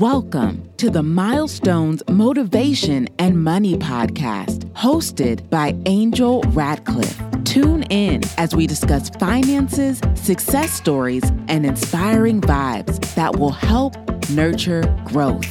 Welcome 0.00 0.66
to 0.78 0.88
the 0.88 1.02
Milestones 1.02 2.02
Motivation 2.08 3.06
and 3.18 3.44
Money 3.44 3.76
Podcast, 3.76 4.64
hosted 4.72 5.50
by 5.50 5.76
Angel 5.84 6.40
Radcliffe. 6.52 7.20
Tune 7.44 7.82
in 7.90 8.22
as 8.38 8.56
we 8.56 8.66
discuss 8.66 9.10
finances, 9.10 10.00
success 10.14 10.72
stories, 10.72 11.22
and 11.48 11.66
inspiring 11.66 12.40
vibes 12.40 13.14
that 13.14 13.36
will 13.36 13.50
help 13.50 13.94
nurture 14.30 14.84
growth. 15.04 15.44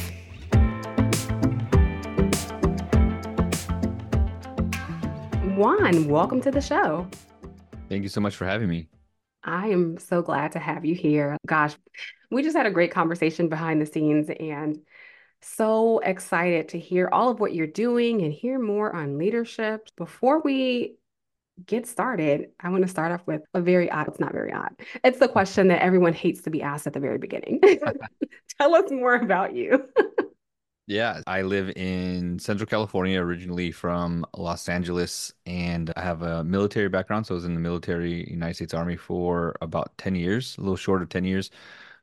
Juan, 5.56 6.08
welcome 6.08 6.40
to 6.40 6.50
the 6.50 6.60
show. 6.60 7.06
Thank 7.88 8.02
you 8.02 8.08
so 8.08 8.20
much 8.20 8.34
for 8.34 8.46
having 8.46 8.68
me. 8.68 8.88
I 9.42 9.68
am 9.68 9.98
so 9.98 10.22
glad 10.22 10.52
to 10.52 10.58
have 10.58 10.84
you 10.84 10.94
here. 10.94 11.36
Gosh, 11.46 11.76
we 12.30 12.42
just 12.42 12.56
had 12.56 12.66
a 12.66 12.70
great 12.70 12.90
conversation 12.90 13.48
behind 13.48 13.80
the 13.80 13.86
scenes 13.86 14.28
and 14.38 14.78
so 15.42 16.00
excited 16.00 16.68
to 16.70 16.78
hear 16.78 17.08
all 17.10 17.30
of 17.30 17.40
what 17.40 17.54
you're 17.54 17.66
doing 17.66 18.22
and 18.22 18.32
hear 18.32 18.58
more 18.58 18.94
on 18.94 19.18
leadership. 19.18 19.88
Before 19.96 20.40
we 20.40 20.96
get 21.66 21.86
started, 21.86 22.50
I 22.60 22.68
want 22.70 22.82
to 22.82 22.88
start 22.88 23.12
off 23.12 23.26
with 23.26 23.42
a 23.54 23.60
very 23.60 23.90
odd, 23.90 24.08
it's 24.08 24.20
not 24.20 24.32
very 24.32 24.52
odd. 24.52 24.74
It's 25.02 25.18
the 25.18 25.28
question 25.28 25.68
that 25.68 25.82
everyone 25.82 26.12
hates 26.12 26.42
to 26.42 26.50
be 26.50 26.62
asked 26.62 26.86
at 26.86 26.92
the 26.92 27.00
very 27.00 27.18
beginning. 27.18 27.60
Tell 28.58 28.74
us 28.74 28.90
more 28.90 29.14
about 29.14 29.54
you. 29.54 29.88
Yeah, 30.90 31.20
I 31.28 31.42
live 31.42 31.70
in 31.76 32.40
Central 32.40 32.66
California, 32.66 33.20
originally 33.20 33.70
from 33.70 34.26
Los 34.36 34.68
Angeles, 34.68 35.32
and 35.46 35.92
I 35.94 36.00
have 36.00 36.22
a 36.22 36.42
military 36.42 36.88
background. 36.88 37.28
So 37.28 37.34
I 37.34 37.36
was 37.36 37.44
in 37.44 37.54
the 37.54 37.60
military, 37.60 38.28
United 38.28 38.54
States 38.54 38.74
Army 38.74 38.96
for 38.96 39.54
about 39.60 39.96
10 39.98 40.16
years, 40.16 40.58
a 40.58 40.62
little 40.62 40.74
short 40.74 41.00
of 41.00 41.08
10 41.08 41.24
years. 41.24 41.52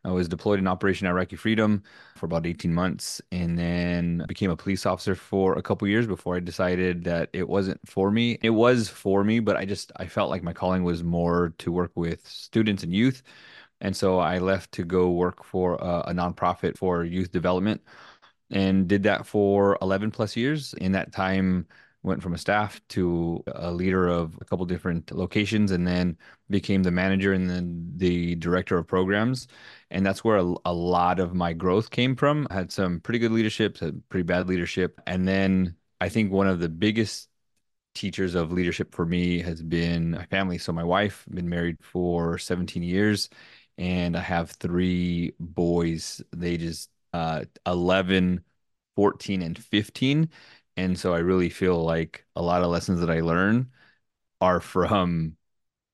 I 0.05 0.11
was 0.11 0.29
deployed 0.29 0.59
in 0.59 0.67
Operation 0.67 1.05
Iraqi 1.05 1.35
Freedom 1.35 1.83
for 2.15 2.27
about 2.27 2.45
18 2.45 2.73
months 2.73 3.21
and 3.29 3.59
then 3.59 4.23
became 4.25 4.51
a 4.51 4.55
police 4.55 4.85
officer 4.85 5.15
for 5.15 5.57
a 5.57 5.61
couple 5.61 5.85
years 5.89 6.07
before 6.07 6.37
I 6.37 6.39
decided 6.39 7.03
that 7.03 7.29
it 7.33 7.49
wasn't 7.49 7.81
for 7.85 8.09
me. 8.09 8.39
It 8.41 8.51
was 8.51 8.87
for 8.87 9.25
me, 9.25 9.41
but 9.41 9.57
I 9.57 9.65
just 9.65 9.91
I 9.97 10.07
felt 10.07 10.29
like 10.29 10.43
my 10.43 10.53
calling 10.53 10.85
was 10.85 11.03
more 11.03 11.53
to 11.57 11.73
work 11.73 11.91
with 11.95 12.25
students 12.25 12.83
and 12.83 12.93
youth. 12.93 13.21
And 13.81 13.95
so 13.95 14.19
I 14.19 14.39
left 14.39 14.71
to 14.73 14.83
go 14.85 15.11
work 15.11 15.43
for 15.43 15.75
a, 15.75 16.05
a 16.07 16.13
nonprofit 16.13 16.77
for 16.77 17.03
youth 17.03 17.31
development 17.31 17.81
and 18.51 18.87
did 18.87 19.03
that 19.03 19.25
for 19.25 19.77
11 19.81 20.11
plus 20.11 20.35
years. 20.35 20.73
In 20.75 20.91
that 20.93 21.11
time, 21.11 21.67
went 22.03 22.23
from 22.23 22.33
a 22.33 22.37
staff 22.37 22.79
to 22.89 23.43
a 23.47 23.71
leader 23.71 24.07
of 24.07 24.37
a 24.39 24.45
couple 24.45 24.65
different 24.65 25.11
locations 25.11 25.71
and 25.71 25.85
then 25.85 26.17
became 26.49 26.83
the 26.83 26.91
manager 26.91 27.33
and 27.33 27.49
then 27.49 27.91
the 27.97 28.35
director 28.35 28.77
of 28.77 28.87
programs. 28.87 29.47
And 29.91 30.05
that's 30.05 30.23
where 30.23 30.37
a, 30.37 30.53
a 30.65 30.73
lot 30.73 31.19
of 31.19 31.33
my 31.35 31.53
growth 31.53 31.89
came 31.91 32.15
from. 32.15 32.47
I 32.49 32.55
had 32.55 32.71
some 32.71 32.99
pretty 33.01 33.19
good 33.19 33.31
leadership 33.31 33.77
had 33.77 34.07
pretty 34.09 34.23
bad 34.23 34.47
leadership. 34.47 35.01
And 35.07 35.27
then 35.27 35.75
i 35.99 36.09
think 36.09 36.31
one 36.31 36.47
of 36.47 36.59
the 36.59 36.69
biggest 36.69 37.27
teachers 37.95 38.35
of 38.35 38.51
leadership 38.51 38.93
for 38.93 39.05
me 39.05 39.39
has 39.41 39.61
been 39.61 40.11
my 40.11 40.25
family. 40.27 40.57
So 40.57 40.71
my 40.71 40.83
wife 40.83 41.25
been 41.31 41.49
married 41.49 41.77
for 41.81 42.37
17 42.37 42.83
years 42.83 43.29
and 43.77 44.15
i 44.17 44.21
have 44.21 44.51
three 44.51 45.33
boys. 45.39 46.21
They 46.35 46.57
just 46.57 46.89
uh, 47.13 47.45
11, 47.65 48.43
14, 48.95 49.41
and 49.41 49.57
15. 49.57 50.29
And 50.77 50.99
so 50.99 51.13
I 51.13 51.19
really 51.19 51.49
feel 51.49 51.83
like 51.83 52.25
a 52.35 52.41
lot 52.41 52.61
of 52.61 52.69
lessons 52.69 52.99
that 52.99 53.09
I 53.09 53.21
learn 53.21 53.71
are 54.41 54.59
from 54.59 55.37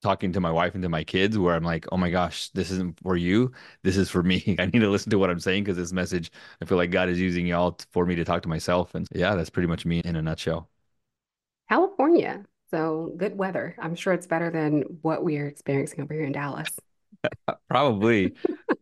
talking 0.03 0.33
to 0.33 0.41
my 0.41 0.51
wife 0.51 0.75
and 0.75 0.83
to 0.83 0.89
my 0.89 1.03
kids 1.03 1.37
where 1.37 1.55
I'm 1.55 1.63
like, 1.63 1.85
oh 1.91 1.97
my 1.97 2.09
gosh, 2.09 2.49
this 2.49 2.69
isn't 2.71 2.99
for 3.01 3.15
you. 3.15 3.51
This 3.83 3.97
is 3.97 4.09
for 4.09 4.21
me. 4.21 4.55
I 4.59 4.65
need 4.65 4.79
to 4.79 4.89
listen 4.89 5.09
to 5.11 5.17
what 5.17 5.29
I'm 5.29 5.39
saying 5.39 5.63
because 5.63 5.77
this 5.77 5.93
message, 5.93 6.31
I 6.61 6.65
feel 6.65 6.77
like 6.77 6.91
God 6.91 7.09
is 7.09 7.19
using 7.19 7.47
y'all 7.47 7.77
for 7.91 8.05
me 8.05 8.15
to 8.15 8.25
talk 8.25 8.43
to 8.43 8.49
myself. 8.49 8.93
And 8.95 9.07
yeah, 9.15 9.35
that's 9.35 9.49
pretty 9.49 9.67
much 9.67 9.85
me 9.85 10.01
in 10.03 10.15
a 10.15 10.21
nutshell. 10.21 10.69
California. 11.69 12.43
So 12.69 13.13
good 13.17 13.37
weather. 13.37 13.75
I'm 13.79 13.95
sure 13.95 14.13
it's 14.13 14.27
better 14.27 14.49
than 14.49 14.81
what 15.01 15.23
we 15.23 15.37
are 15.37 15.47
experiencing 15.47 16.01
over 16.01 16.13
here 16.13 16.25
in 16.25 16.33
Dallas. 16.33 16.75
Probably. 17.69 18.33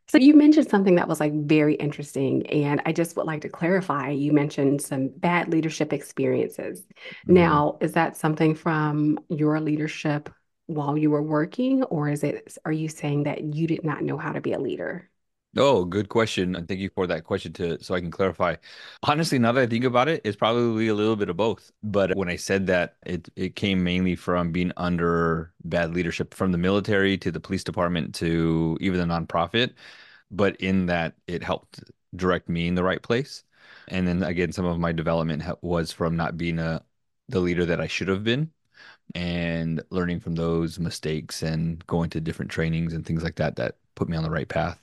So 0.08 0.18
you 0.18 0.34
mentioned 0.34 0.70
something 0.70 0.96
that 0.96 1.08
was 1.08 1.20
like 1.20 1.34
very 1.34 1.76
interesting, 1.76 2.46
and 2.48 2.82
I 2.86 2.92
just 2.92 3.16
would 3.16 3.26
like 3.26 3.42
to 3.42 3.50
clarify. 3.50 4.10
You 4.10 4.34
mentioned 4.34 4.82
some 4.82 5.10
bad 5.16 5.50
leadership 5.50 5.94
experiences. 5.94 6.82
Mm-hmm. 6.82 7.34
Now, 7.34 7.78
is 7.82 7.94
that 7.94 8.18
something 8.18 8.56
from 8.56 9.20
your 9.30 9.60
leadership 9.60 10.30
while 10.68 10.98
you 10.98 11.12
were 11.12 11.24
working, 11.24 11.84
or 11.84 12.10
is 12.10 12.24
it, 12.24 12.58
are 12.66 12.72
you 12.72 12.90
saying 12.90 13.24
that 13.24 13.56
you 13.56 13.68
did 13.68 13.84
not 13.84 14.04
know 14.04 14.18
how 14.18 14.32
to 14.32 14.42
be 14.42 14.54
a 14.54 14.60
leader? 14.60 15.10
Oh, 15.58 15.84
good 15.84 16.08
question. 16.08 16.56
And 16.56 16.66
thank 16.66 16.80
you 16.80 16.90
for 16.90 17.06
that 17.08 17.26
question 17.26 17.52
to 17.54 17.82
so 17.84 17.94
I 17.94 18.00
can 18.00 18.10
clarify. 18.10 18.56
Honestly, 19.04 19.38
now 19.38 19.52
that 19.52 19.62
I 19.62 19.68
think 19.68 19.84
about 19.84 20.08
it, 20.08 20.22
it's 20.24 20.38
probably 20.38 20.88
a 20.88 20.94
little 20.96 21.18
bit 21.18 21.28
of 21.30 21.36
both. 21.36 21.72
But 21.84 22.16
when 22.16 22.30
I 22.30 22.38
said 22.38 22.68
that, 22.68 22.96
it 23.06 23.28
it 23.36 23.56
came 23.58 23.84
mainly 23.84 24.16
from 24.16 24.54
being 24.54 24.72
under 24.78 25.54
bad 25.66 25.94
leadership 25.94 26.34
from 26.34 26.54
the 26.54 26.58
military 26.58 27.18
to 27.18 27.32
the 27.32 27.42
police 27.42 27.66
department 27.66 28.16
to 28.16 28.78
even 28.82 29.00
the 29.00 29.14
nonprofit 29.14 29.74
but 30.32 30.56
in 30.58 30.88
that 30.88 31.16
it 31.28 31.44
helped 31.44 31.84
direct 32.18 32.50
me 32.50 32.68
in 32.68 32.76
the 32.76 32.84
right 32.84 33.02
place. 33.04 33.44
And 33.90 34.08
then 34.08 34.24
again, 34.24 34.52
some 34.52 34.66
of 34.66 34.80
my 34.80 34.92
development 34.94 35.44
was 35.64 35.92
from 35.94 36.18
not 36.18 36.38
being 36.38 36.60
a 36.60 36.84
the 37.30 37.40
leader 37.42 37.66
that 37.68 37.82
I 37.82 37.88
should 37.88 38.10
have 38.10 38.24
been 38.26 38.52
and 39.16 39.84
learning 39.92 40.20
from 40.22 40.36
those 40.36 40.80
mistakes 40.80 41.44
and 41.44 41.86
going 41.88 42.10
to 42.12 42.22
different 42.22 42.52
trainings 42.52 42.94
and 42.94 43.06
things 43.06 43.24
like 43.24 43.36
that 43.38 43.58
that 43.58 43.78
put 43.96 44.10
me 44.10 44.18
on 44.18 44.24
the 44.24 44.32
right 44.32 44.50
path. 44.50 44.81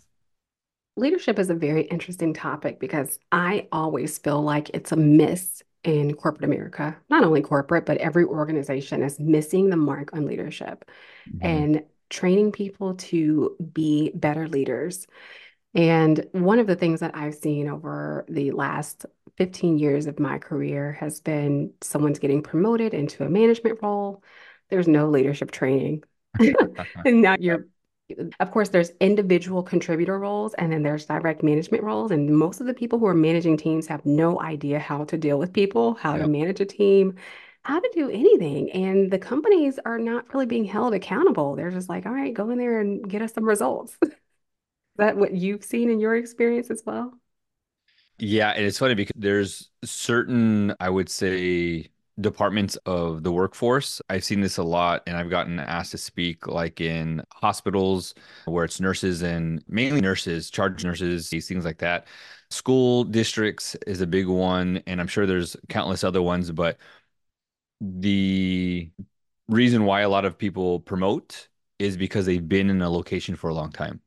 Leadership 0.99 1.39
is 1.39 1.49
a 1.49 1.55
very 1.55 1.83
interesting 1.83 2.35
topic 2.35 2.81
because 2.81 3.19
I 3.31 3.69
always 3.71 4.19
feel 4.19 4.43
like 4.43 4.71
it's 4.71 4.91
a 4.91 4.97
miss 4.97 5.63
in 5.85 6.15
corporate 6.15 6.45
America. 6.45 6.97
Not 7.09 7.23
only 7.23 7.41
corporate, 7.41 7.87
but 7.87 7.99
every 7.99 8.25
organization 8.25 9.03
is 9.03 9.21
missing 9.21 9.71
the 9.71 9.77
mark 9.77 10.11
on 10.13 10.27
leadership. 10.27 10.91
Mm-hmm. 11.29 11.47
And 11.47 11.83
training 12.11 12.53
people 12.53 12.95
to 12.95 13.57
be 13.73 14.11
better 14.15 14.49
leaders. 14.49 15.07
And 15.75 16.27
one 16.33 16.59
of 16.59 16.67
the 16.67 16.75
things 16.75 17.01
that 17.01 17.15
I've 17.15 17.35
seen 17.35 17.69
over 17.69 18.25
the 18.29 18.51
last 18.51 19.07
15 19.37 19.79
years 19.79 20.07
of 20.07 20.19
my 20.19 20.39
career 20.39 20.93
has 20.93 21.21
been 21.21 21.73
someone's 21.81 22.19
getting 22.19 22.43
promoted 22.43 22.93
into 22.93 23.25
a 23.25 23.29
management 23.29 23.79
role. 23.83 24.25
There's 24.69 24.89
no 24.89 25.09
leadership 25.09 25.53
training. 25.53 26.03
and 27.05 27.23
now 27.23 27.37
you're, 27.39 27.67
of 28.41 28.51
course, 28.51 28.71
there's 28.71 28.91
individual 29.01 29.63
contributor 29.63 30.19
roles 30.19 30.55
and 30.55 30.73
then 30.73 30.83
there's 30.83 31.05
direct 31.05 31.43
management 31.43 31.83
roles. 31.83 32.11
And 32.11 32.37
most 32.37 32.61
of 32.61 32.67
the 32.67 32.75
people 32.75 32.99
who 32.99 33.07
are 33.07 33.15
managing 33.15 33.57
teams 33.57 33.87
have 33.87 34.05
no 34.07 34.41
idea 34.41 34.79
how 34.79 35.05
to 35.05 35.17
deal 35.17 35.39
with 35.39 35.53
people, 35.53 35.95
how 35.95 36.15
yep. 36.15 36.23
to 36.23 36.29
manage 36.29 36.61
a 36.61 36.65
team, 36.65 37.17
how 37.63 37.81
to 37.81 37.91
do 37.95 38.11
anything. 38.11 38.71
And 38.73 39.11
the 39.11 39.19
companies 39.19 39.79
are 39.85 39.99
not 39.99 40.33
really 40.33 40.47
being 40.47 40.65
held 40.65 40.95
accountable. 40.95 41.55
They're 41.55 41.71
just 41.71 41.89
like, 41.89 42.07
all 42.07 42.13
right, 42.13 42.33
go 42.33 42.51
in 42.51 42.59
there 42.59 42.81
and 42.81 43.09
get 43.09 43.23
us 43.23 43.35
some 43.35 43.45
results. 43.45 43.97
Is 44.03 44.11
that 44.97 45.17
what 45.17 45.33
you've 45.33 45.65
seen 45.65 45.91
in 45.91 46.01
your 46.01 46.17
experience 46.17 46.71
as 46.71 46.83
well? 46.85 47.13
Yeah, 48.19 48.51
and 48.51 48.65
it's 48.65 48.79
funny 48.79 48.95
because 48.95 49.13
there's 49.15 49.71
certain, 49.85 50.75
I 50.81 50.91
would 50.91 51.09
say, 51.09 51.89
departments 52.21 52.77
of 52.87 53.23
the 53.23 53.33
workforce. 53.33 54.01
I've 54.09 54.25
seen 54.25 54.41
this 54.41 54.59
a 54.59 54.63
lot 54.63 55.03
and 55.07 55.17
I've 55.17 55.31
gotten 55.31 55.61
asked 55.61 55.93
to 55.93 55.99
speak 55.99 56.47
like 56.47 56.81
in 56.81 57.23
hospitals 57.33 58.15
where 58.47 58.65
it's 58.65 58.81
nurses 58.81 59.23
and 59.23 59.63
mainly 59.69 60.01
nurses, 60.01 60.51
charge 60.51 60.85
nurses, 60.85 61.31
these 61.31 61.47
things 61.49 61.65
like 61.65 61.79
that. 61.79 62.07
School 62.51 63.05
districts 63.05 63.77
is 63.87 64.01
a 64.01 64.07
big 64.07 64.27
one 64.27 64.83
and 64.87 65.01
I'm 65.01 65.07
sure 65.07 65.27
there's 65.27 65.57
countless 65.69 66.05
other 66.05 66.23
ones, 66.23 66.51
but 66.51 66.79
the 67.81 68.91
reason 69.49 69.85
why 69.85 70.01
a 70.03 70.09
lot 70.09 70.25
of 70.25 70.37
people 70.39 70.81
promote 70.81 71.49
is 71.79 71.97
because 71.97 72.27
they've 72.27 72.49
been 72.49 72.71
in 72.71 72.83
a 72.83 72.91
location 72.91 73.37
for 73.37 73.49
a 73.49 73.55
long 73.55 73.71
time. 73.71 74.01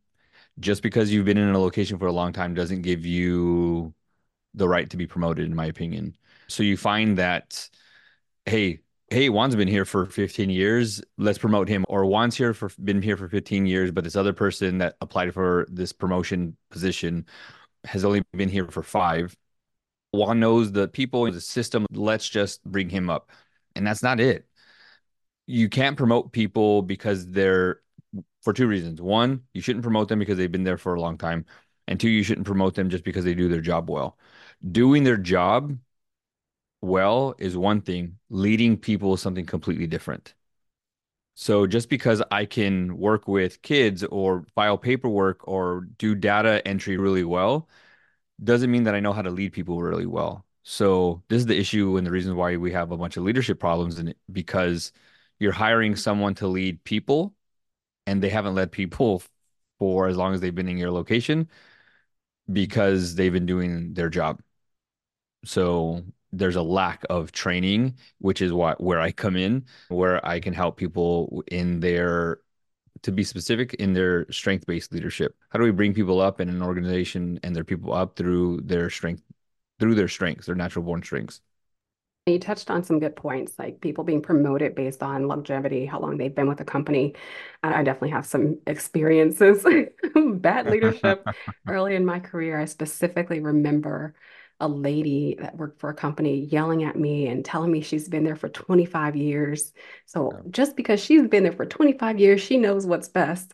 Just 0.60 0.84
because 0.84 1.12
you've 1.12 1.26
been 1.26 1.38
in 1.38 1.50
a 1.50 1.60
location 1.60 1.98
for 1.98 2.08
a 2.08 2.12
long 2.12 2.34
time 2.34 2.54
doesn't 2.54 2.82
give 2.82 3.06
you 3.06 3.94
the 4.54 4.68
right 4.68 4.90
to 4.90 4.98
be 4.98 5.08
promoted, 5.08 5.46
in 5.46 5.56
my 5.56 5.66
opinion. 5.66 6.16
So 6.48 6.64
you 6.64 6.76
find 6.78 7.18
that, 7.18 7.70
hey, 8.52 8.82
hey, 9.10 9.30
Juan's 9.30 9.56
been 9.56 9.70
here 9.70 9.86
for 9.86 10.06
15 10.06 10.50
years. 10.50 11.02
Let's 11.18 11.38
promote 11.38 11.70
him. 11.70 11.86
Or 11.88 12.06
Juan's 12.06 12.36
here 12.36 12.54
for 12.54 12.70
been 12.84 13.02
here 13.02 13.16
for 13.16 13.30
15 13.30 13.66
years, 13.66 13.92
but 13.92 14.04
this 14.04 14.18
other 14.18 14.34
person 14.34 14.80
that 14.80 14.98
applied 15.00 15.34
for 15.34 15.66
this 15.70 15.94
promotion 15.94 16.58
position 16.70 17.26
has 17.86 18.04
only 18.04 18.24
been 18.34 18.50
here 18.50 18.68
for 18.68 18.84
five. 18.84 19.38
Juan 20.12 20.42
knows 20.42 20.74
the 20.74 20.90
people, 20.90 21.28
in 21.28 21.34
the 21.34 21.40
system. 21.40 21.86
Let's 21.94 22.28
just 22.28 22.62
bring 22.66 22.90
him 22.90 23.10
up 23.10 23.32
and 23.74 23.88
that's 23.88 24.04
not 24.04 24.20
it. 24.20 24.46
You 25.48 25.70
can't 25.70 25.96
promote 25.96 26.34
people 26.34 26.82
because 26.82 27.28
they're 27.28 27.80
for 28.42 28.52
two 28.52 28.68
reasons. 28.68 29.02
One, 29.02 29.44
you 29.54 29.62
shouldn't 29.62 29.84
promote 29.84 30.10
them 30.10 30.20
because 30.20 30.38
they've 30.38 30.52
been 30.52 30.66
there 30.66 30.78
for 30.78 30.94
a 30.96 31.00
long 31.00 31.18
time. 31.18 31.46
And 31.88 31.98
two, 31.98 32.10
you 32.10 32.22
shouldn't 32.22 32.48
promote 32.48 32.76
them 32.76 32.90
just 32.90 33.06
because 33.06 33.24
they 33.24 33.34
do 33.34 33.48
their 33.48 33.62
job 33.62 33.90
well. 33.90 34.18
Doing 34.74 35.06
their 35.06 35.16
job 35.16 35.78
well 36.82 37.36
is 37.38 37.58
one 37.58 37.82
thing, 37.82 38.18
leading 38.30 38.78
people 38.78 39.14
is 39.14 39.22
something 39.22 39.46
completely 39.46 39.88
different. 39.88 40.34
So 41.36 41.66
just 41.66 41.90
because 41.90 42.22
I 42.32 42.46
can 42.46 42.98
work 42.98 43.28
with 43.28 43.62
kids 43.62 44.04
or 44.04 44.46
file 44.54 44.78
paperwork 44.78 45.48
or 45.48 45.88
do 45.98 46.14
data 46.16 46.66
entry 46.68 46.98
really 46.98 47.24
well 47.24 47.70
doesn't 48.44 48.72
mean 48.72 48.84
that 48.84 48.96
I 48.96 49.00
know 49.00 49.14
how 49.14 49.22
to 49.22 49.32
lead 49.32 49.54
people 49.54 49.82
really 49.82 50.06
well. 50.06 50.46
So 50.64 51.24
this 51.30 51.40
is 51.40 51.46
the 51.48 51.58
issue 51.60 51.98
and 51.98 52.06
the 52.06 52.12
reason 52.12 52.36
why 52.36 52.58
we 52.58 52.72
have 52.74 52.92
a 52.92 52.98
bunch 52.98 53.18
of 53.18 53.24
leadership 53.24 53.60
problems 53.60 54.00
and 54.00 54.14
because 54.32 54.92
you're 55.40 55.52
hiring 55.52 55.96
someone 55.96 56.36
to 56.36 56.48
lead 56.48 56.84
people 56.84 57.34
and 58.08 58.22
they 58.22 58.30
haven't 58.30 58.56
led 58.56 58.72
people 58.72 59.24
for 59.80 60.08
as 60.08 60.18
long 60.18 60.34
as 60.34 60.42
they've 60.42 60.56
been 60.56 60.70
in 60.70 60.78
your 60.78 60.92
location 60.92 61.50
because 62.52 63.16
they've 63.16 63.34
been 63.34 63.46
doing 63.46 63.94
their 63.94 64.10
job. 64.10 64.42
So 65.46 66.04
there's 66.34 66.56
a 66.56 66.62
lack 66.62 67.04
of 67.10 67.32
training, 67.32 67.96
which 68.20 68.42
is 68.42 68.54
what 68.54 68.82
where 68.82 69.00
I 69.02 69.12
come 69.12 69.36
in, 69.36 69.66
where 69.90 70.26
I 70.26 70.40
can 70.40 70.54
help 70.54 70.78
people 70.78 71.44
in 71.52 71.80
their 71.80 72.40
to 73.04 73.12
be 73.12 73.24
specific 73.24 73.74
in 73.76 73.94
their 73.94 74.32
strength-based 74.32 74.94
leadership. 74.94 75.36
How 75.50 75.60
do 75.60 75.66
we 75.66 75.72
bring 75.72 75.94
people 75.94 76.22
up 76.22 76.42
in 76.42 76.50
an 76.50 76.62
organization 76.62 77.40
and 77.44 77.56
their 77.56 77.64
people 77.64 77.94
up 77.94 78.16
through 78.16 78.62
their 78.64 78.90
strength 78.90 79.24
through 79.80 79.96
their 79.96 80.08
strengths, 80.10 80.46
their 80.48 80.56
natural 80.56 80.86
born 80.86 81.04
strengths? 81.04 81.42
You 82.28 82.38
touched 82.40 82.70
on 82.70 82.84
some 82.84 83.00
good 83.00 83.16
points, 83.16 83.58
like 83.58 83.82
people 83.82 84.04
being 84.04 84.22
promoted 84.22 84.76
based 84.76 85.02
on 85.02 85.28
longevity, 85.28 85.88
how 85.88 86.00
long 86.00 86.18
they've 86.18 86.34
been 86.34 86.48
with 86.48 86.60
the 86.60 86.64
company. 86.66 87.16
I 87.64 87.82
definitely 87.84 88.12
have 88.12 88.28
some 88.28 88.60
experiences, 88.68 89.66
bad 90.16 90.70
leadership 90.70 91.28
early 91.68 91.96
in 91.96 92.06
my 92.06 92.20
career. 92.20 92.60
I 92.60 92.66
specifically 92.66 93.40
remember 93.40 94.14
a 94.62 94.68
lady 94.68 95.36
that 95.40 95.58
worked 95.58 95.80
for 95.80 95.90
a 95.90 95.94
company 95.94 96.46
yelling 96.46 96.84
at 96.84 96.96
me 96.96 97.28
and 97.28 97.44
telling 97.44 97.72
me 97.72 97.82
she's 97.82 98.08
been 98.08 98.24
there 98.24 98.36
for 98.36 98.50
25 98.50 99.16
years. 99.16 99.74
So 100.06 100.32
just 100.52 100.76
because 100.78 101.04
she's 101.04 101.28
been 101.28 101.44
there 101.44 101.52
for 101.52 101.66
25 101.66 102.20
years, 102.20 102.42
she 102.42 102.58
knows 102.58 102.86
what's 102.86 103.10
best. 103.10 103.54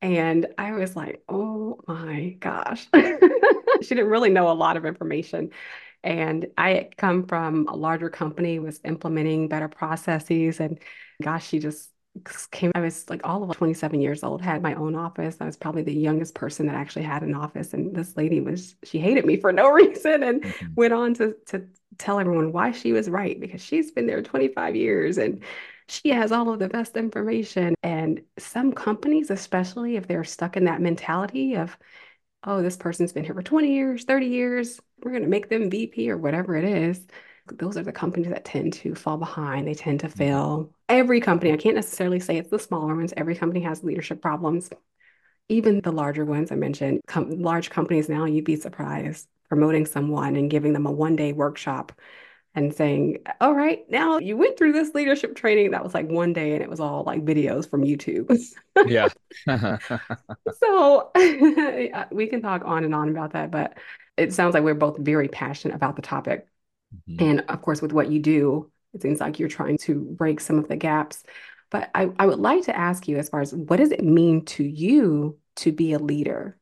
And 0.00 0.46
I 0.58 0.72
was 0.72 0.96
like, 0.96 1.22
oh 1.28 1.80
my 1.86 2.36
gosh. 2.40 2.86
she 2.94 3.94
didn't 3.94 4.10
really 4.10 4.30
know 4.30 4.50
a 4.50 4.54
lot 4.54 4.76
of 4.76 4.86
information. 4.86 5.50
And 6.02 6.46
I 6.58 6.70
had 6.70 6.96
come 6.96 7.26
from 7.26 7.66
a 7.68 7.76
larger 7.76 8.10
company, 8.10 8.58
was 8.58 8.80
implementing 8.84 9.48
better 9.48 9.68
processes. 9.68 10.60
And 10.60 10.78
gosh, 11.22 11.48
she 11.48 11.58
just 11.58 11.90
came. 12.50 12.70
I 12.74 12.80
was 12.80 13.08
like 13.10 13.20
all 13.24 13.42
of 13.42 13.56
27 13.56 14.00
years 14.00 14.22
old, 14.22 14.40
had 14.40 14.62
my 14.62 14.74
own 14.74 14.94
office. 14.94 15.36
I 15.40 15.46
was 15.46 15.56
probably 15.56 15.82
the 15.82 15.94
youngest 15.94 16.34
person 16.34 16.66
that 16.66 16.76
actually 16.76 17.02
had 17.02 17.22
an 17.22 17.34
office. 17.34 17.74
And 17.74 17.94
this 17.94 18.16
lady 18.16 18.40
was, 18.40 18.76
she 18.84 18.98
hated 18.98 19.24
me 19.24 19.38
for 19.38 19.52
no 19.52 19.70
reason 19.72 20.22
and 20.22 20.42
mm-hmm. 20.42 20.74
went 20.76 20.92
on 20.92 21.14
to, 21.14 21.34
to 21.46 21.66
tell 21.98 22.20
everyone 22.20 22.52
why 22.52 22.72
she 22.72 22.92
was 22.92 23.10
right 23.10 23.38
because 23.38 23.60
she's 23.60 23.90
been 23.90 24.06
there 24.06 24.22
25 24.22 24.76
years 24.76 25.18
and 25.18 25.42
she 25.88 26.10
has 26.10 26.32
all 26.32 26.50
of 26.50 26.58
the 26.58 26.68
best 26.68 26.96
information. 26.96 27.74
And 27.82 28.22
some 28.38 28.72
companies, 28.72 29.30
especially 29.30 29.96
if 29.96 30.06
they're 30.06 30.24
stuck 30.24 30.56
in 30.56 30.64
that 30.64 30.80
mentality 30.80 31.56
of, 31.56 31.76
oh, 32.44 32.62
this 32.62 32.76
person's 32.76 33.12
been 33.12 33.24
here 33.24 33.34
for 33.34 33.42
20 33.42 33.74
years, 33.74 34.04
30 34.04 34.26
years, 34.26 34.80
we're 35.02 35.10
going 35.10 35.22
to 35.22 35.28
make 35.28 35.48
them 35.48 35.70
VP 35.70 36.10
or 36.10 36.16
whatever 36.16 36.56
it 36.56 36.64
is. 36.64 37.06
Those 37.46 37.76
are 37.76 37.82
the 37.82 37.92
companies 37.92 38.30
that 38.30 38.44
tend 38.44 38.72
to 38.74 38.94
fall 38.94 39.18
behind. 39.18 39.66
They 39.66 39.74
tend 39.74 40.00
to 40.00 40.06
mm-hmm. 40.06 40.18
fail. 40.18 40.70
Every 40.88 41.20
company, 41.20 41.52
I 41.52 41.56
can't 41.56 41.76
necessarily 41.76 42.20
say 42.20 42.36
it's 42.36 42.50
the 42.50 42.58
smaller 42.58 42.94
ones, 42.94 43.12
every 43.16 43.34
company 43.34 43.60
has 43.60 43.84
leadership 43.84 44.22
problems. 44.22 44.70
Even 45.50 45.82
the 45.82 45.92
larger 45.92 46.24
ones 46.24 46.50
I 46.50 46.54
mentioned, 46.54 47.02
com- 47.06 47.42
large 47.42 47.68
companies 47.68 48.08
now, 48.08 48.24
you'd 48.24 48.46
be 48.46 48.56
surprised 48.56 49.28
promoting 49.48 49.86
someone 49.86 50.36
and 50.36 50.50
giving 50.50 50.72
them 50.72 50.86
a 50.86 50.90
one 50.90 51.16
day 51.16 51.32
workshop 51.32 51.92
and 52.54 52.74
saying, 52.74 53.18
All 53.40 53.54
right, 53.54 53.84
now 53.90 54.18
you 54.18 54.36
went 54.36 54.56
through 54.56 54.72
this 54.72 54.94
leadership 54.94 55.34
training. 55.36 55.72
That 55.72 55.84
was 55.84 55.94
like 55.94 56.08
one 56.08 56.32
day 56.32 56.54
and 56.54 56.62
it 56.62 56.70
was 56.70 56.80
all 56.80 57.02
like 57.04 57.24
videos 57.24 57.68
from 57.68 57.82
YouTube. 57.82 58.36
yeah. 58.86 59.08
so 60.60 61.10
we 62.10 62.26
can 62.26 62.42
talk 62.42 62.62
on 62.64 62.84
and 62.84 62.94
on 62.94 63.08
about 63.08 63.32
that, 63.32 63.50
but 63.50 63.76
it 64.16 64.32
sounds 64.32 64.54
like 64.54 64.62
we're 64.62 64.74
both 64.74 64.98
very 64.98 65.28
passionate 65.28 65.74
about 65.74 65.96
the 65.96 66.02
topic. 66.02 66.46
Mm-hmm. 66.94 67.24
And 67.24 67.40
of 67.48 67.62
course, 67.62 67.82
with 67.82 67.92
what 67.92 68.10
you 68.10 68.20
do, 68.20 68.70
it 68.92 69.02
seems 69.02 69.20
like 69.20 69.38
you're 69.38 69.48
trying 69.48 69.78
to 69.78 70.00
break 70.00 70.40
some 70.40 70.58
of 70.58 70.68
the 70.68 70.76
gaps. 70.76 71.22
But 71.70 71.90
I, 71.94 72.10
I 72.18 72.26
would 72.26 72.38
like 72.38 72.64
to 72.64 72.76
ask 72.76 73.08
you, 73.08 73.16
as 73.16 73.28
far 73.28 73.40
as 73.40 73.52
what 73.52 73.78
does 73.78 73.90
it 73.90 74.04
mean 74.04 74.44
to 74.46 74.64
you 74.64 75.38
to 75.56 75.72
be 75.72 75.92
a 75.92 75.98
leader? 75.98 76.58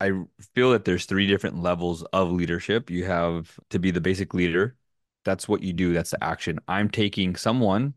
I 0.00 0.12
feel 0.54 0.72
that 0.72 0.84
there's 0.84 1.06
three 1.06 1.26
different 1.26 1.62
levels 1.62 2.02
of 2.12 2.32
leadership. 2.32 2.90
You 2.90 3.04
have 3.04 3.58
to 3.70 3.78
be 3.78 3.90
the 3.90 4.00
basic 4.00 4.34
leader. 4.34 4.76
That's 5.24 5.48
what 5.48 5.62
you 5.62 5.72
do, 5.72 5.92
that's 5.92 6.10
the 6.10 6.22
action. 6.22 6.58
I'm 6.68 6.90
taking 6.90 7.36
someone, 7.36 7.94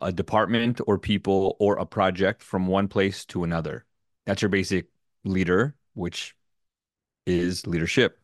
a 0.00 0.12
department 0.12 0.80
or 0.86 0.98
people 0.98 1.56
or 1.58 1.78
a 1.78 1.86
project 1.86 2.42
from 2.42 2.66
one 2.66 2.88
place 2.88 3.24
to 3.26 3.44
another. 3.44 3.84
That's 4.26 4.42
your 4.42 4.50
basic 4.50 4.86
leader, 5.24 5.74
which 5.94 6.36
is 7.26 7.66
leadership. 7.66 8.18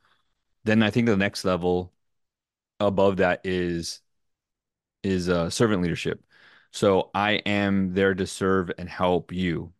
Then 0.64 0.82
I 0.82 0.90
think 0.90 1.06
the 1.06 1.16
next 1.16 1.44
level 1.44 1.92
above 2.80 3.18
that 3.18 3.40
is 3.44 4.00
is 5.02 5.28
uh, 5.28 5.50
servant 5.50 5.82
leadership. 5.82 6.22
So 6.72 7.10
I 7.14 7.32
am 7.46 7.94
there 7.94 8.14
to 8.14 8.26
serve 8.26 8.70
and 8.78 8.88
help 8.88 9.32
you. 9.32 9.72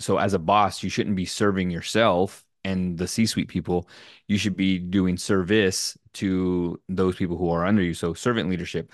So 0.00 0.18
as 0.18 0.34
a 0.34 0.38
boss, 0.38 0.82
you 0.82 0.90
shouldn't 0.90 1.16
be 1.16 1.26
serving 1.26 1.70
yourself 1.70 2.44
and 2.64 2.98
the 2.98 3.08
C-suite 3.08 3.48
people. 3.48 3.88
You 4.28 4.38
should 4.38 4.56
be 4.56 4.78
doing 4.78 5.16
service 5.16 5.98
to 6.14 6.80
those 6.88 7.16
people 7.16 7.36
who 7.36 7.50
are 7.50 7.66
under 7.66 7.82
you. 7.82 7.94
So 7.94 8.14
servant 8.14 8.48
leadership. 8.50 8.90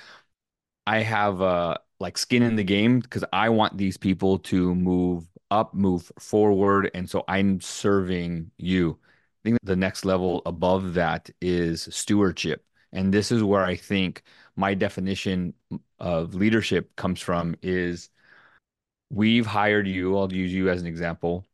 I 0.87 1.01
have 1.01 1.43
uh 1.43 1.77
like 2.01 2.19
skin 2.19 2.43
in 2.43 2.57
the 2.57 2.65
game 2.65 3.01
because 3.01 3.25
I 3.33 3.49
want 3.51 3.79
these 3.79 3.97
people 3.97 4.39
to 4.41 4.75
move 4.75 5.27
up, 5.51 5.75
move 5.75 6.11
forward, 6.19 6.91
and 6.95 7.09
so 7.09 7.25
I'm 7.29 7.61
serving 7.61 8.51
you 8.59 8.99
I 9.45 9.51
think 9.51 9.59
the 9.63 9.77
next 9.77 10.05
level 10.05 10.43
above 10.47 10.95
that 10.95 11.31
is 11.41 11.89
stewardship. 11.93 12.66
And 12.93 13.13
this 13.13 13.31
is 13.31 13.43
where 13.43 13.65
I 13.65 13.77
think 13.77 14.23
my 14.57 14.75
definition 14.75 15.55
of 15.99 16.35
leadership 16.35 16.97
comes 16.97 17.21
from 17.21 17.57
is 17.63 18.11
we've 19.11 19.47
hired 19.47 19.87
you, 19.87 20.17
I'll 20.17 20.33
use 20.33 20.53
you 20.53 20.71
as 20.71 20.81
an 20.81 20.87
example. 20.87 21.47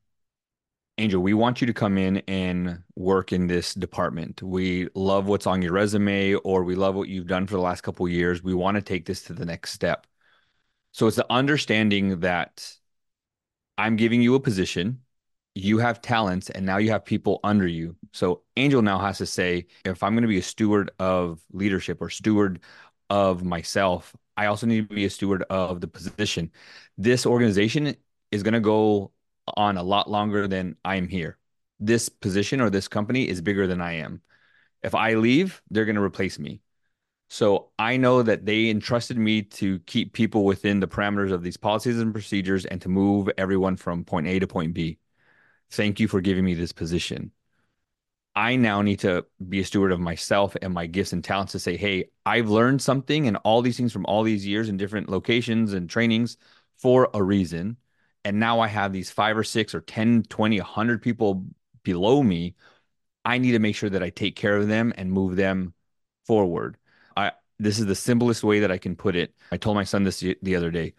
Angel, 0.99 1.23
we 1.23 1.35
want 1.35 1.61
you 1.61 1.67
to 1.67 1.73
come 1.73 1.97
in 1.97 2.19
and 2.29 2.83
work 2.97 3.33
in 3.33 3.47
this 3.47 3.75
department. 3.75 4.43
We 4.43 4.89
love 4.95 5.27
what's 5.27 5.47
on 5.47 5.63
your 5.63 5.73
resume 5.73 6.35
or 6.35 6.65
we 6.65 6.75
love 6.75 6.95
what 6.95 7.09
you've 7.09 7.27
done 7.27 7.47
for 7.47 7.55
the 7.55 7.63
last 7.63 7.81
couple 7.81 8.07
years. 8.09 8.43
We 8.43 8.55
want 8.55 8.77
to 8.77 8.83
take 8.83 9.07
this 9.07 9.23
to 9.25 9.33
the 9.33 9.47
next 9.47 9.73
step. 9.73 10.07
So 10.93 11.07
it's 11.07 11.17
the 11.17 11.27
understanding 11.33 12.21
that 12.21 12.77
I'm 13.79 13.97
giving 13.97 14.21
you 14.21 14.35
a 14.35 14.41
position 14.41 15.01
you 15.55 15.79
have 15.79 16.01
talents 16.01 16.51
and 16.51 16.65
now 16.65 16.79
you 16.79 16.91
have 16.91 17.05
people 17.05 17.41
under 17.45 17.67
you. 17.67 17.97
So 18.13 18.43
Angel 18.57 18.83
now 18.83 18.99
has 18.99 19.19
to 19.19 19.27
say, 19.27 19.67
if 19.85 20.03
I'm 20.03 20.15
going 20.15 20.23
to 20.23 20.29
be 20.29 20.39
a 20.39 20.43
steward 20.43 20.91
of 20.99 21.41
leadership 21.53 22.01
or 22.01 22.11
steward 22.11 22.61
of 23.11 23.45
myself, 23.45 24.15
I 24.37 24.47
also 24.47 24.67
need 24.67 24.89
to 24.89 24.95
be 24.95 25.05
a 25.05 25.11
steward 25.11 25.43
of 25.51 25.81
the 25.81 25.89
position. 25.89 26.51
This 26.97 27.27
organization 27.27 27.97
is 28.31 28.43
going 28.43 28.55
to 28.55 28.61
go 28.61 29.13
on 29.57 29.77
a 29.77 29.83
lot 29.83 30.11
longer 30.11 30.49
than 30.49 30.77
I'm 30.85 31.09
here. 31.09 31.39
This 31.81 32.09
position 32.09 32.61
or 32.61 32.71
this 32.71 32.89
company 32.89 33.29
is 33.29 33.41
bigger 33.43 33.67
than 33.67 33.81
I 33.81 33.95
am. 33.95 34.23
If 34.83 34.95
I 34.95 35.15
leave, 35.15 35.61
they're 35.71 35.85
going 35.85 35.97
to 35.97 36.03
replace 36.03 36.39
me. 36.39 36.63
So 37.29 37.71
I 37.79 37.97
know 37.97 38.23
that 38.23 38.45
they 38.47 38.69
entrusted 38.69 39.17
me 39.17 39.43
to 39.43 39.79
keep 39.81 40.13
people 40.13 40.45
within 40.45 40.81
the 40.81 40.89
parameters 40.89 41.33
of 41.33 41.43
these 41.43 41.57
policies 41.57 41.99
and 41.99 42.13
procedures 42.13 42.67
and 42.67 42.81
to 42.83 42.89
move 42.89 43.31
everyone 43.39 43.77
from 43.77 44.05
point 44.05 44.27
A 44.27 44.39
to 44.39 44.47
point 44.47 44.75
B. 44.75 44.99
Thank 45.73 46.01
you 46.01 46.07
for 46.07 46.21
giving 46.21 46.45
me 46.45 46.53
this 46.53 46.73
position. 46.73 47.33
I 48.35 48.57
now 48.57 48.83
need 48.83 49.01
to 49.01 49.25
be 49.49 49.61
a 49.61 49.65
steward 49.65 49.91
of 49.91 50.01
myself 50.01 50.55
and 50.61 50.73
my 50.73 50.87
gifts 50.87 51.15
and 51.15 51.25
talents 51.25 51.53
to 51.53 51.59
say, 51.59 51.77
hey, 51.77 52.11
I've 52.27 52.51
learned 52.51 52.83
something 52.83 53.27
and 53.27 53.39
all 53.39 53.63
these 53.63 53.79
things 53.79 53.93
from 53.93 54.05
all 54.07 54.23
these 54.23 54.47
years 54.47 54.69
in 54.69 54.77
different 54.77 55.09
locations 55.09 55.73
and 55.73 55.89
trainings 55.89 56.37
for 56.79 57.09
a 57.15 57.23
reason. 57.23 57.79
And 58.25 58.39
now 58.39 58.61
I 58.61 58.69
have 58.69 58.93
these 58.93 59.11
five 59.11 59.37
or 59.37 59.45
six 59.45 59.75
or 59.75 59.81
10, 59.81 60.25
20, 60.25 60.61
100 60.61 61.03
people 61.03 61.45
below 61.83 62.23
me. 62.23 62.55
I 63.25 63.39
need 63.39 63.53
to 63.53 63.59
make 63.59 63.77
sure 63.77 63.91
that 63.91 64.03
I 64.03 64.11
take 64.11 64.37
care 64.37 64.57
of 64.57 64.69
them 64.69 64.93
and 64.97 65.11
move 65.11 65.37
them 65.37 65.73
forward. 66.27 66.77
I 67.17 67.33
this 67.59 67.79
is 67.79 67.87
the 67.87 67.95
simplest 67.95 68.45
way 68.45 68.61
that 68.61 68.73
I 68.73 68.79
can 68.79 68.97
put 68.97 69.15
it. 69.17 69.35
I 69.51 69.57
told 69.57 69.77
my 69.77 69.85
son 69.85 70.03
this 70.03 70.21
the 70.21 70.57
other 70.57 70.71
day 70.71 70.95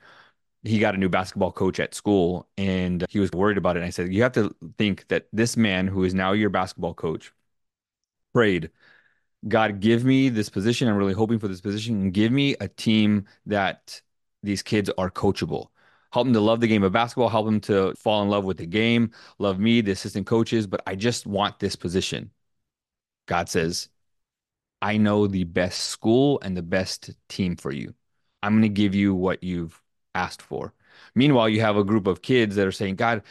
he 0.64 0.80
got 0.80 0.96
a 0.96 0.98
new 0.98 1.10
basketball 1.10 1.52
coach 1.52 1.80
at 1.80 1.94
school 1.94 2.48
and 2.58 3.06
he 3.10 3.20
was 3.20 3.32
worried 3.32 3.58
about 3.58 3.76
it. 3.76 3.80
And 3.80 3.88
I 3.88 3.90
said, 3.90 4.14
You 4.14 4.24
have 4.24 4.32
to 4.34 4.56
think 4.78 5.08
that 5.10 5.28
this 5.34 5.58
man 5.58 5.88
who 5.88 6.04
is 6.04 6.14
now 6.14 6.32
your 6.32 6.50
basketball 6.50 6.94
coach 6.94 7.34
prayed, 8.34 8.72
God, 9.48 9.82
give 9.82 10.06
me 10.06 10.30
this 10.30 10.50
position. 10.50 10.88
I'm 10.88 10.96
really 10.96 11.14
hoping 11.14 11.40
for 11.40 11.48
this 11.48 11.62
position 11.62 12.02
and 12.02 12.14
give 12.14 12.32
me 12.32 12.56
a 12.62 12.68
team 12.68 13.26
that 13.46 14.02
these 14.42 14.64
kids 14.64 14.90
are 14.98 15.12
coachable. 15.12 15.68
Help 16.12 16.28
them 16.28 16.34
to 16.34 16.40
love 16.40 16.62
the 16.62 16.68
game 16.68 16.84
of 16.84 16.92
basketball, 16.92 17.30
help 17.30 17.46
them 17.46 17.60
to 17.62 17.94
fall 17.96 18.22
in 18.22 18.30
love 18.30 18.46
with 18.46 18.58
the 18.58 18.68
game, 18.68 19.12
love 19.40 19.60
me, 19.60 19.82
the 19.82 19.92
assistant 19.92 20.28
coaches, 20.28 20.68
but 20.68 20.82
I 20.86 20.96
just 20.96 21.26
want 21.26 21.60
this 21.60 21.76
position. 21.76 22.32
God 23.26 23.50
says, 23.50 23.90
I 24.82 24.98
know 24.98 25.28
the 25.28 25.46
best 25.46 25.80
school 25.86 26.40
and 26.44 26.56
the 26.56 26.62
best 26.62 27.12
team 27.30 27.56
for 27.56 27.72
you. 27.72 27.96
I'm 28.44 28.54
going 28.54 28.64
to 28.64 28.70
give 28.70 28.94
you 28.94 29.16
what 29.16 29.44
you've 29.44 29.82
asked 30.16 30.42
for. 30.42 30.74
Meanwhile, 31.16 31.50
you 31.50 31.62
have 31.62 31.78
a 31.78 31.84
group 31.84 32.08
of 32.08 32.22
kids 32.22 32.56
that 32.56 32.68
are 32.68 32.72
saying, 32.72 32.96
God, 32.96 33.24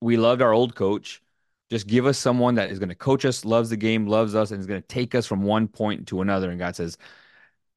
we 0.00 0.16
loved 0.16 0.42
our 0.42 0.52
old 0.52 0.74
coach. 0.74 1.22
Just 1.70 1.86
give 1.86 2.06
us 2.06 2.18
someone 2.18 2.56
that 2.56 2.70
is 2.70 2.78
going 2.78 2.90
to 2.90 2.94
coach 2.94 3.24
us, 3.24 3.44
loves 3.44 3.70
the 3.70 3.76
game, 3.76 4.06
loves 4.06 4.34
us, 4.34 4.50
and 4.50 4.60
is 4.60 4.66
going 4.66 4.80
to 4.80 4.86
take 4.88 5.14
us 5.14 5.26
from 5.26 5.42
one 5.42 5.66
point 5.66 6.08
to 6.08 6.20
another. 6.20 6.50
And 6.50 6.58
God 6.58 6.76
says, 6.76 6.98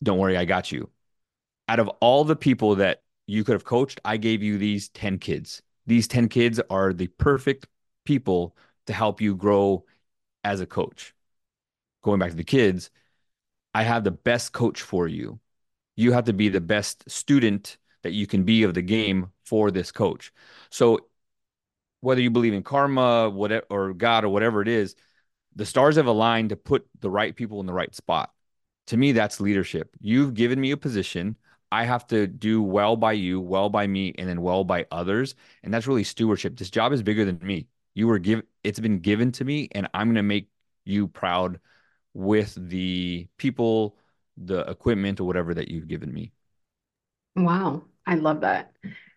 Don't 0.04 0.20
worry, 0.20 0.38
I 0.38 0.46
got 0.46 0.72
you. 0.72 0.90
Out 1.68 1.80
of 1.80 1.88
all 2.02 2.24
the 2.24 2.36
people 2.36 2.76
that 2.76 3.02
you 3.28 3.44
could 3.44 3.54
have 3.54 3.64
coached, 3.64 4.00
I 4.06 4.18
gave 4.18 4.44
you 4.44 4.58
these 4.58 4.90
10 4.90 5.20
kids. 5.20 5.62
These 5.86 6.08
10 6.08 6.30
kids 6.30 6.60
are 6.70 6.94
the 6.94 7.08
perfect 7.08 7.68
people 8.06 8.56
to 8.88 8.94
help 8.94 9.22
you 9.22 9.36
grow 9.36 9.86
as 10.44 10.62
a 10.62 10.66
coach. 10.66 11.14
Going 12.04 12.20
back 12.20 12.32
to 12.32 12.38
the 12.38 12.44
kids, 12.44 12.90
I 13.74 13.84
have 13.84 14.04
the 14.04 14.12
best 14.12 14.54
coach 14.54 14.82
for 14.82 15.08
you. 15.08 15.40
You 15.96 16.12
have 16.14 16.26
to 16.26 16.34
be 16.34 16.50
the 16.50 16.62
best 16.62 17.10
student 17.10 17.78
that 18.08 18.14
you 18.14 18.26
can 18.26 18.44
be 18.44 18.64
of 18.64 18.74
the 18.74 18.82
game 18.82 19.32
for 19.44 19.70
this 19.70 19.92
coach. 19.92 20.32
So 20.70 21.08
whether 22.00 22.22
you 22.22 22.30
believe 22.30 22.54
in 22.54 22.64
karma, 22.64 23.30
whatever 23.30 23.66
or 23.70 23.94
God 23.94 24.24
or 24.24 24.30
whatever 24.30 24.62
it 24.62 24.70
is, 24.70 24.96
the 25.58 25.66
stars 25.66 25.98
have 25.98 26.06
aligned 26.06 26.50
to 26.50 26.56
put 26.56 26.88
the 27.02 27.10
right 27.10 27.36
people 27.36 27.60
in 27.60 27.66
the 27.66 27.74
right 27.74 27.94
spot. 27.94 28.32
To 28.88 28.96
me, 28.98 29.12
that's 29.12 29.42
leadership. 29.42 29.94
You've 30.00 30.36
given 30.36 30.62
me 30.62 30.72
a 30.72 30.78
position. 30.78 31.36
I 31.70 31.84
have 31.84 32.08
to 32.08 32.28
do 32.28 32.64
well 32.64 32.96
by 32.96 33.12
you, 33.12 33.42
well 33.42 33.68
by 33.68 33.88
me, 33.88 34.16
and 34.18 34.30
then 34.30 34.42
well 34.42 34.64
by 34.64 34.86
others. 34.90 35.36
And 35.64 35.74
that's 35.74 35.86
really 35.88 36.06
stewardship. 36.06 36.56
This 36.56 36.70
job 36.70 36.94
is 36.94 37.04
bigger 37.04 37.26
than 37.26 37.40
me. 37.42 37.68
You 37.94 38.08
were 38.08 38.20
given 38.20 38.46
it's 38.64 38.80
been 38.80 39.00
given 39.00 39.34
to 39.34 39.44
me, 39.44 39.68
and 39.74 39.90
I'm 39.94 40.08
gonna 40.08 40.24
make 40.24 40.48
you 40.86 41.10
proud 41.10 41.60
with 42.14 42.56
the 42.56 43.28
people, 43.36 43.98
the 44.38 44.62
equipment, 44.62 45.20
or 45.20 45.26
whatever 45.26 45.54
that 45.56 45.68
you've 45.68 45.90
given 45.90 46.14
me. 46.14 46.32
Wow. 47.36 47.84
I 48.08 48.16
love 48.16 48.42
that. 48.42 48.72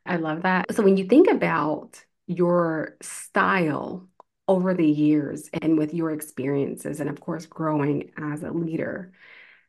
I 0.04 0.16
love 0.16 0.42
that. 0.42 0.74
So 0.74 0.82
when 0.82 0.96
you 0.96 1.04
think 1.04 1.30
about 1.30 2.04
your 2.26 2.96
style 3.00 4.08
over 4.48 4.74
the 4.74 4.86
years 4.86 5.48
and 5.52 5.78
with 5.78 5.94
your 5.94 6.10
experiences, 6.10 7.00
and 7.00 7.08
of 7.08 7.20
course, 7.20 7.46
growing 7.46 8.10
as 8.18 8.42
a 8.42 8.50
leader, 8.50 9.12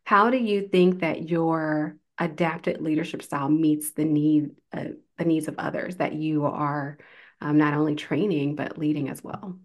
how 0.04 0.32
do 0.32 0.38
you 0.38 0.68
think 0.68 1.01
that 1.01 1.30
your 1.30 1.98
adapted 2.18 2.82
leadership 2.82 3.22
style 3.22 3.50
meets 3.50 3.92
the 3.92 4.06
need 4.06 4.51
uh, 4.74 4.86
the 5.18 5.25
needs 5.25 5.48
of 5.48 5.56
others 5.60 5.98
that 5.98 6.13
you 6.13 6.46
are 6.46 6.98
um, 7.42 7.58
not 7.58 7.74
only 7.75 7.96
training 7.96 8.56
but 8.56 8.78
leading 8.78 9.10
as 9.10 9.24
well? 9.24 9.60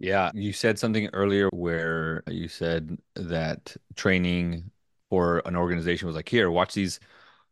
Yeah, 0.00 0.32
you 0.34 0.52
said 0.52 0.78
something 0.78 1.08
earlier 1.12 1.48
where 1.52 2.22
you 2.28 2.48
said 2.48 2.98
that 3.14 3.76
training 3.94 4.70
for 5.08 5.40
an 5.46 5.56
organization 5.56 6.06
was 6.06 6.16
like, 6.16 6.28
here, 6.28 6.50
watch 6.50 6.74
these, 6.74 6.98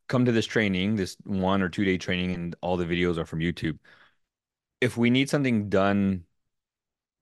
come 0.09 0.25
to 0.25 0.32
this 0.32 0.47
training, 0.47 0.97
this 0.97 1.16
one 1.25 1.62
or 1.62 1.68
two 1.68 1.85
day 1.85 1.99
training, 1.99 2.32
and 2.32 2.54
all 2.61 2.76
the 2.76 2.85
videos 2.85 3.18
are 3.18 3.25
from 3.25 3.40
YouTube. 3.40 3.78
If 4.80 4.97
we 4.97 5.11
need 5.11 5.30
something 5.30 5.68
done 5.68 6.25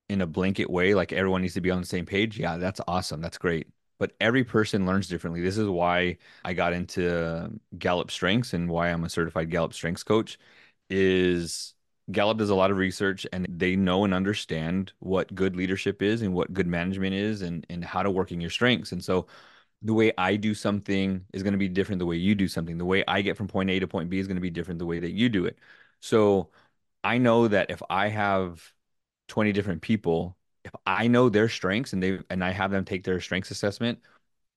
in 0.08 0.20
a 0.20 0.26
blanket 0.26 0.68
way, 0.68 0.94
like 0.94 1.12
everyone 1.12 1.42
needs 1.42 1.54
to 1.54 1.60
be 1.60 1.70
on 1.70 1.80
the 1.80 1.86
same 1.86 2.06
page, 2.06 2.38
yeah, 2.38 2.56
that's 2.56 2.80
awesome. 2.88 3.20
That's 3.20 3.38
great. 3.38 3.68
But 3.98 4.12
every 4.20 4.44
person 4.44 4.86
learns 4.86 5.08
differently. 5.08 5.42
This 5.42 5.58
is 5.58 5.68
why 5.68 6.16
I 6.44 6.54
got 6.54 6.72
into 6.72 7.60
Gallup 7.78 8.10
Strengths 8.10 8.54
and 8.54 8.68
why 8.68 8.88
I'm 8.88 9.04
a 9.04 9.10
certified 9.10 9.50
Gallup 9.50 9.74
Strengths 9.74 10.02
coach 10.02 10.38
is 10.88 11.74
Gallup 12.10 12.38
does 12.38 12.50
a 12.50 12.54
lot 12.54 12.70
of 12.70 12.76
research 12.78 13.26
and 13.32 13.46
they 13.48 13.76
know 13.76 14.04
and 14.04 14.12
understand 14.14 14.92
what 14.98 15.34
good 15.34 15.54
leadership 15.54 16.02
is 16.02 16.22
and 16.22 16.34
what 16.34 16.52
good 16.52 16.66
management 16.66 17.14
is 17.14 17.42
and, 17.42 17.64
and 17.70 17.84
how 17.84 18.02
to 18.02 18.10
work 18.10 18.32
in 18.32 18.40
your 18.40 18.50
strengths. 18.50 18.90
And 18.90 19.04
so 19.04 19.26
the 19.82 19.94
way 19.94 20.12
I 20.18 20.36
do 20.36 20.54
something 20.54 21.24
is 21.32 21.42
going 21.42 21.52
to 21.52 21.58
be 21.58 21.68
different 21.68 21.98
the 22.00 22.06
way 22.06 22.16
you 22.16 22.34
do 22.34 22.48
something. 22.48 22.78
The 22.78 22.84
way 22.84 23.02
I 23.08 23.22
get 23.22 23.36
from 23.36 23.48
point 23.48 23.70
A 23.70 23.80
to 23.80 23.88
point 23.88 24.10
B 24.10 24.18
is 24.18 24.26
going 24.26 24.36
to 24.36 24.40
be 24.42 24.50
different 24.50 24.78
the 24.78 24.86
way 24.86 25.00
that 25.00 25.12
you 25.12 25.28
do 25.28 25.46
it. 25.46 25.58
So 26.00 26.50
I 27.02 27.18
know 27.18 27.48
that 27.48 27.70
if 27.70 27.82
I 27.88 28.08
have 28.08 28.62
20 29.28 29.52
different 29.52 29.82
people, 29.82 30.36
if 30.64 30.72
I 30.86 31.08
know 31.08 31.28
their 31.28 31.48
strengths 31.48 31.92
and 31.92 32.02
they 32.02 32.20
and 32.28 32.44
I 32.44 32.50
have 32.50 32.70
them 32.70 32.84
take 32.84 33.04
their 33.04 33.20
strengths 33.20 33.50
assessment, 33.50 34.00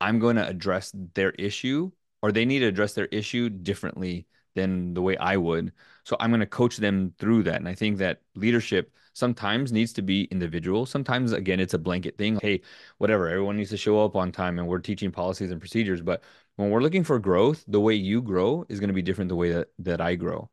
I'm 0.01 0.19
going 0.19 0.35
to 0.35 0.47
address 0.47 0.93
their 1.13 1.31
issue 1.31 1.91
or 2.21 2.31
they 2.31 2.45
need 2.45 2.59
to 2.59 2.67
address 2.67 2.93
their 2.93 3.07
issue 3.07 3.49
differently 3.49 4.27
than 4.55 4.93
the 4.93 5.01
way 5.01 5.17
I 5.17 5.37
would. 5.37 5.73
So 6.03 6.17
I'm 6.19 6.31
going 6.31 6.41
to 6.41 6.45
coach 6.45 6.77
them 6.77 7.13
through 7.17 7.43
that. 7.43 7.55
And 7.57 7.67
I 7.67 7.75
think 7.75 7.97
that 7.97 8.21
leadership 8.35 8.93
sometimes 9.13 9.71
needs 9.71 9.93
to 9.93 10.01
be 10.01 10.25
individual. 10.25 10.85
Sometimes, 10.85 11.31
again, 11.31 11.59
it's 11.59 11.73
a 11.73 11.79
blanket 11.79 12.17
thing. 12.17 12.39
Hey, 12.41 12.61
whatever, 12.97 13.29
everyone 13.29 13.57
needs 13.57 13.69
to 13.71 13.77
show 13.77 14.03
up 14.03 14.15
on 14.15 14.31
time 14.31 14.59
and 14.59 14.67
we're 14.67 14.79
teaching 14.79 15.11
policies 15.11 15.51
and 15.51 15.59
procedures. 15.61 16.01
But 16.01 16.23
when 16.55 16.69
we're 16.69 16.81
looking 16.81 17.03
for 17.03 17.19
growth, 17.19 17.63
the 17.67 17.79
way 17.79 17.93
you 17.93 18.21
grow 18.21 18.65
is 18.69 18.79
going 18.79 18.89
to 18.89 18.93
be 18.93 19.01
different 19.01 19.29
the 19.29 19.35
way 19.35 19.51
that, 19.53 19.69
that 19.79 20.01
I 20.01 20.15
grow. 20.15 20.49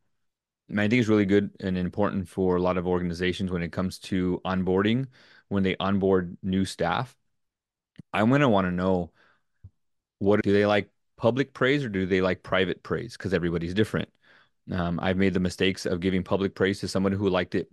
And 0.69 0.81
I 0.81 0.89
think 0.89 1.01
it's 1.01 1.09
really 1.09 1.27
good 1.27 1.51
and 1.61 1.77
important 1.77 2.29
for 2.29 2.57
a 2.57 2.63
lot 2.63 2.79
of 2.79 2.87
organizations 2.87 3.51
when 3.51 3.63
it 3.63 3.73
comes 3.73 3.99
to 4.01 4.41
onboarding, 4.45 5.09
when 5.49 5.65
they 5.65 5.77
onboard 5.81 6.37
new 6.43 6.65
staff. 6.65 7.17
I'm 8.13 8.29
going 8.29 8.41
to 8.41 8.49
want 8.49 8.67
to 8.67 8.71
know 8.71 9.11
what 10.19 10.43
do 10.43 10.53
they 10.53 10.67
like 10.67 10.91
public 11.17 11.53
praise 11.53 11.85
or 11.85 11.89
do 11.89 12.07
they 12.07 12.21
like 12.21 12.43
private 12.43 12.83
praise? 12.83 13.17
Because 13.17 13.35
everybody's 13.35 13.75
different. 13.75 14.09
Um, 14.71 15.01
I've 15.03 15.17
made 15.17 15.35
the 15.35 15.41
mistakes 15.41 15.87
of 15.87 16.01
giving 16.01 16.23
public 16.23 16.55
praise 16.55 16.81
to 16.81 16.89
someone 16.89 17.13
who 17.13 17.29
liked 17.29 17.55
it 17.55 17.71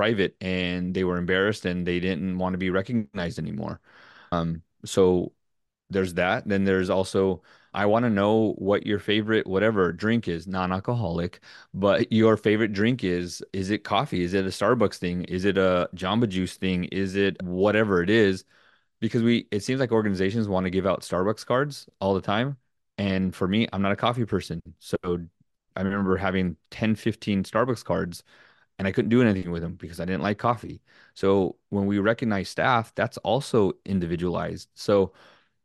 private 0.00 0.34
and 0.40 0.94
they 0.94 1.04
were 1.04 1.18
embarrassed 1.18 1.66
and 1.66 1.86
they 1.86 2.00
didn't 2.00 2.38
want 2.38 2.54
to 2.54 2.58
be 2.58 2.70
recognized 2.70 3.38
anymore. 3.38 3.80
Um, 4.32 4.62
so 4.86 5.32
there's 5.90 6.14
that. 6.14 6.48
Then 6.48 6.64
there's 6.64 6.88
also, 6.88 7.42
I 7.74 7.84
want 7.84 8.04
to 8.04 8.10
know 8.10 8.54
what 8.58 8.86
your 8.86 8.98
favorite 8.98 9.46
whatever 9.46 9.92
drink 9.92 10.26
is, 10.26 10.46
non-alcoholic, 10.46 11.40
but 11.74 12.10
your 12.20 12.38
favorite 12.38 12.72
drink 12.72 13.04
is, 13.04 13.42
is 13.52 13.70
it 13.70 13.84
coffee? 13.84 14.22
Is 14.22 14.32
it 14.32 14.46
a 14.46 14.48
Starbucks 14.48 14.96
thing? 14.96 15.24
Is 15.24 15.44
it 15.44 15.58
a 15.58 15.90
Jamba 15.94 16.26
Juice 16.28 16.56
thing? 16.56 16.84
Is 16.84 17.14
it 17.16 17.42
whatever 17.42 18.02
it 18.02 18.08
is? 18.08 18.44
Because 19.00 19.22
we, 19.22 19.48
it 19.50 19.64
seems 19.64 19.80
like 19.80 19.92
organizations 19.92 20.48
want 20.48 20.64
to 20.64 20.70
give 20.70 20.86
out 20.86 21.02
Starbucks 21.02 21.44
cards 21.44 21.88
all 22.00 22.14
the 22.14 22.22
time. 22.22 22.56
And 22.98 23.34
for 23.34 23.48
me, 23.48 23.68
I'm 23.72 23.82
not 23.82 23.92
a 23.92 23.96
coffee 23.96 24.24
person. 24.26 24.62
So 24.78 24.96
I 25.76 25.82
remember 25.82 26.16
having 26.16 26.56
10, 26.70 26.94
15 26.94 27.44
Starbucks 27.44 27.84
cards 27.84 28.22
and 28.80 28.88
I 28.88 28.92
couldn't 28.92 29.10
do 29.10 29.20
anything 29.20 29.50
with 29.50 29.60
them 29.60 29.74
because 29.74 30.00
I 30.00 30.06
didn't 30.06 30.22
like 30.22 30.38
coffee. 30.38 30.80
So 31.12 31.56
when 31.68 31.84
we 31.84 31.98
recognize 31.98 32.48
staff, 32.48 32.94
that's 32.94 33.18
also 33.18 33.74
individualized. 33.84 34.70
So 34.72 35.12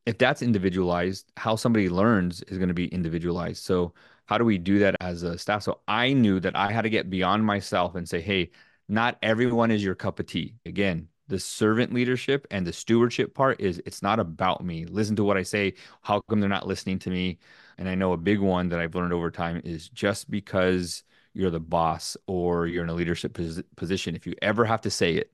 if 0.06 0.18
that's 0.18 0.42
individualized, 0.42 1.32
how 1.38 1.56
somebody 1.56 1.88
learns 1.88 2.42
is 2.44 2.58
going 2.58 2.68
to 2.68 2.74
be 2.74 2.88
individualized. 2.88 3.64
So 3.64 3.94
how 4.26 4.38
do 4.38 4.44
we 4.44 4.58
do 4.58 4.80
that 4.80 4.98
as 5.00 5.24
a 5.24 5.38
staff? 5.38 5.64
So 5.64 5.80
I 5.88 6.12
knew 6.12 6.42
that 6.42 6.58
I 6.58 6.74
had 6.74 6.82
to 6.82 6.90
get 6.90 7.10
beyond 7.10 7.46
myself 7.46 7.96
and 7.96 8.08
say, 8.08 8.20
hey, 8.20 8.52
not 8.90 9.18
everyone 9.24 9.72
is 9.72 9.82
your 9.82 9.96
cup 9.96 10.20
of 10.20 10.26
tea. 10.26 10.56
Again, 10.66 11.08
the 11.30 11.40
servant 11.40 11.94
leadership 11.94 12.46
and 12.52 12.68
the 12.68 12.74
stewardship 12.74 13.34
part 13.34 13.62
is 13.62 13.82
it's 13.86 14.04
not 14.04 14.20
about 14.20 14.66
me. 14.66 14.84
Listen 14.88 15.16
to 15.16 15.24
what 15.24 15.38
I 15.38 15.44
say. 15.44 15.76
How 16.02 16.20
come 16.30 16.42
they're 16.42 16.50
not 16.50 16.68
listening 16.68 17.00
to 17.00 17.10
me? 17.10 17.40
And 17.78 17.88
I 17.88 17.96
know 17.96 18.12
a 18.12 18.18
big 18.18 18.42
one 18.42 18.68
that 18.70 18.80
I've 18.82 18.94
learned 18.94 19.14
over 19.14 19.32
time 19.32 19.62
is 19.64 19.88
just 19.88 20.30
because 20.30 21.06
you're 21.36 21.51
the 21.51 21.60
boss 21.60 22.18
or 22.27 22.68
you're 22.68 22.84
in 22.84 22.89
a 22.89 22.94
leadership 22.94 23.34
pos- 23.34 23.62
position, 23.75 24.15
if 24.15 24.25
you 24.25 24.34
ever 24.42 24.65
have 24.65 24.82
to 24.82 24.89
say 24.92 25.15
it, 25.15 25.32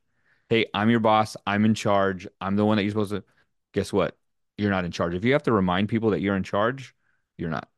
hey, 0.50 0.65
I'm 0.74 0.89
your 0.89 1.00
boss, 1.00 1.38
I'm 1.48 1.65
in 1.65 1.75
charge, 1.75 2.27
I'm 2.41 2.55
the 2.55 2.65
one 2.65 2.77
that 2.77 2.84
you're 2.84 2.91
supposed 2.91 3.12
to, 3.12 3.24
guess 3.74 3.93
what? 3.93 4.17
You're 4.58 4.72
not 4.72 4.86
in 4.86 4.91
charge. 4.91 5.15
If 5.15 5.24
you 5.24 5.34
have 5.34 5.43
to 5.43 5.51
remind 5.51 5.89
people 5.89 6.12
that 6.12 6.22
you're 6.22 6.36
in 6.36 6.43
charge, 6.43 6.93
you're 7.38 7.50
not. 7.50 7.70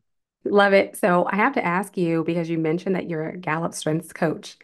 Love 0.46 0.74
it. 0.74 0.98
So 0.98 1.28
I 1.30 1.38
have 1.38 1.54
to 1.54 1.66
ask 1.66 1.98
you 1.98 2.24
because 2.24 2.50
you 2.50 2.58
mentioned 2.58 2.96
that 2.96 3.10
you're 3.10 3.30
a 3.30 3.38
Gallup 3.38 3.74
Strengths 3.74 4.12
coach, 4.12 4.58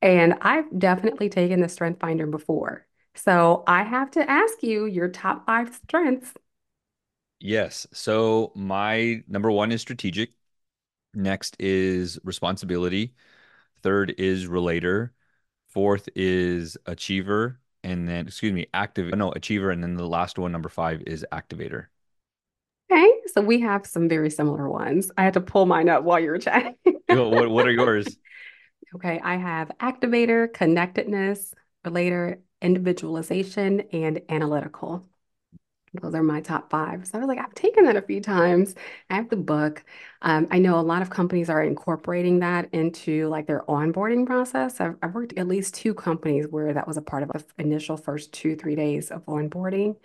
and 0.00 0.34
I've 0.42 0.66
definitely 0.78 1.28
taken 1.28 1.60
the 1.60 1.68
Strength 1.68 2.00
Finder 2.00 2.26
before. 2.26 2.86
So 3.14 3.64
I 3.66 3.82
have 3.82 4.10
to 4.12 4.30
ask 4.30 4.62
you 4.62 4.86
your 4.86 5.08
top 5.08 5.46
five 5.46 5.74
strengths. 5.74 6.32
Yes. 7.40 7.86
So 7.92 8.52
my 8.54 9.22
number 9.28 9.50
one 9.50 9.72
is 9.72 9.80
strategic. 9.80 10.30
Next 11.14 11.56
is 11.58 12.18
responsibility. 12.24 13.14
Third 13.82 14.14
is 14.18 14.46
relator. 14.46 15.12
Fourth 15.68 16.08
is 16.14 16.76
achiever. 16.86 17.60
And 17.82 18.08
then, 18.08 18.26
excuse 18.26 18.52
me, 18.52 18.66
active, 18.72 19.14
no, 19.14 19.32
achiever. 19.32 19.70
And 19.70 19.82
then 19.82 19.94
the 19.94 20.08
last 20.08 20.38
one, 20.38 20.52
number 20.52 20.68
five, 20.68 21.02
is 21.06 21.24
activator. 21.30 21.86
Okay, 22.90 23.10
so 23.26 23.40
we 23.40 23.60
have 23.60 23.86
some 23.86 24.08
very 24.08 24.30
similar 24.30 24.68
ones. 24.68 25.10
I 25.16 25.24
had 25.24 25.34
to 25.34 25.40
pull 25.40 25.66
mine 25.66 25.88
up 25.88 26.04
while 26.04 26.20
you 26.20 26.30
were 26.30 26.38
chatting. 26.38 26.76
what, 27.08 27.50
what 27.50 27.66
are 27.66 27.72
yours? 27.72 28.16
Okay, 28.94 29.20
I 29.24 29.36
have 29.36 29.72
activator, 29.80 30.52
connectedness, 30.52 31.52
relator, 31.84 32.38
individualization, 32.62 33.80
and 33.92 34.20
analytical. 34.28 35.08
Those 36.02 36.14
are 36.14 36.22
my 36.22 36.40
top 36.40 36.70
five. 36.70 37.06
So 37.06 37.16
I 37.16 37.20
was 37.20 37.28
like, 37.28 37.38
I've 37.38 37.54
taken 37.54 37.84
that 37.84 37.96
a 37.96 38.02
few 38.02 38.20
times. 38.20 38.74
I 39.10 39.14
have 39.14 39.28
the 39.28 39.36
book. 39.36 39.84
Um, 40.22 40.48
I 40.50 40.58
know 40.58 40.78
a 40.78 40.82
lot 40.82 41.02
of 41.02 41.10
companies 41.10 41.48
are 41.48 41.62
incorporating 41.62 42.40
that 42.40 42.68
into 42.72 43.28
like 43.28 43.46
their 43.46 43.62
onboarding 43.68 44.26
process. 44.26 44.80
I've, 44.80 44.96
I've 45.02 45.14
worked 45.14 45.38
at 45.38 45.46
least 45.46 45.74
two 45.74 45.94
companies 45.94 46.46
where 46.48 46.72
that 46.72 46.88
was 46.88 46.96
a 46.96 47.02
part 47.02 47.22
of 47.22 47.30
the 47.30 47.44
initial 47.58 47.96
first 47.96 48.32
two, 48.32 48.56
three 48.56 48.74
days 48.74 49.10
of 49.10 49.24
onboarding. 49.26 49.96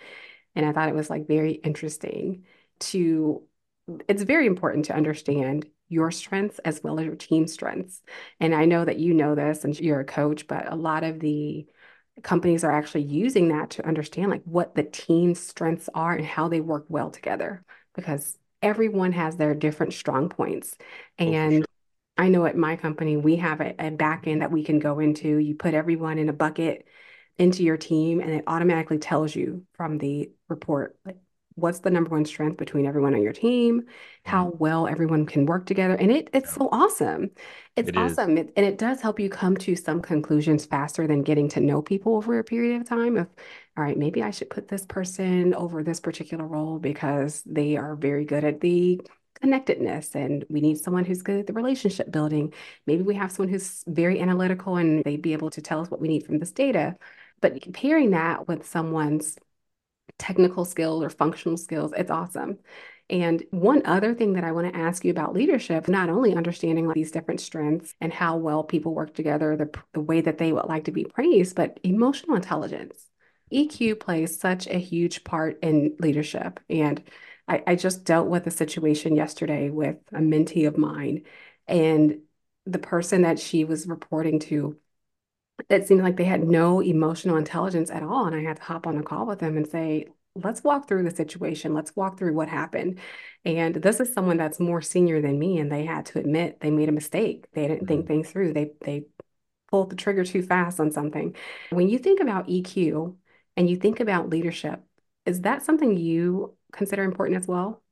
And 0.55 0.65
I 0.65 0.71
thought 0.71 0.89
it 0.89 0.95
was 0.95 1.09
like 1.09 1.27
very 1.27 1.53
interesting 1.53 2.45
to, 2.81 3.43
it's 4.07 4.23
very 4.23 4.45
important 4.45 4.85
to 4.85 4.95
understand 4.95 5.67
your 5.87 6.11
strengths 6.11 6.59
as 6.59 6.83
well 6.83 6.99
as 6.99 7.05
your 7.05 7.15
team 7.15 7.47
strengths. 7.47 8.01
And 8.39 8.53
I 8.53 8.65
know 8.65 8.85
that 8.85 8.99
you 8.99 9.15
know 9.15 9.33
this 9.33 9.63
and 9.63 9.79
you're 9.79 9.99
a 10.01 10.05
coach, 10.05 10.47
but 10.47 10.71
a 10.71 10.75
lot 10.75 11.03
of 11.03 11.19
the 11.19 11.65
companies 12.23 12.63
are 12.63 12.71
actually 12.71 13.03
using 13.03 13.49
that 13.49 13.71
to 13.71 13.87
understand 13.87 14.29
like 14.29 14.43
what 14.43 14.75
the 14.75 14.83
team's 14.83 15.39
strengths 15.39 15.89
are 15.93 16.13
and 16.13 16.25
how 16.25 16.47
they 16.47 16.61
work 16.61 16.85
well 16.89 17.09
together 17.11 17.63
because 17.95 18.37
everyone 18.61 19.11
has 19.11 19.37
their 19.37 19.53
different 19.55 19.93
strong 19.93 20.29
points. 20.29 20.75
Oh, 21.19 21.25
And. 21.25 21.65
I 22.17 22.27
know 22.27 22.45
at 22.45 22.57
my 22.57 22.75
company, 22.75 23.15
we 23.15 23.37
have 23.37 23.61
a, 23.61 23.73
a 23.79 23.91
back 23.91 24.27
end 24.27 24.41
that 24.41 24.51
we 24.51 24.65
can 24.65 24.79
go 24.79 24.99
into. 24.99 25.37
You 25.37 25.55
put 25.55 25.73
everyone 25.73 26.17
in 26.17 26.27
a 26.27 26.33
bucket 26.33 26.85
into 27.37 27.63
your 27.63 27.77
team, 27.77 28.19
and 28.19 28.29
it 28.29 28.43
automatically 28.45 28.97
tells 28.99 29.33
you 29.33 29.65
from 29.75 29.97
the 29.97 30.29
report, 30.49 30.99
like 31.05 31.15
what's 31.59 31.79
the 31.79 31.89
number 31.89 32.11
one 32.11 32.25
strength 32.25 32.57
between 32.57 32.85
everyone 32.85 33.13
on 33.13 33.21
your 33.21 33.33
team, 33.33 33.83
how 34.25 34.47
mm-hmm. 34.47 34.57
well 34.57 34.87
everyone 34.87 35.25
can 35.25 35.45
work 35.45 35.65
together. 35.65 35.95
And 35.95 36.11
it 36.11 36.29
it's 36.33 36.53
so 36.53 36.69
awesome. 36.71 37.31
It's 37.75 37.89
it 37.89 37.97
awesome. 37.97 38.37
It, 38.37 38.53
and 38.55 38.65
it 38.65 38.77
does 38.77 39.01
help 39.01 39.19
you 39.19 39.29
come 39.29 39.57
to 39.57 39.75
some 39.75 40.01
conclusions 40.01 40.65
faster 40.65 41.07
than 41.07 41.23
getting 41.23 41.49
to 41.49 41.59
know 41.59 41.81
people 41.81 42.15
over 42.15 42.39
a 42.39 42.43
period 42.43 42.81
of 42.81 42.87
time 42.87 43.17
of, 43.17 43.27
all 43.77 43.83
right, 43.83 43.97
maybe 43.97 44.23
I 44.23 44.31
should 44.31 44.49
put 44.49 44.67
this 44.67 44.85
person 44.85 45.53
over 45.53 45.83
this 45.83 45.99
particular 45.99 46.45
role 46.45 46.79
because 46.79 47.43
they 47.45 47.77
are 47.77 47.95
very 47.95 48.25
good 48.25 48.43
at 48.43 48.61
the 48.61 49.01
connectedness 49.41 50.15
and 50.15 50.45
we 50.49 50.61
need 50.61 50.77
someone 50.77 51.05
who's 51.05 51.21
good 51.21 51.39
at 51.39 51.47
the 51.47 51.53
relationship 51.53 52.11
building. 52.11 52.53
Maybe 52.85 53.03
we 53.03 53.15
have 53.15 53.31
someone 53.31 53.51
who's 53.51 53.83
very 53.87 54.19
analytical 54.19 54.75
and 54.75 55.03
they'd 55.03 55.21
be 55.21 55.33
able 55.33 55.49
to 55.51 55.61
tell 55.61 55.81
us 55.81 55.89
what 55.89 56.01
we 56.01 56.07
need 56.07 56.25
from 56.25 56.39
this 56.39 56.51
data. 56.51 56.97
But 57.41 57.61
comparing 57.61 58.11
that 58.11 58.47
with 58.47 58.67
someone's 58.67 59.37
technical 60.19 60.65
skills 60.65 61.03
or 61.03 61.09
functional 61.09 61.57
skills, 61.57 61.93
it's 61.97 62.11
awesome. 62.11 62.59
And 63.09 63.43
one 63.49 63.81
other 63.85 64.13
thing 64.13 64.33
that 64.33 64.43
I 64.43 64.51
want 64.51 64.71
to 64.71 64.79
ask 64.79 65.03
you 65.03 65.09
about 65.09 65.33
leadership, 65.33 65.87
not 65.87 66.09
only 66.09 66.35
understanding 66.35 66.85
like 66.85 66.93
these 66.93 67.11
different 67.11 67.41
strengths 67.41 67.95
and 67.99 68.13
how 68.13 68.37
well 68.37 68.63
people 68.63 68.93
work 68.93 69.15
together, 69.15 69.55
the, 69.55 69.71
the 69.93 69.99
way 69.99 70.21
that 70.21 70.37
they 70.37 70.53
would 70.53 70.65
like 70.65 70.83
to 70.83 70.91
be 70.91 71.05
praised, 71.05 71.55
but 71.55 71.79
emotional 71.83 72.35
intelligence. 72.35 73.07
EQ 73.51 73.99
plays 73.99 74.39
such 74.39 74.67
a 74.67 74.77
huge 74.77 75.23
part 75.23 75.57
in 75.63 75.95
leadership. 75.99 76.59
And 76.69 77.03
I, 77.47 77.63
I 77.65 77.75
just 77.75 78.03
dealt 78.03 78.27
with 78.27 78.45
a 78.45 78.51
situation 78.51 79.15
yesterday 79.15 79.71
with 79.71 79.97
a 80.13 80.19
mentee 80.19 80.67
of 80.67 80.77
mine, 80.77 81.23
and 81.67 82.19
the 82.65 82.79
person 82.79 83.23
that 83.23 83.39
she 83.39 83.65
was 83.65 83.87
reporting 83.87 84.39
to 84.39 84.77
it 85.69 85.87
seemed 85.87 86.01
like 86.03 86.17
they 86.17 86.23
had 86.25 86.43
no 86.43 86.79
emotional 86.81 87.37
intelligence 87.37 87.89
at 87.91 88.03
all. 88.03 88.25
And 88.25 88.35
I 88.35 88.41
had 88.41 88.57
to 88.57 88.63
hop 88.63 88.87
on 88.87 88.97
a 88.97 89.03
call 89.03 89.25
with 89.25 89.39
them 89.39 89.57
and 89.57 89.67
say, 89.67 90.07
let's 90.35 90.63
walk 90.63 90.87
through 90.87 91.03
the 91.03 91.11
situation. 91.15 91.73
Let's 91.73 91.95
walk 91.95 92.17
through 92.17 92.33
what 92.33 92.49
happened. 92.49 92.99
And 93.45 93.75
this 93.75 93.99
is 93.99 94.13
someone 94.13 94.37
that's 94.37 94.59
more 94.59 94.81
senior 94.81 95.21
than 95.21 95.39
me, 95.39 95.57
and 95.59 95.71
they 95.71 95.85
had 95.85 96.05
to 96.07 96.19
admit 96.19 96.59
they 96.59 96.71
made 96.71 96.89
a 96.89 96.93
mistake. 96.93 97.47
They 97.53 97.67
didn't 97.67 97.87
think 97.87 98.05
Mhm. 98.05 98.07
things 98.07 98.31
through. 98.31 98.53
They 98.53 98.71
they 98.81 99.05
pulled 99.69 99.89
the 99.91 99.95
trigger 99.95 100.23
too 100.25 100.41
fast 100.43 100.79
on 100.79 100.91
something. 100.91 101.35
When 101.69 101.89
you 101.89 101.99
think 101.99 102.19
about 102.19 102.49
EQ 102.49 103.17
and 103.57 103.69
you 103.69 103.77
think 103.77 103.99
about 103.99 104.29
leadership, 104.29 104.83
is 105.25 105.41
that 105.41 105.63
something 105.63 105.97
you 105.97 106.57
consider 106.71 107.03
important 107.03 107.37
as 107.37 107.47
well? 107.47 107.83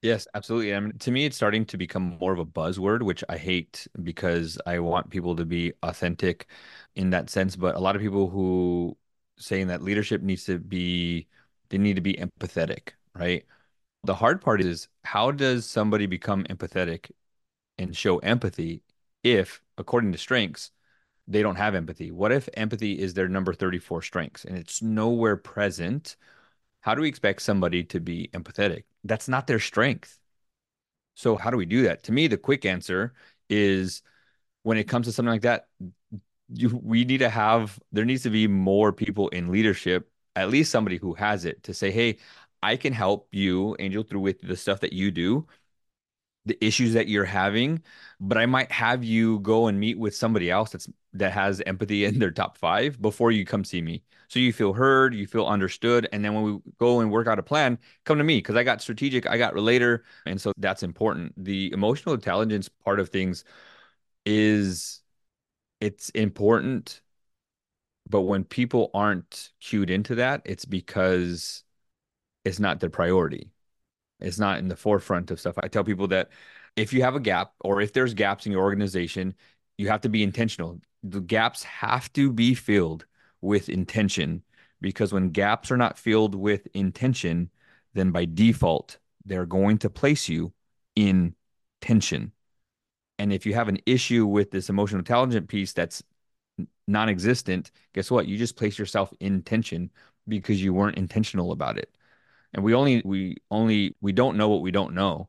Yes, 0.00 0.28
absolutely. 0.34 0.74
I 0.74 0.80
mean, 0.80 0.96
to 0.98 1.10
me, 1.10 1.24
it's 1.26 1.34
starting 1.36 1.64
to 1.66 1.76
become 1.76 2.16
more 2.20 2.32
of 2.32 2.38
a 2.38 2.46
buzzword, 2.46 3.02
which 3.02 3.24
I 3.28 3.36
hate 3.36 3.86
because 4.02 4.56
I 4.64 4.78
want 4.78 5.10
people 5.10 5.34
to 5.36 5.44
be 5.44 5.72
authentic 5.82 6.46
in 6.94 7.10
that 7.10 7.30
sense. 7.30 7.56
But 7.56 7.74
a 7.74 7.80
lot 7.80 7.96
of 7.96 8.02
people 8.02 8.28
who 8.30 8.96
saying 9.38 9.66
that 9.68 9.82
leadership 9.82 10.22
needs 10.22 10.44
to 10.44 10.58
be, 10.58 11.26
they 11.70 11.78
need 11.78 11.94
to 11.96 12.00
be 12.02 12.14
empathetic, 12.14 12.90
right? 13.14 13.44
The 14.04 14.14
hard 14.16 14.40
part 14.42 14.60
is 14.62 14.88
how 15.04 15.32
does 15.32 15.66
somebody 15.66 16.06
become 16.06 16.44
empathetic 16.44 17.10
and 17.78 17.96
show 17.96 18.18
empathy 18.20 18.82
if, 19.24 19.62
according 19.78 20.12
to 20.12 20.18
strengths, 20.18 20.72
they 21.28 21.42
don't 21.42 21.56
have 21.56 21.74
empathy? 21.74 22.10
What 22.12 22.32
if 22.32 22.48
empathy 22.54 22.98
is 23.00 23.14
their 23.14 23.28
number 23.28 23.54
34 23.54 24.02
strengths 24.02 24.44
and 24.44 24.58
it's 24.58 24.82
nowhere 24.82 25.36
present? 25.36 26.16
How 26.88 26.94
do 26.94 27.02
we 27.02 27.08
expect 27.08 27.42
somebody 27.42 27.84
to 27.84 28.00
be 28.00 28.30
empathetic? 28.32 28.84
That's 29.04 29.28
not 29.28 29.46
their 29.46 29.58
strength. 29.58 30.18
So 31.16 31.36
how 31.36 31.50
do 31.50 31.58
we 31.58 31.66
do 31.66 31.82
that? 31.82 32.04
To 32.04 32.12
me, 32.12 32.28
the 32.28 32.38
quick 32.38 32.64
answer 32.64 33.12
is 33.50 34.00
when 34.62 34.78
it 34.78 34.84
comes 34.84 35.06
to 35.06 35.12
something 35.12 35.30
like 35.30 35.42
that, 35.42 35.66
you, 36.48 36.80
we 36.82 37.04
need 37.04 37.18
to 37.18 37.28
have, 37.28 37.78
there 37.92 38.06
needs 38.06 38.22
to 38.22 38.30
be 38.30 38.46
more 38.46 38.90
people 38.90 39.28
in 39.28 39.52
leadership, 39.52 40.10
at 40.34 40.48
least 40.48 40.70
somebody 40.70 40.96
who 40.96 41.12
has 41.12 41.44
it 41.44 41.62
to 41.64 41.74
say, 41.74 41.90
hey, 41.90 42.16
I 42.62 42.76
can 42.76 42.94
help 42.94 43.28
you, 43.32 43.76
Angel, 43.78 44.02
through 44.02 44.20
with 44.20 44.40
the 44.40 44.56
stuff 44.56 44.80
that 44.80 44.94
you 44.94 45.10
do 45.10 45.46
the 46.48 46.64
issues 46.64 46.94
that 46.94 47.08
you're 47.08 47.24
having, 47.24 47.82
but 48.20 48.38
I 48.38 48.46
might 48.46 48.70
have 48.72 49.04
you 49.04 49.40
go 49.40 49.68
and 49.68 49.78
meet 49.78 49.98
with 49.98 50.14
somebody 50.16 50.50
else 50.50 50.70
that's 50.70 50.88
that 51.14 51.32
has 51.32 51.62
empathy 51.66 52.04
in 52.04 52.18
their 52.18 52.30
top 52.30 52.58
five 52.58 53.00
before 53.00 53.32
you 53.32 53.44
come 53.44 53.64
see 53.64 53.80
me. 53.82 54.02
So 54.28 54.38
you 54.40 54.52
feel 54.52 54.74
heard, 54.74 55.14
you 55.14 55.26
feel 55.26 55.46
understood, 55.46 56.08
and 56.12 56.24
then 56.24 56.34
when 56.34 56.44
we 56.44 56.60
go 56.78 57.00
and 57.00 57.10
work 57.10 57.26
out 57.26 57.38
a 57.38 57.42
plan, 57.42 57.78
come 58.04 58.18
to 58.18 58.24
me 58.24 58.38
because 58.38 58.56
I 58.56 58.64
got 58.64 58.82
strategic, 58.82 59.26
I 59.26 59.38
got 59.38 59.54
relator, 59.54 60.04
and 60.26 60.40
so 60.40 60.52
that's 60.58 60.82
important. 60.82 61.32
The 61.42 61.72
emotional 61.72 62.14
intelligence 62.14 62.68
part 62.68 63.00
of 63.00 63.08
things 63.08 63.44
is 64.26 65.00
it's 65.80 66.10
important, 66.10 67.02
but 68.08 68.22
when 68.22 68.44
people 68.44 68.90
aren't 68.94 69.50
cued 69.60 69.90
into 69.90 70.14
that, 70.16 70.42
it's 70.44 70.64
because 70.64 71.64
it's 72.44 72.60
not 72.60 72.80
their 72.80 72.90
priority. 72.90 73.50
It's 74.20 74.38
not 74.38 74.58
in 74.58 74.68
the 74.68 74.76
forefront 74.76 75.30
of 75.30 75.40
stuff. 75.40 75.58
I 75.62 75.68
tell 75.68 75.84
people 75.84 76.08
that 76.08 76.30
if 76.76 76.92
you 76.92 77.02
have 77.02 77.14
a 77.14 77.20
gap 77.20 77.52
or 77.60 77.80
if 77.80 77.92
there's 77.92 78.14
gaps 78.14 78.46
in 78.46 78.52
your 78.52 78.62
organization, 78.62 79.34
you 79.76 79.88
have 79.88 80.00
to 80.02 80.08
be 80.08 80.22
intentional. 80.22 80.80
The 81.02 81.20
gaps 81.20 81.62
have 81.64 82.12
to 82.14 82.32
be 82.32 82.54
filled 82.54 83.06
with 83.40 83.68
intention 83.68 84.42
because 84.80 85.12
when 85.12 85.30
gaps 85.30 85.70
are 85.70 85.76
not 85.76 85.98
filled 85.98 86.34
with 86.34 86.66
intention, 86.74 87.50
then 87.94 88.10
by 88.10 88.24
default, 88.24 88.98
they're 89.24 89.46
going 89.46 89.78
to 89.78 89.90
place 89.90 90.28
you 90.28 90.52
in 90.96 91.34
tension. 91.80 92.32
And 93.18 93.32
if 93.32 93.46
you 93.46 93.54
have 93.54 93.68
an 93.68 93.78
issue 93.86 94.26
with 94.26 94.50
this 94.50 94.68
emotional 94.68 95.00
intelligence 95.00 95.46
piece 95.48 95.72
that's 95.72 96.02
non-existent, 96.86 97.70
guess 97.92 98.10
what? 98.10 98.26
You 98.26 98.36
just 98.36 98.56
place 98.56 98.78
yourself 98.78 99.12
in 99.20 99.42
tension 99.42 99.90
because 100.26 100.62
you 100.62 100.74
weren't 100.74 100.98
intentional 100.98 101.52
about 101.52 101.78
it 101.78 101.90
and 102.54 102.64
we 102.64 102.74
only 102.74 103.02
we 103.04 103.36
only 103.50 103.96
we 104.00 104.12
don't 104.12 104.36
know 104.36 104.48
what 104.48 104.62
we 104.62 104.70
don't 104.70 104.94
know. 104.94 105.28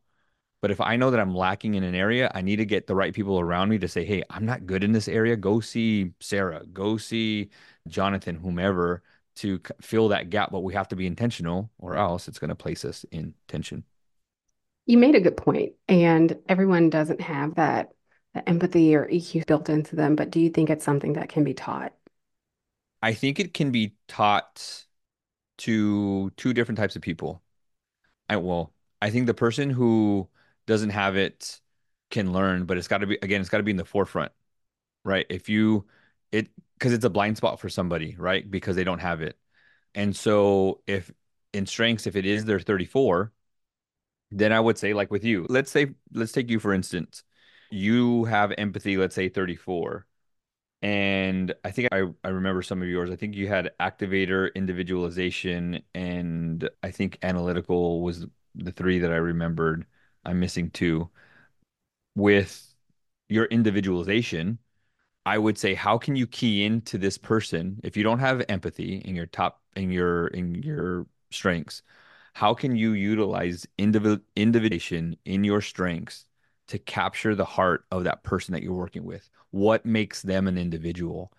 But 0.62 0.72
if 0.72 0.82
i 0.82 0.96
know 0.98 1.12
that 1.12 1.20
i'm 1.20 1.36
lacking 1.36 1.76
in 1.76 1.84
an 1.84 1.96
area 1.96 2.32
i 2.36 2.42
need 2.42 2.58
to 2.58 2.66
get 2.66 2.88
the 2.88 2.96
right 2.96 3.14
people 3.14 3.40
around 3.40 3.70
me 3.70 3.78
to 3.80 3.88
say 3.88 4.06
hey 4.06 4.24
i'm 4.30 4.46
not 4.46 4.66
good 4.66 4.84
in 4.84 4.92
this 4.92 5.08
area. 5.08 5.36
Go 5.38 5.60
see 5.62 6.14
sarah. 6.20 6.66
Go 6.68 6.98
see 6.98 7.50
jonathan 7.88 8.36
whomever 8.36 9.04
to 9.38 9.60
fill 9.82 10.10
that 10.10 10.30
gap. 10.30 10.52
But 10.52 10.62
we 10.62 10.74
have 10.74 10.90
to 10.90 10.96
be 10.96 11.08
intentional 11.08 11.72
or 11.80 11.96
else 11.98 12.28
it's 12.28 12.40
going 12.40 12.50
to 12.50 12.56
place 12.56 12.86
us 12.86 13.06
in 13.12 13.34
tension. 13.48 13.86
You 14.86 14.98
made 14.98 15.16
a 15.16 15.22
good 15.22 15.38
point, 15.38 15.76
and 15.88 16.38
everyone 16.50 16.90
doesn't 16.90 17.22
have 17.22 17.56
that, 17.56 17.94
that 18.34 18.50
empathy 18.50 18.94
or 18.96 19.08
EQ 19.08 19.44
built 19.46 19.70
into 19.70 19.96
them, 19.96 20.16
but 20.18 20.32
do 20.32 20.40
you 20.42 20.50
think 20.50 20.70
it's 20.70 20.84
something 20.86 21.14
that 21.14 21.30
can 21.30 21.44
be 21.46 21.54
taught? 21.54 21.94
i 23.02 23.14
think 23.14 23.40
it 23.40 23.54
can 23.54 23.72
be 23.72 23.96
taught 24.08 24.86
to 25.60 26.32
two 26.32 26.54
different 26.54 26.78
types 26.78 26.96
of 26.96 27.02
people 27.02 27.42
i 28.30 28.38
well 28.38 28.74
i 29.02 29.10
think 29.10 29.28
the 29.28 29.34
person 29.34 29.70
who 29.70 30.28
doesn't 30.68 30.92
have 30.92 31.16
it 31.16 31.62
can 32.12 32.34
learn 32.34 32.66
but 32.66 32.78
it's 32.78 32.88
got 32.88 33.00
to 33.00 33.08
be 33.08 33.18
again 33.22 33.42
it's 33.42 33.50
got 33.50 33.58
to 33.58 33.64
be 33.64 33.72
in 33.72 33.78
the 33.78 33.86
forefront 33.86 34.32
right? 35.04 35.26
If 35.30 35.50
you 35.50 35.86
it 36.32 36.50
because 36.78 36.94
it's 36.94 37.06
a 37.06 37.10
blind 37.10 37.38
spot 37.38 37.60
for 37.60 37.70
somebody, 37.70 38.16
right? 38.18 38.50
Because 38.50 38.76
they 38.76 38.84
don't 38.84 39.00
have 39.00 39.22
it. 39.22 39.38
And 39.96 40.16
so 40.16 40.82
if 40.88 41.12
in 41.54 41.66
strengths, 41.66 42.08
if 42.08 42.16
it 42.16 42.26
is 42.26 42.46
their 42.46 42.60
34, 42.60 43.34
then 44.32 44.54
I 44.54 44.60
would 44.60 44.78
say 44.78 44.94
like 44.94 45.12
with 45.12 45.24
you, 45.24 45.46
let's 45.50 45.72
say 45.72 45.88
let's 46.14 46.32
take 46.32 46.50
you 46.50 46.60
for 46.60 46.74
instance. 46.74 47.24
You 47.72 48.26
have 48.26 48.54
empathy, 48.58 48.98
let's 48.98 49.16
say 49.16 49.30
34. 49.30 50.06
And 50.82 51.54
I 51.66 51.72
think 51.72 51.90
I, 51.92 52.04
I 52.24 52.30
remember 52.30 52.62
some 52.62 52.82
of 52.82 52.88
yours. 52.88 53.10
I 53.12 53.16
think 53.18 53.36
you 53.36 53.48
had 53.50 53.72
activator, 53.80 54.54
individualization, 54.56 55.82
and 55.94 56.70
I 56.84 56.92
think 56.92 57.18
analytical 57.22 58.02
was 58.02 58.26
the 58.56 58.72
three 58.72 59.00
that 59.00 59.12
I 59.12 59.18
remembered. 59.18 59.86
I'm 60.26 60.40
missing 60.40 60.70
two. 60.72 61.10
With 62.16 62.76
your 63.30 63.46
individualization, 63.46 64.60
I 65.26 65.38
would 65.40 65.58
say, 65.60 65.76
how 65.76 65.98
can 66.00 66.16
you 66.18 66.28
key 66.28 66.66
into 66.66 66.98
this 67.00 67.18
person 67.20 67.82
if 67.84 67.98
you 67.98 68.04
don't 68.04 68.20
have 68.20 68.44
empathy 68.50 68.98
in 69.00 69.16
your 69.16 69.28
top 69.28 69.64
in 69.76 69.92
your 69.92 70.28
in 70.30 70.56
your 70.64 71.08
strengths? 71.32 71.84
How 72.36 72.56
can 72.56 72.76
you 72.78 72.94
utilize 72.94 73.68
individuation 73.80 75.18
in 75.26 75.44
your 75.46 75.62
strengths 75.62 76.28
to 76.70 76.80
capture 76.80 77.36
the 77.36 77.46
heart 77.46 77.86
of 77.92 78.06
that 78.06 78.24
person 78.24 78.54
that 78.54 78.64
you're 78.64 78.74
working 78.74 79.06
with? 79.06 79.30
What 79.52 79.86
makes 79.86 80.22
them 80.22 80.48
an 80.48 80.58
individual? 80.58 81.32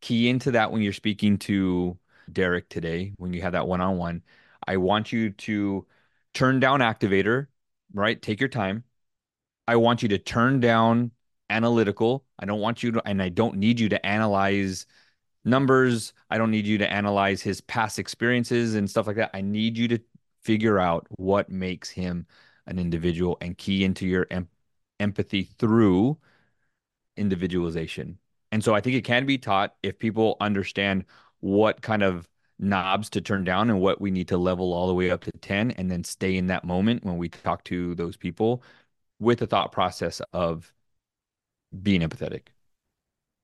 Key 0.00 0.28
into 0.28 0.52
that 0.52 0.72
when 0.72 0.82
you're 0.82 0.92
speaking 0.92 1.38
to 1.38 1.98
Derek 2.32 2.68
today, 2.68 3.12
when 3.16 3.32
you 3.32 3.42
have 3.42 3.52
that 3.52 3.68
one-on-one. 3.68 4.22
I 4.66 4.76
want 4.76 5.12
you 5.12 5.30
to 5.30 5.86
turn 6.34 6.60
down 6.60 6.80
activator, 6.80 7.46
right? 7.94 8.20
Take 8.20 8.40
your 8.40 8.48
time 8.48 8.84
I 9.68 9.76
want 9.76 10.02
you 10.02 10.08
to 10.08 10.18
turn 10.18 10.60
down 10.60 11.10
analytical. 11.50 12.24
I 12.38 12.46
don't 12.46 12.60
want 12.60 12.82
you 12.82 12.90
to, 12.92 13.06
and 13.06 13.22
I 13.22 13.28
don't 13.28 13.56
need 13.56 13.78
you 13.78 13.90
to 13.90 14.06
analyze 14.06 14.86
numbers. 15.44 16.14
I 16.30 16.38
don't 16.38 16.50
need 16.50 16.66
you 16.66 16.78
to 16.78 16.90
analyze 16.90 17.42
his 17.42 17.60
past 17.60 17.98
experiences 17.98 18.74
and 18.74 18.88
stuff 18.88 19.06
like 19.06 19.16
that. 19.16 19.30
I 19.34 19.42
need 19.42 19.76
you 19.76 19.86
to 19.88 20.00
figure 20.42 20.78
out 20.78 21.06
what 21.10 21.50
makes 21.50 21.90
him 21.90 22.26
an 22.66 22.78
individual 22.78 23.36
and 23.42 23.58
key 23.58 23.84
into 23.84 24.06
your 24.06 24.26
em- 24.30 24.48
empathy 25.00 25.44
through 25.58 26.18
individualization. 27.16 28.18
And 28.52 28.64
so 28.64 28.74
I 28.74 28.80
think 28.80 28.96
it 28.96 29.04
can 29.04 29.26
be 29.26 29.38
taught 29.38 29.74
if 29.82 29.98
people 29.98 30.36
understand 30.40 31.04
what 31.40 31.82
kind 31.82 32.02
of 32.02 32.28
knobs 32.58 33.10
to 33.10 33.20
turn 33.20 33.44
down 33.44 33.70
and 33.70 33.80
what 33.80 34.00
we 34.00 34.10
need 34.10 34.28
to 34.28 34.36
level 34.36 34.72
all 34.72 34.86
the 34.88 34.94
way 34.94 35.10
up 35.10 35.22
to 35.24 35.32
10 35.32 35.72
and 35.72 35.90
then 35.90 36.02
stay 36.02 36.36
in 36.36 36.46
that 36.48 36.64
moment 36.64 37.04
when 37.04 37.18
we 37.18 37.28
talk 37.28 37.62
to 37.64 37.94
those 37.94 38.16
people 38.16 38.62
with 39.20 39.38
the 39.38 39.46
thought 39.46 39.72
process 39.72 40.20
of 40.32 40.72
being 41.82 42.00
empathetic. 42.00 42.48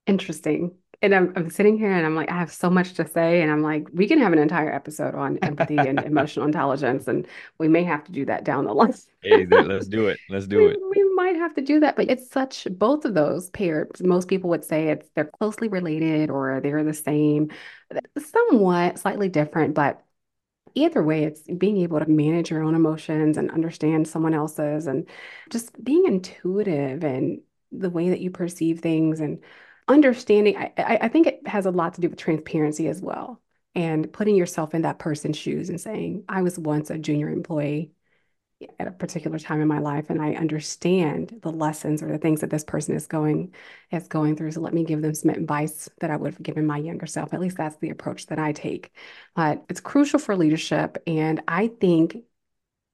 Interesting. 0.07 0.73
And 1.03 1.15
I'm, 1.15 1.33
I'm 1.37 1.51
sitting 1.51 1.77
here 1.77 1.93
and 1.93 2.07
I'm 2.07 2.15
like, 2.15 2.31
I 2.31 2.39
have 2.39 2.53
so 2.53 2.71
much 2.71 2.95
to 2.95 3.07
say. 3.07 3.43
And 3.43 3.51
I'm 3.51 3.63
like, 3.63 3.89
we 3.93 4.07
can 4.07 4.19
have 4.21 4.33
an 4.33 4.39
entire 4.39 4.73
episode 4.73 5.15
on 5.15 5.39
empathy 5.39 5.77
and 5.77 5.99
emotional 6.05 6.47
intelligence. 6.47 7.09
And 7.09 7.27
we 7.59 7.69
may 7.69 7.85
have 7.85 8.05
to 8.05 8.13
do 8.13 8.25
that 8.27 8.45
down 8.45 8.65
the 8.65 8.73
line. 8.73 8.95
hey, 9.23 9.47
let's 9.47 9.87
do 9.87 10.09
it. 10.09 10.19
Let's 10.29 10.47
do 10.47 10.59
we, 10.67 10.67
it. 10.69 10.79
We 10.91 11.04
have 11.41 11.55
to 11.55 11.63
do 11.63 11.81
that. 11.81 11.97
But 11.97 12.11
it's 12.11 12.31
such, 12.31 12.67
both 12.71 13.05
of 13.05 13.15
those 13.15 13.51
pairs, 13.51 13.89
most 14.01 14.29
people 14.29 14.51
would 14.51 14.65
say 14.65 14.89
it's 14.89 15.09
they're 15.15 15.25
closely 15.25 15.69
related 15.69 16.31
or 16.31 16.61
they're 16.61 16.85
the 16.85 16.95
same, 16.95 17.51
somewhat 18.19 18.99
slightly 18.99 19.29
different, 19.29 19.75
but 19.75 20.05
either 20.75 21.03
way, 21.03 21.25
it's 21.25 21.43
being 21.43 21.79
able 21.79 22.01
to 22.01 22.09
manage 22.09 22.51
your 22.51 22.63
own 22.63 22.75
emotions 22.75 23.37
and 23.37 23.51
understand 23.51 24.09
someone 24.09 24.35
else's 24.35 24.87
and 24.87 25.09
just 25.51 25.83
being 25.83 26.05
intuitive 26.07 27.05
and 27.05 27.41
the 27.73 27.91
way 27.91 28.11
that 28.11 28.21
you 28.21 28.31
perceive 28.31 28.81
things 28.81 29.21
and 29.21 29.43
understanding, 29.89 30.57
I, 30.57 30.73
I 30.79 31.09
think 31.09 31.27
it 31.27 31.47
has 31.47 31.67
a 31.67 31.71
lot 31.71 31.95
to 31.95 32.01
do 32.01 32.09
with 32.09 32.19
transparency 32.19 32.89
as 32.89 33.01
well. 33.01 33.41
And 33.77 34.13
putting 34.13 34.37
yourself 34.37 34.75
in 34.75 34.83
that 34.83 35.01
person's 35.01 35.37
shoes 35.37 35.69
and 35.69 35.81
saying, 35.81 36.25
I 36.29 36.43
was 36.43 36.59
once 36.59 36.91
a 36.91 36.99
junior 36.99 37.29
employee 37.29 37.91
at 38.79 38.87
a 38.87 38.93
particular 38.93 39.39
time 39.39 39.61
in 39.61 39.69
my 39.69 39.79
life 39.79 40.11
and 40.11 40.21
I 40.21 40.35
understand 40.35 41.41
the 41.43 41.53
lessons 41.53 42.03
or 42.03 42.09
the 42.09 42.19
things 42.19 42.41
that 42.41 42.51
this 42.51 42.65
person 42.65 42.95
is 42.95 43.07
going 43.07 43.55
is 43.91 44.09
going 44.09 44.37
through. 44.37 44.53
So 44.53 44.61
let 44.61 44.75
me 44.75 44.85
give 44.85 45.03
them 45.03 45.15
some 45.15 45.31
advice 45.31 45.89
that 46.01 46.11
I 46.11 46.17
would 46.17 46.35
have 46.35 46.43
given 46.43 46.67
my 46.67 46.79
younger 46.79 47.07
self. 47.07 47.35
At 47.35 47.41
least 47.41 47.57
that's 47.57 47.77
the 47.77 47.91
approach 47.91 48.27
that 48.27 48.39
I 48.39 48.53
take. 48.53 48.93
But 49.35 49.65
it's 49.69 49.81
crucial 49.81 50.19
for 50.19 50.37
leadership. 50.37 50.99
And 51.07 51.43
I 51.49 51.69
think 51.69 52.19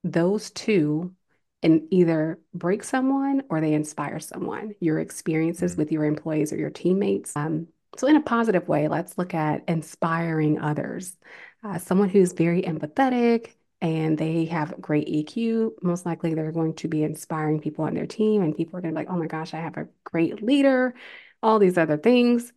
those 0.04 0.50
two 0.50 1.14
and 1.62 1.82
either 1.90 2.38
break 2.54 2.82
someone 2.82 3.42
or 3.50 3.60
they 3.60 3.74
inspire 3.74 4.18
someone, 4.18 4.74
your 4.80 4.98
experiences 4.98 5.72
mm-hmm. 5.72 5.82
with 5.82 5.92
your 5.92 6.04
employees 6.04 6.52
or 6.52 6.56
your 6.56 6.70
teammates. 6.70 7.36
Um, 7.36 7.68
so, 7.96 8.06
in 8.06 8.16
a 8.16 8.22
positive 8.22 8.68
way, 8.68 8.88
let's 8.88 9.18
look 9.18 9.34
at 9.34 9.64
inspiring 9.68 10.60
others. 10.60 11.16
Uh, 11.62 11.78
someone 11.78 12.08
who's 12.08 12.32
very 12.32 12.62
empathetic 12.62 13.50
and 13.80 14.18
they 14.18 14.46
have 14.46 14.80
great 14.80 15.08
EQ, 15.08 15.72
most 15.82 16.04
likely 16.06 16.34
they're 16.34 16.52
going 16.52 16.74
to 16.74 16.88
be 16.88 17.02
inspiring 17.02 17.60
people 17.60 17.84
on 17.84 17.94
their 17.94 18.06
team, 18.06 18.42
and 18.42 18.56
people 18.56 18.76
are 18.78 18.82
going 18.82 18.94
to 18.94 19.00
be 19.00 19.06
like, 19.06 19.14
oh 19.14 19.18
my 19.18 19.26
gosh, 19.26 19.54
I 19.54 19.58
have 19.60 19.76
a 19.76 19.88
great 20.04 20.42
leader, 20.42 20.94
all 21.42 21.58
these 21.58 21.78
other 21.78 21.96
things. 21.96 22.52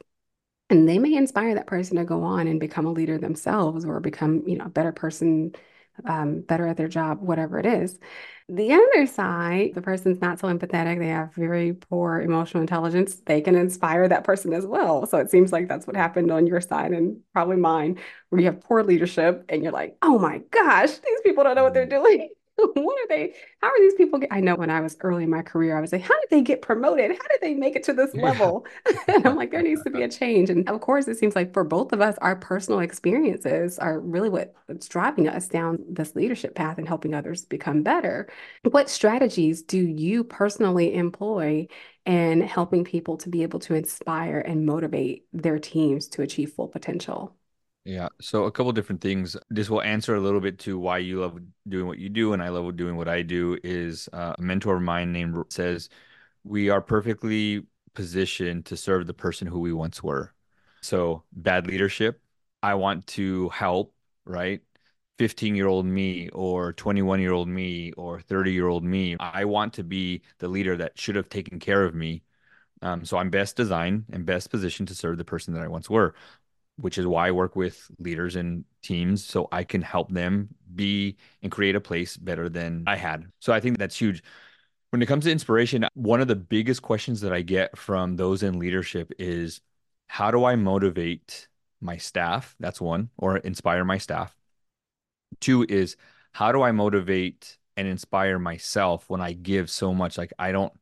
And 0.69 0.88
they 0.89 0.99
may 0.99 1.13
inspire 1.13 1.55
that 1.55 1.67
person 1.67 1.97
to 1.97 2.05
go 2.05 2.23
on 2.23 2.47
and 2.47 2.59
become 2.59 2.86
a 2.86 2.91
leader 2.91 3.17
themselves 3.17 3.86
or 3.86 3.99
become, 3.99 4.43
you 4.47 4.57
know, 4.57 4.65
a 4.65 4.69
better 4.69 4.91
person 4.91 5.55
um, 6.06 6.41
better 6.41 6.67
at 6.67 6.77
their 6.77 6.88
job, 6.88 7.21
whatever 7.21 7.60
it 7.60 7.65
is. 7.65 7.99
The 8.49 8.73
other 8.73 9.08
side, 9.08 9.71
the 9.73 9.82
person's 9.82 10.19
not 10.19 10.39
so 10.39 10.47
empathetic, 10.47 10.99
they 10.99 11.08
have 11.08 11.34
very 11.34 11.73
poor 11.73 12.19
emotional 12.21 12.62
intelligence, 12.62 13.15
they 13.25 13.39
can 13.39 13.56
inspire 13.56 14.08
that 14.10 14.25
person 14.25 14.53
as 14.53 14.65
well. 14.65 15.06
So 15.06 15.17
it 15.17 15.32
seems 15.32 15.51
like 15.53 15.69
that's 15.69 15.88
what 15.88 15.95
happened 15.95 16.29
on 16.29 16.45
your 16.45 16.60
side 16.60 16.91
and 16.91 17.21
probably 17.32 17.56
mine, 17.56 17.99
where 18.29 18.41
you 18.41 18.47
have 18.47 18.60
poor 18.62 18.84
leadership 18.84 19.45
and 19.47 19.63
you're 19.63 19.71
like, 19.71 19.95
oh 20.01 20.19
my 20.19 20.39
gosh, 20.51 20.91
these 20.91 21.21
people 21.23 21.43
don't 21.45 21.56
know 21.56 21.63
what 21.63 21.73
they're 21.73 21.88
mm. 21.88 22.03
doing. 22.03 22.29
what 22.73 22.97
are 22.99 23.08
they? 23.10 23.34
How 23.62 23.67
are 23.67 23.80
these 23.80 23.95
people? 23.95 24.19
Get, 24.19 24.30
I 24.32 24.39
know 24.39 24.56
when 24.56 24.69
I 24.69 24.82
was 24.82 24.97
early 25.02 25.23
in 25.23 25.30
my 25.30 25.41
career, 25.41 25.78
I 25.78 25.82
was 25.82 25.91
like, 25.91 26.02
how 26.02 26.19
did 26.21 26.30
they 26.30 26.41
get 26.41 26.62
promoted? 26.62 27.12
How 27.12 27.28
did 27.30 27.41
they 27.41 27.54
make 27.54 27.76
it 27.76 27.84
to 27.84 27.93
this 27.93 28.13
level? 28.15 28.65
and 29.08 29.26
I'm 29.26 29.36
like, 29.36 29.52
there 29.52 29.62
needs 29.62 29.84
to 29.84 29.89
be 29.89 30.04
a 30.04 30.10
change. 30.10 30.49
And 30.49 30.67
of 30.69 30.82
course, 30.82 31.08
it 31.08 31.17
seems 31.17 31.36
like 31.36 31.54
for 31.54 31.63
both 31.63 31.93
of 31.93 32.02
us, 32.02 32.17
our 32.19 32.36
personal 32.36 32.80
experiences 32.80 33.80
are 33.80 33.99
really 33.99 34.30
what's 34.30 34.88
driving 34.88 35.28
us 35.28 35.47
down 35.47 35.84
this 35.89 36.15
leadership 36.15 36.56
path 36.56 36.78
and 36.78 36.88
helping 36.88 37.13
others 37.13 37.45
become 37.45 37.84
better. 37.84 38.30
What 38.63 38.89
strategies 38.89 39.62
do 39.63 39.78
you 39.78 40.23
personally 40.23 40.93
employ 40.95 41.67
in 42.06 42.41
helping 42.41 42.84
people 42.84 43.17
to 43.17 43.30
be 43.30 43.43
able 43.43 43.60
to 43.60 43.76
inspire 43.76 44.39
and 44.39 44.65
motivate 44.65 45.26
their 45.34 45.60
teams 45.60 46.08
to 46.10 46.21
achieve 46.21 46.54
full 46.54 46.67
potential? 46.67 47.36
Yeah. 47.86 48.08
So 48.22 48.46
a 48.46 48.52
couple 48.52 48.72
different 48.72 49.02
things. 49.02 49.36
This 49.50 49.69
will 49.69 49.82
answer 49.82 50.15
a 50.15 50.19
little 50.19 50.39
bit 50.39 50.60
to 50.60 50.80
why 50.80 51.00
you 51.00 51.19
love 51.19 51.39
doing 51.67 51.86
what 51.86 52.00
you 52.00 52.10
do 52.10 52.34
and 52.34 52.41
I 52.41 52.50
love 52.50 52.76
doing 52.78 52.96
what 52.96 53.10
I 53.10 53.22
do. 53.22 53.58
Is 53.63 54.08
uh, 54.13 54.34
a 54.38 54.41
mentor 54.41 54.78
of 54.78 54.82
mine 54.82 55.12
named 55.12 55.38
says 55.50 55.89
we 56.43 56.69
are 56.69 56.82
perfectly 56.82 57.65
positioned 57.93 58.65
to 58.67 58.78
serve 58.78 59.06
the 59.06 59.13
person 59.13 59.48
who 59.48 59.60
we 59.60 59.74
once 59.74 60.02
were. 60.02 60.34
So 60.82 61.24
bad 61.34 61.67
leadership. 61.67 62.22
I 62.62 62.76
want 62.76 63.08
to 63.08 63.50
help. 63.50 63.93
Right. 64.26 64.62
15 65.19 65.56
year 65.56 65.67
old 65.67 65.86
me 65.86 66.30
or 66.30 66.72
21 66.74 67.19
year 67.19 67.34
old 67.34 67.48
me 67.50 67.91
or 67.93 68.22
30 68.22 68.54
year 68.54 68.67
old 68.67 68.84
me. 68.84 69.17
I 69.19 69.43
want 69.43 69.74
to 69.74 69.84
be 69.84 70.22
the 70.39 70.48
leader 70.48 70.78
that 70.78 70.98
should 70.98 71.15
have 71.17 71.28
taken 71.28 71.60
care 71.60 71.84
of 71.84 71.93
me. 71.93 72.24
Um, 72.82 73.06
so 73.06 73.17
I'm 73.17 73.30
best 73.30 73.56
designed 73.56 74.06
and 74.12 74.26
best 74.26 74.50
positioned 74.50 74.88
to 74.89 74.96
serve 74.96 75.17
the 75.17 75.26
person 75.26 75.54
that 75.54 75.63
I 75.63 75.67
once 75.67 75.89
were 75.89 76.15
which 76.77 76.97
is 76.97 77.05
why 77.05 77.27
I 77.27 77.31
work 77.31 77.55
with 77.55 77.89
leaders 77.99 78.36
and 78.36 78.65
teams 78.81 79.23
so 79.23 79.47
I 79.51 79.63
can 79.63 79.81
help 79.81 80.12
them 80.12 80.49
be 80.73 81.17
and 81.41 81.51
create 81.51 81.75
a 81.75 81.81
place 81.81 82.17
better 82.17 82.49
than 82.49 82.83
I 82.88 82.95
had. 82.95 83.25
So 83.39 83.53
I 83.53 83.59
think 83.59 83.77
that's 83.77 83.97
huge. 83.97 84.23
When 84.89 85.01
it 85.01 85.07
comes 85.07 85.25
to 85.25 85.31
inspiration, 85.31 85.86
one 85.95 86.21
of 86.21 86.27
the 86.27 86.36
biggest 86.36 86.81
questions 86.81 87.21
that 87.21 87.33
I 87.33 87.41
get 87.41 87.77
from 87.77 88.15
those 88.15 88.43
in 88.43 88.59
leadership 88.59 89.12
is 89.17 89.62
how 90.07 90.31
do 90.31 90.45
I 90.45 90.55
motivate 90.55 91.47
my 91.81 91.97
staff? 91.97 92.55
That's 92.59 92.79
one, 92.79 93.09
or 93.17 93.38
inspire 93.38 93.83
my 93.83 93.97
staff. 93.97 94.36
Two 95.39 95.65
is 95.67 95.95
how 96.31 96.51
do 96.51 96.62
I 96.62 96.71
motivate 96.71 97.57
and 97.75 97.88
inspire 97.88 98.38
myself 98.39 99.09
when 99.09 99.21
I 99.21 99.33
give 99.33 99.69
so 99.69 99.93
much? 99.93 100.17
Like 100.17 100.33
I 100.38 100.51
don't, 100.51 100.73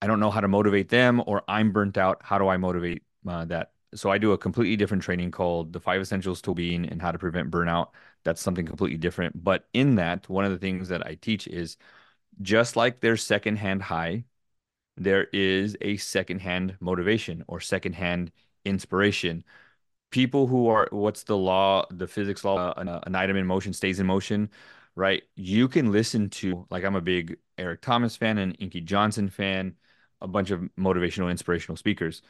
I 0.00 0.06
don't 0.06 0.20
know 0.20 0.30
how 0.30 0.40
to 0.40 0.48
motivate 0.48 0.88
them, 0.88 1.22
or 1.26 1.42
I'm 1.48 1.72
burnt 1.72 1.96
out. 1.96 2.20
How 2.22 2.38
do 2.38 2.48
I 2.48 2.56
motivate 2.56 3.02
uh, 3.26 3.44
that 3.46 3.71
so 3.94 4.10
I 4.10 4.18
do 4.18 4.32
a 4.32 4.38
completely 4.38 4.76
different 4.76 5.02
training 5.02 5.30
called 5.30 5.72
the 5.72 5.80
five 5.80 6.00
essentials 6.00 6.40
to 6.42 6.54
being 6.54 6.86
and 6.88 7.00
how 7.02 7.12
to 7.12 7.18
prevent 7.18 7.50
burnout. 7.50 7.90
That's 8.24 8.40
something 8.40 8.66
completely 8.66 8.98
different. 8.98 9.42
But 9.44 9.68
in 9.74 9.96
that, 9.96 10.28
one 10.28 10.44
of 10.44 10.52
the 10.52 10.58
things 10.58 10.88
that 10.88 11.06
I 11.06 11.16
teach 11.16 11.46
is 11.46 11.76
just 12.42 12.76
like 12.76 13.00
there's 13.00 13.24
secondhand 13.24 13.82
high, 13.82 14.24
there 14.96 15.24
is 15.32 15.76
a 15.80 15.96
secondhand 15.98 16.76
motivation 16.80 17.44
or 17.48 17.60
secondhand 17.60 18.32
inspiration. 18.64 19.44
People 20.10 20.46
who 20.46 20.68
are 20.68 20.88
what's 20.92 21.22
the 21.24 21.36
law, 21.36 21.86
the 21.90 22.06
physics 22.06 22.44
law, 22.44 22.56
uh, 22.70 22.74
an, 22.76 22.88
an 22.88 23.14
item 23.14 23.36
in 23.36 23.46
motion 23.46 23.72
stays 23.72 23.98
in 23.98 24.06
motion, 24.06 24.50
right? 24.94 25.22
You 25.36 25.68
can 25.68 25.90
listen 25.90 26.28
to 26.30 26.66
like 26.70 26.84
I'm 26.84 26.96
a 26.96 27.00
big 27.00 27.38
Eric 27.58 27.80
Thomas 27.80 28.16
fan 28.16 28.38
and 28.38 28.54
Inky 28.58 28.82
Johnson 28.82 29.30
fan, 29.30 29.74
a 30.20 30.28
bunch 30.28 30.50
of 30.50 30.60
motivational, 30.78 31.30
inspirational 31.30 31.76
speakers 31.76 32.22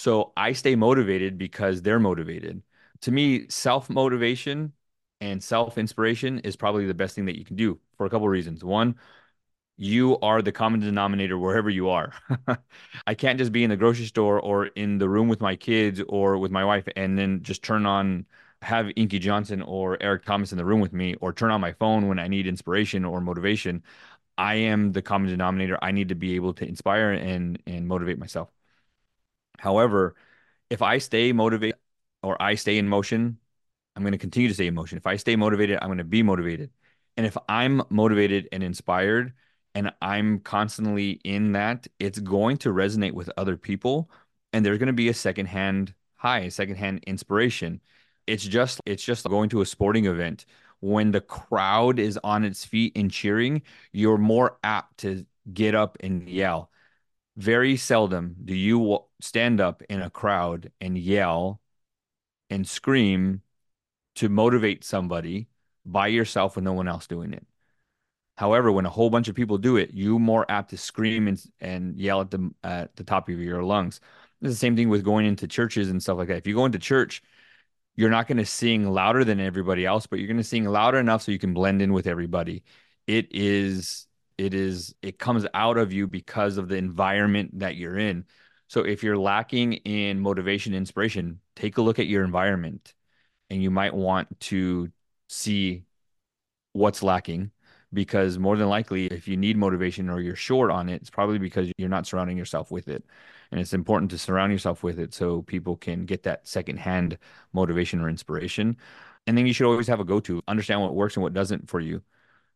so 0.00 0.32
I 0.36 0.52
stay 0.52 0.76
motivated 0.76 1.36
because 1.36 1.82
they're 1.82 2.00
motivated. 2.00 2.62
To 3.02 3.10
me, 3.12 3.48
self 3.50 3.90
motivation 3.90 4.72
and 5.20 5.42
self 5.42 5.76
inspiration 5.78 6.38
is 6.40 6.56
probably 6.56 6.86
the 6.86 6.94
best 6.94 7.14
thing 7.14 7.26
that 7.26 7.38
you 7.38 7.44
can 7.44 7.56
do 7.56 7.78
for 7.98 8.06
a 8.06 8.10
couple 8.10 8.26
of 8.26 8.30
reasons. 8.32 8.64
One, 8.64 8.96
you 9.76 10.18
are 10.20 10.42
the 10.42 10.52
common 10.52 10.80
denominator 10.80 11.38
wherever 11.38 11.70
you 11.70 11.90
are. 11.90 12.12
I 13.06 13.14
can't 13.14 13.38
just 13.38 13.52
be 13.52 13.64
in 13.64 13.70
the 13.70 13.76
grocery 13.76 14.06
store 14.06 14.40
or 14.40 14.66
in 14.68 14.98
the 14.98 15.08
room 15.08 15.28
with 15.28 15.40
my 15.40 15.56
kids 15.56 16.00
or 16.08 16.38
with 16.38 16.50
my 16.50 16.64
wife 16.64 16.86
and 16.96 17.18
then 17.18 17.42
just 17.42 17.62
turn 17.62 17.86
on 17.86 18.26
have 18.62 18.88
Inky 18.96 19.18
Johnson 19.18 19.62
or 19.62 19.96
Eric 20.02 20.24
Thomas 20.24 20.52
in 20.52 20.58
the 20.58 20.64
room 20.66 20.80
with 20.80 20.92
me 20.94 21.14
or 21.16 21.32
turn 21.32 21.50
on 21.50 21.60
my 21.60 21.72
phone 21.72 22.08
when 22.08 22.18
I 22.18 22.28
need 22.28 22.46
inspiration 22.46 23.04
or 23.04 23.20
motivation. 23.20 23.82
I 24.38 24.56
am 24.56 24.92
the 24.92 25.02
common 25.02 25.30
denominator. 25.30 25.78
I 25.82 25.92
need 25.92 26.08
to 26.10 26.16
be 26.16 26.36
able 26.36 26.54
to 26.54 26.66
inspire 26.66 27.12
and 27.12 27.62
and 27.66 27.88
motivate 27.88 28.18
myself. 28.18 28.50
However, 29.60 30.16
if 30.70 30.82
I 30.82 30.98
stay 30.98 31.32
motivated 31.32 31.78
or 32.22 32.40
I 32.40 32.54
stay 32.54 32.78
in 32.78 32.88
motion, 32.88 33.38
I'm 33.96 34.02
going 34.02 34.12
to 34.12 34.18
continue 34.18 34.48
to 34.48 34.54
stay 34.54 34.66
in 34.66 34.74
motion. 34.74 34.98
If 34.98 35.06
I 35.06 35.16
stay 35.16 35.36
motivated, 35.36 35.78
I'm 35.80 35.88
going 35.88 35.98
to 35.98 36.04
be 36.04 36.22
motivated. 36.22 36.70
And 37.16 37.26
if 37.26 37.36
I'm 37.48 37.82
motivated 37.90 38.48
and 38.52 38.62
inspired 38.62 39.32
and 39.74 39.92
I'm 40.00 40.40
constantly 40.40 41.20
in 41.24 41.52
that, 41.52 41.86
it's 41.98 42.18
going 42.18 42.56
to 42.58 42.70
resonate 42.72 43.12
with 43.12 43.30
other 43.36 43.56
people 43.56 44.10
and 44.52 44.64
there's 44.64 44.78
going 44.78 44.88
to 44.88 44.92
be 44.92 45.08
a 45.08 45.14
secondhand 45.14 45.94
high, 46.16 46.40
a 46.40 46.50
secondhand 46.50 47.04
inspiration. 47.06 47.80
It's 48.26 48.44
just 48.44 48.80
it's 48.86 49.04
just 49.04 49.28
going 49.28 49.48
to 49.50 49.60
a 49.60 49.66
sporting 49.66 50.06
event 50.06 50.46
when 50.80 51.10
the 51.10 51.20
crowd 51.20 51.98
is 51.98 52.18
on 52.24 52.44
its 52.44 52.64
feet 52.64 52.92
and 52.96 53.10
cheering, 53.10 53.62
you're 53.92 54.18
more 54.18 54.58
apt 54.64 54.98
to 54.98 55.26
get 55.52 55.74
up 55.74 55.98
and 56.00 56.28
yell 56.28 56.70
very 57.40 57.76
seldom 57.76 58.36
do 58.44 58.54
you 58.54 58.98
stand 59.20 59.60
up 59.60 59.82
in 59.88 60.02
a 60.02 60.10
crowd 60.10 60.70
and 60.80 60.98
yell 60.98 61.60
and 62.50 62.68
scream 62.68 63.42
to 64.16 64.28
motivate 64.28 64.84
somebody 64.84 65.48
by 65.86 66.08
yourself 66.08 66.56
with 66.56 66.64
no 66.64 66.72
one 66.72 66.88
else 66.88 67.06
doing 67.06 67.32
it. 67.32 67.46
However, 68.36 68.72
when 68.72 68.86
a 68.86 68.90
whole 68.90 69.10
bunch 69.10 69.28
of 69.28 69.34
people 69.34 69.58
do 69.58 69.76
it, 69.76 69.92
you 69.92 70.18
more 70.18 70.44
apt 70.50 70.70
to 70.70 70.76
scream 70.76 71.28
and, 71.28 71.42
and 71.60 71.98
yell 71.98 72.20
at 72.20 72.30
them 72.30 72.54
at 72.62 72.96
the 72.96 73.04
top 73.04 73.28
of 73.28 73.38
your 73.38 73.62
lungs. 73.62 74.00
It's 74.42 74.52
the 74.52 74.56
same 74.56 74.76
thing 74.76 74.88
with 74.88 75.04
going 75.04 75.26
into 75.26 75.46
churches 75.46 75.90
and 75.90 76.02
stuff 76.02 76.18
like 76.18 76.28
that. 76.28 76.38
If 76.38 76.46
you 76.46 76.54
go 76.54 76.64
into 76.64 76.78
church, 76.78 77.22
you're 77.96 78.10
not 78.10 78.26
going 78.26 78.38
to 78.38 78.46
sing 78.46 78.90
louder 78.90 79.24
than 79.24 79.40
everybody 79.40 79.84
else, 79.84 80.06
but 80.06 80.18
you're 80.18 80.28
going 80.28 80.36
to 80.38 80.44
sing 80.44 80.64
louder 80.64 80.98
enough 80.98 81.22
so 81.22 81.32
you 81.32 81.38
can 81.38 81.54
blend 81.54 81.82
in 81.82 81.92
with 81.92 82.06
everybody. 82.06 82.64
It 83.06 83.28
is, 83.30 84.06
it 84.40 84.54
is, 84.54 84.94
it 85.02 85.18
comes 85.18 85.46
out 85.52 85.76
of 85.76 85.92
you 85.92 86.06
because 86.06 86.56
of 86.56 86.68
the 86.68 86.76
environment 86.76 87.58
that 87.58 87.76
you're 87.76 87.98
in. 87.98 88.24
So 88.68 88.80
if 88.80 89.02
you're 89.02 89.18
lacking 89.18 89.74
in 89.74 90.18
motivation, 90.18 90.72
inspiration, 90.72 91.40
take 91.56 91.76
a 91.76 91.82
look 91.82 91.98
at 91.98 92.06
your 92.06 92.24
environment 92.24 92.94
and 93.50 93.62
you 93.62 93.70
might 93.70 93.92
want 93.92 94.40
to 94.40 94.90
see 95.28 95.84
what's 96.72 97.02
lacking 97.02 97.50
because 97.92 98.38
more 98.38 98.56
than 98.56 98.68
likely 98.68 99.08
if 99.08 99.28
you 99.28 99.36
need 99.36 99.58
motivation 99.58 100.08
or 100.08 100.20
you're 100.20 100.36
short 100.36 100.70
on 100.70 100.88
it 100.88 101.00
it's 101.00 101.10
probably 101.10 101.38
because 101.38 101.68
you're 101.76 101.88
not 101.88 102.06
surrounding 102.06 102.38
yourself 102.38 102.70
with 102.70 102.88
it. 102.88 103.04
And 103.50 103.60
it's 103.60 103.74
important 103.74 104.10
to 104.12 104.18
surround 104.18 104.52
yourself 104.52 104.82
with 104.82 104.98
it 104.98 105.12
so 105.12 105.42
people 105.42 105.76
can 105.76 106.06
get 106.06 106.22
that 106.22 106.48
secondhand 106.48 107.18
motivation 107.52 108.00
or 108.00 108.08
inspiration. 108.08 108.78
And 109.26 109.36
then 109.36 109.46
you 109.46 109.52
should 109.52 109.66
always 109.66 109.88
have 109.88 110.00
a 110.00 110.04
go-to. 110.04 110.40
Understand 110.48 110.80
what 110.80 110.94
works 110.94 111.16
and 111.16 111.22
what 111.22 111.34
doesn't 111.34 111.68
for 111.68 111.80
you 111.80 112.00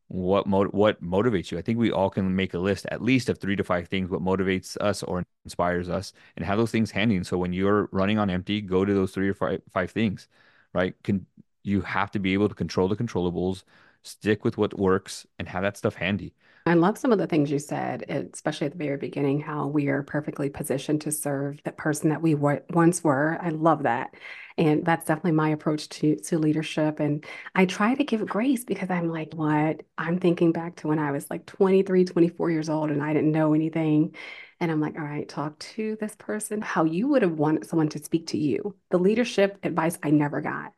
what 0.08 0.46
mo- 0.46 0.66
what 0.66 1.02
motivates 1.02 1.50
you. 1.50 1.58
I 1.58 1.62
think 1.62 1.78
we 1.78 1.90
all 1.90 2.10
can 2.10 2.36
make 2.36 2.54
a 2.54 2.58
list 2.58 2.86
at 2.90 3.02
least 3.02 3.28
of 3.28 3.38
three 3.38 3.56
to 3.56 3.64
five 3.64 3.88
things 3.88 4.10
what 4.10 4.22
motivates 4.22 4.76
us 4.80 5.02
or 5.02 5.24
inspires 5.44 5.88
us 5.88 6.12
and 6.36 6.44
have 6.44 6.58
those 6.58 6.70
things 6.70 6.90
handy. 6.90 7.16
And 7.16 7.26
so 7.26 7.38
when 7.38 7.52
you're 7.52 7.88
running 7.92 8.18
on 8.18 8.30
empty 8.30 8.60
go 8.60 8.84
to 8.84 8.94
those 8.94 9.12
three 9.12 9.28
or 9.28 9.34
five, 9.34 9.62
five 9.72 9.90
things 9.90 10.28
right? 10.74 10.94
Can 11.04 11.26
you 11.62 11.80
have 11.82 12.10
to 12.12 12.18
be 12.18 12.32
able 12.34 12.48
to 12.48 12.54
control 12.54 12.88
the 12.88 12.96
controllables 12.96 13.64
stick 14.04 14.44
with 14.44 14.58
what 14.58 14.78
works 14.78 15.26
and 15.38 15.48
have 15.48 15.62
that 15.62 15.76
stuff 15.76 15.94
handy. 15.94 16.34
I 16.66 16.74
love 16.74 16.96
some 16.96 17.12
of 17.12 17.18
the 17.18 17.26
things 17.26 17.50
you 17.50 17.58
said, 17.58 18.04
especially 18.32 18.66
at 18.66 18.72
the 18.72 18.78
very 18.78 18.96
beginning, 18.96 19.40
how 19.40 19.66
we 19.66 19.88
are 19.88 20.02
perfectly 20.02 20.48
positioned 20.48 21.02
to 21.02 21.12
serve 21.12 21.60
the 21.62 21.72
person 21.72 22.08
that 22.08 22.22
we 22.22 22.34
once 22.34 23.04
were. 23.04 23.36
I 23.38 23.50
love 23.50 23.82
that. 23.82 24.14
And 24.56 24.82
that's 24.82 25.04
definitely 25.04 25.32
my 25.32 25.50
approach 25.50 25.90
to, 25.90 26.16
to 26.16 26.38
leadership. 26.38 27.00
And 27.00 27.26
I 27.54 27.66
try 27.66 27.94
to 27.94 28.04
give 28.04 28.24
grace 28.26 28.64
because 28.64 28.88
I'm 28.88 29.10
like, 29.10 29.34
what? 29.34 29.82
I'm 29.98 30.18
thinking 30.18 30.52
back 30.52 30.76
to 30.76 30.88
when 30.88 30.98
I 30.98 31.10
was 31.10 31.28
like 31.28 31.44
23, 31.44 32.06
24 32.06 32.50
years 32.50 32.70
old 32.70 32.90
and 32.90 33.02
I 33.02 33.12
didn't 33.12 33.32
know 33.32 33.52
anything. 33.52 34.14
And 34.58 34.70
I'm 34.70 34.80
like, 34.80 34.96
all 34.96 35.04
right, 35.04 35.28
talk 35.28 35.58
to 35.58 35.98
this 36.00 36.16
person 36.16 36.62
how 36.62 36.84
you 36.84 37.08
would 37.08 37.20
have 37.22 37.32
wanted 37.32 37.66
someone 37.66 37.90
to 37.90 38.02
speak 38.02 38.28
to 38.28 38.38
you. 38.38 38.74
The 38.90 38.98
leadership 38.98 39.58
advice 39.64 39.98
I 40.02 40.10
never 40.10 40.40
got. 40.40 40.72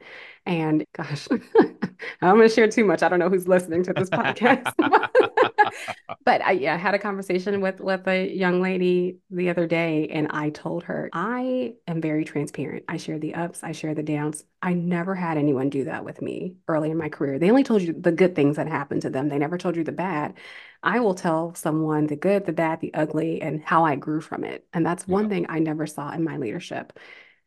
And 0.46 0.84
gosh, 0.94 1.28
I'm 1.60 2.36
going 2.36 2.48
to 2.48 2.52
share 2.52 2.66
too 2.68 2.84
much. 2.84 3.04
I 3.04 3.08
don't 3.08 3.20
know 3.20 3.28
who's 3.28 3.46
listening 3.46 3.84
to 3.84 3.92
this 3.92 4.10
podcast. 4.10 4.72
but 6.24 6.42
I 6.42 6.52
yeah, 6.52 6.76
had 6.76 6.94
a 6.94 6.98
conversation 6.98 7.60
with 7.60 7.80
with 7.80 8.06
a 8.06 8.32
young 8.32 8.60
lady 8.60 9.18
the 9.30 9.50
other 9.50 9.66
day 9.66 10.08
and 10.08 10.28
I 10.30 10.50
told 10.50 10.84
her 10.84 11.08
I 11.12 11.74
am 11.86 12.00
very 12.00 12.24
transparent. 12.24 12.84
I 12.88 12.96
share 12.96 13.18
the 13.18 13.34
ups, 13.34 13.62
I 13.62 13.72
share 13.72 13.94
the 13.94 14.02
downs. 14.02 14.44
I 14.62 14.74
never 14.74 15.14
had 15.14 15.38
anyone 15.38 15.70
do 15.70 15.84
that 15.84 16.04
with 16.04 16.20
me 16.22 16.56
early 16.68 16.90
in 16.90 16.96
my 16.96 17.08
career. 17.08 17.38
They 17.38 17.50
only 17.50 17.64
told 17.64 17.82
you 17.82 17.92
the 17.92 18.12
good 18.12 18.34
things 18.34 18.56
that 18.56 18.68
happened 18.68 19.02
to 19.02 19.10
them. 19.10 19.28
They 19.28 19.38
never 19.38 19.58
told 19.58 19.76
you 19.76 19.84
the 19.84 19.92
bad. 19.92 20.34
I 20.82 21.00
will 21.00 21.14
tell 21.14 21.54
someone 21.54 22.06
the 22.06 22.16
good, 22.16 22.46
the 22.46 22.52
bad, 22.52 22.80
the 22.80 22.94
ugly, 22.94 23.42
and 23.42 23.62
how 23.62 23.84
I 23.84 23.96
grew 23.96 24.20
from 24.20 24.44
it. 24.44 24.66
And 24.72 24.84
that's 24.84 25.06
one 25.06 25.28
thing 25.28 25.46
I 25.48 25.58
never 25.58 25.86
saw 25.86 26.12
in 26.12 26.24
my 26.24 26.36
leadership. 26.36 26.98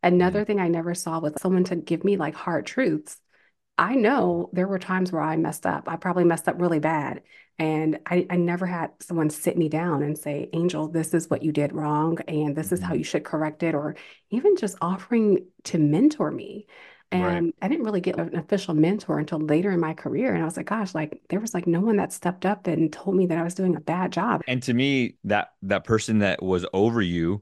Another 0.01 0.39
mm-hmm. 0.39 0.47
thing 0.47 0.59
I 0.59 0.67
never 0.67 0.93
saw 0.93 1.19
was 1.19 1.33
someone 1.41 1.63
to 1.65 1.75
give 1.75 2.03
me 2.03 2.17
like 2.17 2.35
hard 2.35 2.65
truths. 2.65 3.19
I 3.77 3.95
know 3.95 4.49
there 4.53 4.67
were 4.67 4.79
times 4.79 5.11
where 5.11 5.21
I 5.21 5.37
messed 5.37 5.65
up. 5.65 5.87
I 5.87 5.95
probably 5.95 6.25
messed 6.25 6.47
up 6.47 6.59
really 6.59 6.79
bad. 6.79 7.23
And 7.59 7.99
I, 8.05 8.25
I 8.29 8.37
never 8.37 8.65
had 8.65 8.91
someone 9.01 9.29
sit 9.29 9.57
me 9.57 9.67
down 9.67 10.01
and 10.01 10.17
say, 10.17 10.49
Angel, 10.53 10.87
this 10.87 11.13
is 11.13 11.29
what 11.29 11.43
you 11.43 11.51
did 11.51 11.73
wrong. 11.73 12.17
And 12.27 12.55
this 12.55 12.71
is 12.71 12.79
how 12.79 12.87
mm-hmm. 12.87 12.99
you 12.99 13.03
should 13.03 13.25
correct 13.25 13.63
it. 13.63 13.75
Or 13.75 13.95
even 14.29 14.55
just 14.55 14.77
offering 14.81 15.45
to 15.65 15.77
mentor 15.77 16.31
me. 16.31 16.67
And 17.11 17.45
right. 17.45 17.55
I 17.61 17.67
didn't 17.67 17.85
really 17.85 18.01
get 18.01 18.19
an 18.19 18.35
official 18.37 18.75
mentor 18.75 19.19
until 19.19 19.39
later 19.39 19.71
in 19.71 19.79
my 19.79 19.93
career. 19.93 20.33
And 20.33 20.41
I 20.41 20.45
was 20.45 20.55
like, 20.57 20.67
gosh, 20.67 20.93
like 20.95 21.21
there 21.29 21.39
was 21.39 21.53
like 21.53 21.67
no 21.67 21.81
one 21.81 21.97
that 21.97 22.13
stepped 22.13 22.45
up 22.45 22.67
and 22.67 22.93
told 22.93 23.15
me 23.15 23.25
that 23.25 23.37
I 23.37 23.43
was 23.43 23.55
doing 23.55 23.75
a 23.75 23.81
bad 23.81 24.11
job. 24.11 24.41
And 24.47 24.61
to 24.63 24.73
me, 24.73 25.15
that 25.25 25.53
that 25.63 25.83
person 25.83 26.19
that 26.19 26.41
was 26.41 26.65
over 26.71 27.01
you 27.01 27.41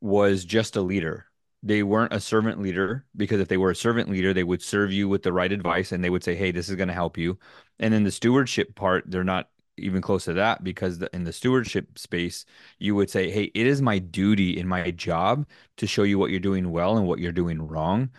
was 0.00 0.44
just 0.44 0.76
a 0.76 0.82
leader. 0.82 1.26
They 1.62 1.82
weren't 1.82 2.12
a 2.12 2.20
servant 2.20 2.60
leader 2.60 3.04
because 3.16 3.40
if 3.40 3.48
they 3.48 3.56
were 3.56 3.70
a 3.70 3.76
servant 3.76 4.10
leader, 4.10 4.34
they 4.34 4.44
would 4.44 4.62
serve 4.62 4.92
you 4.92 5.08
with 5.08 5.22
the 5.22 5.32
right 5.32 5.52
advice 5.52 5.92
and 5.92 6.02
they 6.02 6.10
would 6.10 6.24
say, 6.24 6.34
Hey, 6.34 6.50
this 6.50 6.68
is 6.68 6.76
going 6.76 6.88
to 6.88 6.94
help 6.94 7.16
you. 7.16 7.38
And 7.78 7.92
then 7.94 8.04
the 8.04 8.10
stewardship 8.10 8.74
part, 8.74 9.04
they're 9.06 9.24
not 9.24 9.48
even 9.78 10.02
close 10.02 10.24
to 10.24 10.32
that 10.34 10.64
because 10.64 10.98
the, 10.98 11.08
in 11.14 11.24
the 11.24 11.32
stewardship 11.32 11.98
space, 11.98 12.44
you 12.78 12.94
would 12.94 13.10
say, 13.10 13.30
Hey, 13.30 13.44
it 13.54 13.66
is 13.66 13.80
my 13.82 13.98
duty 13.98 14.58
in 14.58 14.66
my 14.68 14.90
job 14.90 15.46
to 15.76 15.86
show 15.86 16.02
you 16.02 16.18
what 16.18 16.30
you're 16.30 16.40
doing 16.40 16.70
well 16.72 16.96
and 16.96 17.06
what 17.06 17.20
you're 17.20 17.32
doing 17.32 17.66
wrong 17.66 18.10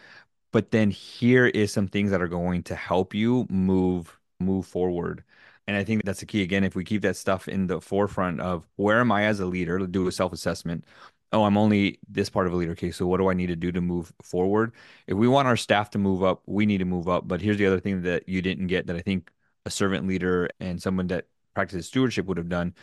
but 0.52 0.72
then 0.72 0.92
here 0.92 1.48
is 1.48 1.74
some 1.74 1.88
things 1.88 2.12
that 2.12 2.22
are 2.22 2.28
going 2.28 2.64
to 2.64 2.76
help 2.76 3.14
you 3.14 3.48
move 3.50 4.20
move 4.40 4.66
forward. 4.66 5.24
And 5.68 5.78
i 5.78 5.84
think 5.84 6.04
that's 6.06 6.20
the 6.20 6.26
key. 6.26 6.44
Again 6.44 6.64
if 6.64 6.76
we 6.76 6.84
keep 6.84 7.02
that 7.04 7.18
stuff 7.18 7.48
in 7.48 7.68
the 7.68 7.82
forefront 7.82 8.40
of 8.42 8.68
where 8.76 9.00
am 9.00 9.12
i 9.12 9.24
as 9.26 9.40
a 9.40 9.46
leader? 9.46 9.80
To 9.80 9.88
do 9.88 10.08
a 10.08 10.12
self-assessment 10.12 10.86
oh 11.34 11.44
i'm 11.44 11.58
only 11.58 12.00
this 12.10 12.30
part 12.30 12.48
of 12.48 12.54
a 12.54 12.56
leader 12.56 12.72
okay 12.74 12.92
so 12.92 13.06
what 13.08 13.18
do 13.18 13.30
i 13.30 13.34
need 13.34 13.48
to 13.48 13.56
do 13.56 13.72
to 13.72 13.82
move 13.82 14.14
forward 14.22 14.72
if 15.08 15.18
we 15.18 15.28
want 15.28 15.48
our 15.48 15.58
staff 15.58 15.90
to 15.90 15.98
move 15.98 16.24
up 16.24 16.42
we 16.46 16.66
need 16.66 16.80
to 16.80 16.86
move 16.86 17.08
up 17.10 17.28
but 17.28 17.42
here's 17.42 17.58
the 17.58 17.66
other 17.66 17.80
thing 17.80 18.02
that 18.04 18.28
you 18.30 18.42
didn't 18.42 18.68
get 18.68 18.88
that 18.88 18.96
i 18.96 19.02
think 19.02 19.32
a 19.66 19.70
servant 19.70 20.08
leader 20.08 20.50
and 20.60 20.82
someone 20.82 21.08
that 21.08 21.26
practices 21.56 21.88
stewardship 21.88 22.26
would 22.26 22.38
have 22.38 22.50
done 22.50 22.74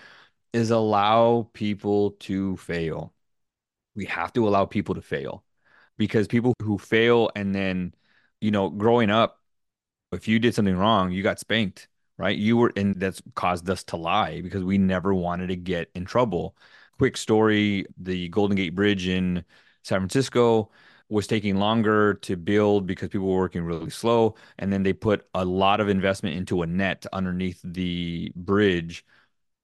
is 0.52 0.70
allow 0.70 1.48
people 1.54 2.12
to 2.12 2.56
fail 2.58 3.12
we 3.94 4.04
have 4.06 4.32
to 4.34 4.48
allow 4.48 4.64
people 4.64 4.94
to 4.94 5.02
fail 5.02 5.44
because 5.98 6.28
people 6.28 6.54
who 6.62 6.78
fail 6.78 7.30
and 7.36 7.54
then, 7.54 7.94
you 8.40 8.50
know, 8.50 8.70
growing 8.70 9.10
up, 9.10 9.40
if 10.12 10.28
you 10.28 10.38
did 10.38 10.54
something 10.54 10.76
wrong, 10.76 11.12
you 11.12 11.22
got 11.22 11.38
spanked, 11.40 11.88
right? 12.18 12.36
You 12.38 12.56
were, 12.56 12.72
and 12.76 12.98
that's 13.00 13.22
caused 13.34 13.68
us 13.70 13.84
to 13.84 13.96
lie 13.96 14.40
because 14.42 14.64
we 14.64 14.78
never 14.78 15.14
wanted 15.14 15.48
to 15.48 15.56
get 15.56 15.90
in 15.94 16.04
trouble. 16.04 16.56
Quick 17.00 17.16
story 17.16 17.86
the 17.96 18.28
Golden 18.28 18.54
Gate 18.58 18.74
Bridge 18.74 19.08
in 19.08 19.42
San 19.82 20.00
Francisco 20.00 20.70
was 21.08 21.26
taking 21.26 21.56
longer 21.56 22.12
to 22.12 22.36
build 22.36 22.86
because 22.86 23.08
people 23.08 23.26
were 23.26 23.38
working 23.38 23.62
really 23.62 23.88
slow. 23.88 24.34
And 24.58 24.70
then 24.70 24.82
they 24.82 24.92
put 24.92 25.26
a 25.32 25.42
lot 25.42 25.80
of 25.80 25.88
investment 25.88 26.36
into 26.36 26.60
a 26.60 26.66
net 26.66 27.06
underneath 27.10 27.58
the 27.64 28.30
bridge 28.36 29.06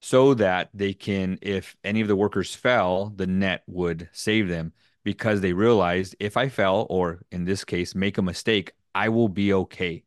so 0.01 0.33
that 0.33 0.71
they 0.73 0.95
can, 0.95 1.37
if 1.43 1.77
any 1.83 2.01
of 2.01 2.07
the 2.07 2.15
workers 2.15 2.55
fell, 2.55 3.13
the 3.15 3.27
net 3.27 3.61
would 3.67 4.09
save 4.13 4.47
them 4.47 4.73
because 5.03 5.39
they 5.39 5.53
realized 5.53 6.15
if 6.19 6.37
I 6.37 6.49
fell, 6.49 6.87
or 6.89 7.21
in 7.31 7.45
this 7.45 7.63
case, 7.63 7.93
make 7.93 8.17
a 8.17 8.23
mistake, 8.23 8.71
I 8.95 9.09
will 9.09 9.29
be 9.29 9.53
okay. 9.53 10.05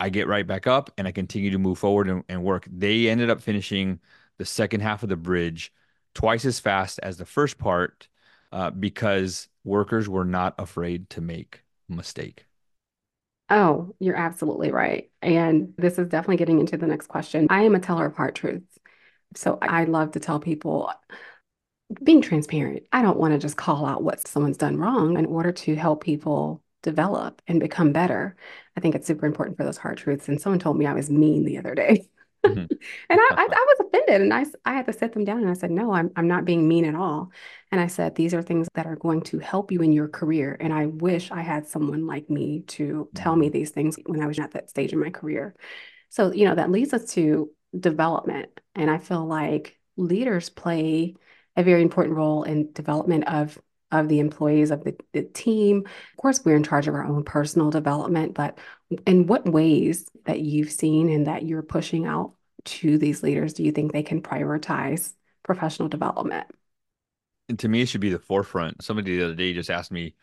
I 0.00 0.08
get 0.08 0.26
right 0.26 0.44
back 0.44 0.66
up 0.66 0.90
and 0.98 1.06
I 1.06 1.12
continue 1.12 1.52
to 1.52 1.58
move 1.58 1.78
forward 1.78 2.08
and, 2.08 2.24
and 2.28 2.42
work. 2.42 2.66
They 2.68 3.08
ended 3.08 3.30
up 3.30 3.40
finishing 3.40 4.00
the 4.38 4.44
second 4.44 4.80
half 4.80 5.04
of 5.04 5.08
the 5.08 5.14
bridge 5.16 5.72
twice 6.14 6.44
as 6.44 6.60
fast 6.60 7.00
as 7.02 7.16
the 7.16 7.24
first 7.26 7.58
part 7.58 8.08
uh, 8.52 8.70
because 8.70 9.48
workers 9.64 10.08
were 10.08 10.24
not 10.24 10.54
afraid 10.58 11.10
to 11.10 11.20
make 11.20 11.62
mistake. 11.88 12.46
Oh, 13.50 13.94
you're 13.98 14.16
absolutely 14.16 14.70
right. 14.70 15.10
And 15.20 15.74
this 15.76 15.98
is 15.98 16.08
definitely 16.08 16.36
getting 16.36 16.58
into 16.58 16.76
the 16.76 16.86
next 16.86 17.08
question. 17.08 17.46
I 17.50 17.62
am 17.62 17.74
a 17.74 17.80
teller 17.80 18.06
of 18.06 18.16
hard 18.16 18.34
truths. 18.34 18.78
So 19.36 19.58
I 19.60 19.84
love 19.84 20.12
to 20.12 20.20
tell 20.20 20.40
people 20.40 20.92
being 22.02 22.22
transparent. 22.22 22.84
I 22.92 23.02
don't 23.02 23.18
want 23.18 23.32
to 23.34 23.38
just 23.38 23.56
call 23.56 23.84
out 23.86 24.02
what 24.02 24.26
someone's 24.26 24.56
done 24.56 24.76
wrong 24.76 25.18
in 25.18 25.26
order 25.26 25.52
to 25.52 25.74
help 25.74 26.02
people 26.02 26.62
develop 26.82 27.42
and 27.46 27.60
become 27.60 27.92
better. 27.92 28.36
I 28.76 28.80
think 28.80 28.94
it's 28.94 29.06
super 29.06 29.26
important 29.26 29.56
for 29.56 29.64
those 29.64 29.76
hard 29.78 29.98
truths. 29.98 30.28
And 30.28 30.40
someone 30.40 30.58
told 30.58 30.78
me 30.78 30.86
I 30.86 30.94
was 30.94 31.10
mean 31.10 31.44
the 31.44 31.58
other 31.58 31.74
day. 31.74 32.08
Mm-hmm. 32.44 32.58
and 33.10 33.20
I, 33.20 33.28
I, 33.30 33.44
I, 33.44 33.46
was 33.46 33.86
offended 33.86 34.20
and 34.20 34.34
I, 34.34 34.44
I 34.64 34.74
had 34.74 34.86
to 34.86 34.92
sit 34.92 35.12
them 35.12 35.24
down 35.24 35.38
and 35.38 35.50
I 35.50 35.54
said, 35.54 35.70
no, 35.70 35.92
I'm, 35.92 36.10
I'm 36.16 36.28
not 36.28 36.44
being 36.44 36.66
mean 36.66 36.84
at 36.84 36.94
all. 36.94 37.30
And 37.70 37.80
I 37.80 37.86
said, 37.86 38.14
these 38.14 38.34
are 38.34 38.42
things 38.42 38.68
that 38.74 38.86
are 38.86 38.96
going 38.96 39.22
to 39.22 39.38
help 39.38 39.72
you 39.72 39.80
in 39.82 39.92
your 39.92 40.08
career. 40.08 40.56
And 40.58 40.72
I 40.72 40.86
wish 40.86 41.30
I 41.30 41.42
had 41.42 41.66
someone 41.66 42.06
like 42.06 42.28
me 42.28 42.60
to 42.68 43.08
tell 43.14 43.36
me 43.36 43.46
mm-hmm. 43.46 43.52
these 43.52 43.70
things 43.70 43.98
when 44.06 44.20
I 44.20 44.26
was 44.26 44.38
at 44.38 44.52
that 44.52 44.70
stage 44.70 44.92
in 44.92 45.00
my 45.00 45.10
career. 45.10 45.54
So, 46.10 46.32
you 46.32 46.46
know, 46.46 46.54
that 46.54 46.70
leads 46.70 46.92
us 46.92 47.12
to 47.14 47.50
development. 47.78 48.60
And 48.74 48.90
I 48.90 48.98
feel 48.98 49.24
like 49.24 49.78
leaders 49.96 50.50
play 50.50 51.16
a 51.56 51.62
very 51.62 51.82
important 51.82 52.16
role 52.16 52.42
in 52.42 52.72
development 52.72 53.28
of 53.28 53.58
of 53.92 54.08
the 54.08 54.20
employees 54.20 54.70
of 54.70 54.82
the, 54.82 54.96
the 55.12 55.22
team. 55.22 55.84
Of 55.86 56.16
course, 56.16 56.44
we're 56.44 56.56
in 56.56 56.62
charge 56.64 56.88
of 56.88 56.94
our 56.94 57.04
own 57.04 57.24
personal 57.24 57.70
development, 57.70 58.34
but 58.34 58.58
in 59.06 59.26
what 59.26 59.46
ways 59.46 60.08
that 60.24 60.40
you've 60.40 60.70
seen 60.70 61.08
and 61.08 61.26
that 61.26 61.44
you're 61.44 61.62
pushing 61.62 62.06
out 62.06 62.34
to 62.64 62.96
these 62.96 63.22
leaders 63.22 63.54
do 63.54 63.62
you 63.64 63.72
think 63.72 63.92
they 63.92 64.02
can 64.02 64.22
prioritize 64.22 65.14
professional 65.42 65.88
development? 65.88 66.46
And 67.48 67.58
to 67.58 67.68
me, 67.68 67.82
it 67.82 67.88
should 67.88 68.00
be 68.00 68.10
the 68.10 68.18
forefront. 68.18 68.82
Somebody 68.82 69.16
the 69.16 69.24
other 69.24 69.34
day 69.34 69.52
just 69.52 69.70
asked 69.70 69.90
me, 69.90 70.14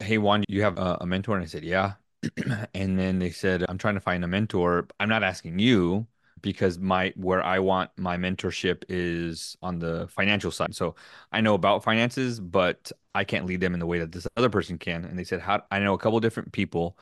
Hey, 0.00 0.18
Juan, 0.18 0.40
do 0.40 0.54
you 0.54 0.62
have 0.62 0.78
a, 0.78 0.98
a 1.02 1.06
mentor? 1.06 1.36
And 1.36 1.44
I 1.44 1.46
said, 1.46 1.64
Yeah. 1.64 1.94
And 2.74 2.98
then 2.98 3.18
they 3.18 3.30
said, 3.30 3.64
I'm 3.68 3.78
trying 3.78 3.94
to 3.94 4.00
find 4.00 4.24
a 4.24 4.28
mentor. 4.28 4.88
I'm 4.98 5.08
not 5.08 5.22
asking 5.22 5.58
you 5.58 6.06
because 6.40 6.78
my 6.78 7.12
where 7.16 7.42
I 7.42 7.58
want 7.58 7.90
my 7.96 8.16
mentorship 8.16 8.84
is 8.88 9.56
on 9.62 9.78
the 9.78 10.08
financial 10.08 10.50
side. 10.50 10.74
So 10.74 10.94
I 11.32 11.40
know 11.40 11.54
about 11.54 11.84
finances, 11.84 12.40
but 12.40 12.92
I 13.14 13.24
can't 13.24 13.46
lead 13.46 13.60
them 13.60 13.74
in 13.74 13.80
the 13.80 13.86
way 13.86 13.98
that 13.98 14.12
this 14.12 14.26
other 14.36 14.50
person 14.50 14.78
can. 14.78 15.04
And 15.04 15.18
they 15.18 15.24
said, 15.24 15.40
How 15.40 15.62
I 15.70 15.78
know 15.78 15.94
a 15.94 15.98
couple 15.98 16.20
different 16.20 16.52
people. 16.52 16.98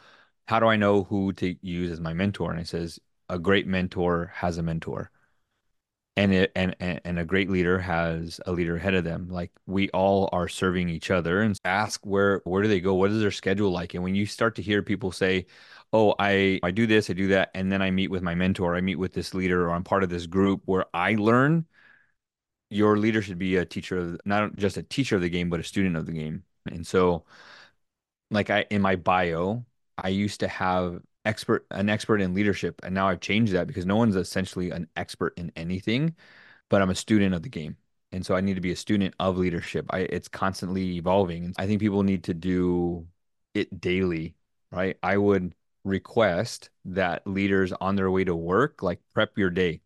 How 0.47 0.61
do 0.61 0.67
I 0.67 0.77
know 0.77 1.05
who 1.05 1.33
to 1.35 1.57
use 1.63 1.91
as 1.91 2.01
my 2.01 2.13
mentor? 2.15 2.51
And 2.51 2.61
I 2.61 2.65
says, 2.65 2.99
a 3.29 3.39
great 3.39 3.67
mentor 3.67 4.33
has 4.35 4.59
a 4.59 4.63
mentor. 4.63 5.11
And 6.15 6.33
it 6.35 6.53
and, 6.55 6.77
and 6.79 7.01
and 7.07 7.19
a 7.19 7.25
great 7.25 7.49
leader 7.49 7.79
has 7.79 8.39
a 8.47 8.53
leader 8.53 8.77
ahead 8.77 8.93
of 8.95 9.05
them. 9.05 9.29
Like 9.31 9.51
we 9.67 9.89
all 9.91 10.29
are 10.33 10.47
serving 10.47 10.91
each 10.91 11.11
other. 11.11 11.41
And 11.41 11.57
ask 11.65 12.05
where 12.05 12.43
where 12.45 12.63
do 12.63 12.69
they 12.69 12.81
go? 12.81 12.95
What 12.95 13.11
is 13.11 13.21
their 13.21 13.31
schedule 13.31 13.71
like? 13.71 13.95
And 13.95 14.05
when 14.05 14.15
you 14.15 14.27
start 14.27 14.55
to 14.57 14.63
hear 14.63 14.83
people 14.83 15.11
say 15.13 15.47
oh 15.95 16.15
i 16.19 16.59
i 16.63 16.71
do 16.71 16.87
this 16.87 17.11
i 17.11 17.13
do 17.13 17.29
that 17.29 17.51
and 17.55 17.71
then 17.71 17.83
i 17.83 17.91
meet 17.91 18.11
with 18.11 18.23
my 18.23 18.35
mentor 18.35 18.75
i 18.75 18.81
meet 18.81 18.95
with 18.97 19.13
this 19.13 19.35
leader 19.35 19.69
or 19.69 19.75
i'm 19.75 19.85
part 19.85 20.03
of 20.03 20.09
this 20.09 20.27
group 20.27 20.63
where 20.65 20.87
i 20.95 21.15
learn 21.17 21.67
your 22.71 22.97
leader 22.97 23.21
should 23.23 23.39
be 23.39 23.57
a 23.57 23.65
teacher 23.67 23.99
of 23.99 24.21
not 24.25 24.57
just 24.57 24.77
a 24.77 24.83
teacher 24.83 25.17
of 25.17 25.23
the 25.23 25.29
game 25.29 25.51
but 25.51 25.61
a 25.61 25.65
student 25.65 25.97
of 25.97 26.07
the 26.07 26.13
game. 26.13 26.43
And 26.71 26.87
so 26.87 27.25
like 28.31 28.51
i 28.51 28.65
in 28.71 28.83
my 28.83 28.97
bio 28.97 29.65
i 29.99 30.09
used 30.09 30.41
to 30.41 30.49
have 30.49 31.01
expert 31.25 31.67
an 31.71 31.89
expert 31.89 32.21
in 32.21 32.35
leadership 32.35 32.81
and 32.83 32.95
now 32.95 33.09
I've 33.09 33.21
changed 33.21 33.53
that 33.53 33.69
because 33.69 33.87
no 33.87 33.97
one's 33.97 34.17
essentially 34.17 34.71
an 34.71 34.89
expert 34.97 35.35
in 35.37 35.53
anything 35.57 36.15
but 36.69 36.83
I'm 36.83 36.91
a 36.91 36.95
student 36.95 37.35
of 37.35 37.43
the 37.43 37.49
game. 37.51 37.77
And 38.13 38.25
so 38.25 38.35
I 38.35 38.41
need 38.41 38.55
to 38.55 38.61
be 38.61 38.73
a 38.73 38.77
student 38.77 39.15
of 39.21 39.39
leadership. 39.39 39.87
I 39.91 40.01
it's 40.01 40.29
constantly 40.29 40.97
evolving. 40.97 41.55
I 41.59 41.67
think 41.67 41.81
people 41.81 42.03
need 42.03 42.25
to 42.25 42.35
do 42.35 43.07
it 43.55 43.81
daily 43.81 44.35
right? 44.73 44.97
I 45.03 45.19
would 45.19 45.55
request 45.85 46.71
that 46.87 47.27
leaders 47.27 47.73
on 47.73 47.97
their 47.97 48.11
way 48.11 48.25
to 48.25 48.35
work 48.37 48.83
like 48.83 49.01
prep 49.15 49.37
your 49.37 49.51
day 49.51 49.83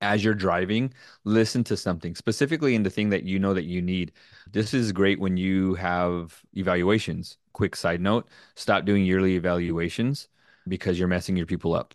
as 0.00 0.24
you're 0.24 0.34
driving, 0.34 0.92
listen 1.24 1.64
to 1.64 1.76
something 1.76 2.14
specifically 2.14 2.74
in 2.74 2.82
the 2.82 2.90
thing 2.90 3.10
that 3.10 3.24
you 3.24 3.38
know 3.38 3.54
that 3.54 3.64
you 3.64 3.82
need. 3.82 4.12
This 4.50 4.74
is 4.74 4.92
great 4.92 5.20
when 5.20 5.36
you 5.36 5.74
have 5.74 6.42
evaluations. 6.54 7.38
Quick 7.52 7.76
side 7.76 8.00
note, 8.00 8.28
stop 8.54 8.84
doing 8.84 9.04
yearly 9.04 9.36
evaluations 9.36 10.28
because 10.68 10.98
you're 10.98 11.08
messing 11.08 11.36
your 11.36 11.46
people 11.46 11.74
up. 11.74 11.94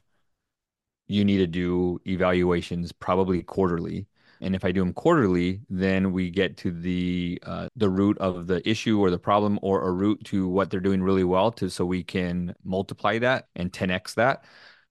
You 1.07 1.23
need 1.23 1.37
to 1.37 1.47
do 1.47 1.99
evaluations 2.07 2.91
probably 2.91 3.41
quarterly. 3.43 4.07
And 4.41 4.55
if 4.55 4.65
I 4.65 4.71
do 4.71 4.81
them 4.81 4.93
quarterly, 4.93 5.61
then 5.69 6.11
we 6.11 6.29
get 6.29 6.57
to 6.57 6.71
the 6.71 7.39
uh, 7.43 7.69
the 7.75 7.89
root 7.89 8.17
of 8.17 8.47
the 8.47 8.67
issue 8.69 8.99
or 8.99 9.09
the 9.09 9.19
problem, 9.19 9.57
or 9.61 9.87
a 9.87 9.91
root 9.91 10.23
to 10.25 10.47
what 10.47 10.69
they're 10.69 10.79
doing 10.79 11.01
really 11.01 11.23
well, 11.23 11.51
to 11.53 11.69
so 11.69 11.85
we 11.85 12.03
can 12.03 12.53
multiply 12.63 13.17
that 13.19 13.47
and 13.55 13.71
10x 13.71 14.15
that. 14.15 14.43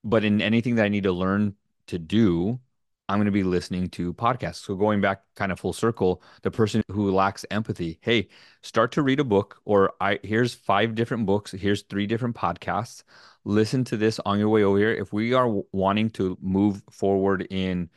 But 0.03 0.25
in 0.25 0.41
anything 0.41 0.77
that 0.77 0.85
I 0.85 0.89
need 0.89 1.05
to 1.05 1.13
learn 1.13 1.57
to 1.89 1.99
do, 1.99 2.61
I'm 3.09 3.19
going 3.19 3.27
to 3.27 3.33
be 3.33 3.43
listening 3.43 3.89
to 3.91 4.15
podcasts. 4.15 4.65
So 4.65 4.75
going 4.77 5.01
back 5.01 5.23
kind 5.37 5.53
of 5.53 5.61
full 5.61 5.75
circle, 5.75 6.23
the 6.43 6.51
person 6.51 6.83
who 6.91 7.11
lacks 7.11 7.45
empathy, 7.51 7.99
hey, 8.01 8.29
start 8.63 8.93
to 8.93 9.03
read 9.03 9.21
a 9.21 9.25
book 9.25 9.61
or 9.67 9.93
I 10.01 10.19
here's 10.23 10.55
five 10.55 10.95
different 10.95 11.27
books, 11.27 11.53
here's 11.53 11.83
three 11.83 12.07
different 12.07 12.35
podcasts. 12.35 13.03
Listen 13.45 13.85
to 13.85 13.97
this 13.99 14.21
on 14.25 14.39
your 14.39 14.49
way 14.49 14.63
over 14.65 14.79
here. 14.79 14.93
If 14.93 15.13
we 15.13 15.35
are 15.35 15.49
wanting 15.73 16.11
to 16.11 16.39
move 16.41 16.83
forward 16.91 17.47
in 17.51 17.91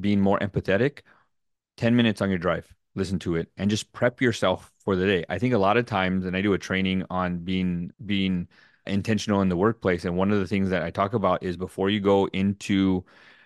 being 0.00 0.20
more 0.20 0.38
empathetic, 0.38 1.00
10 1.76 1.96
minutes 1.96 2.20
on 2.22 2.30
your 2.30 2.38
drive, 2.38 2.72
listen 2.94 3.18
to 3.20 3.36
it 3.36 3.50
and 3.56 3.70
just 3.70 3.92
prep 3.92 4.20
yourself 4.20 4.72
for 4.78 4.94
the 4.96 5.06
day. 5.06 5.24
I 5.28 5.38
think 5.38 5.54
a 5.54 5.58
lot 5.58 5.76
of 5.76 5.86
times 5.86 6.26
and 6.26 6.36
I 6.36 6.42
do 6.42 6.52
a 6.52 6.58
training 6.58 7.04
on 7.10 7.38
being 7.38 7.90
being 8.06 8.48
intentional 8.86 9.40
in 9.40 9.48
the 9.48 9.56
workplace 9.56 10.04
and 10.04 10.16
one 10.16 10.30
of 10.30 10.38
the 10.38 10.46
things 10.46 10.70
that 10.70 10.82
I 10.82 10.90
talk 10.90 11.14
about 11.14 11.42
is 11.42 11.56
before 11.56 11.90
you 11.90 12.00
go 12.00 12.26
into 12.28 13.04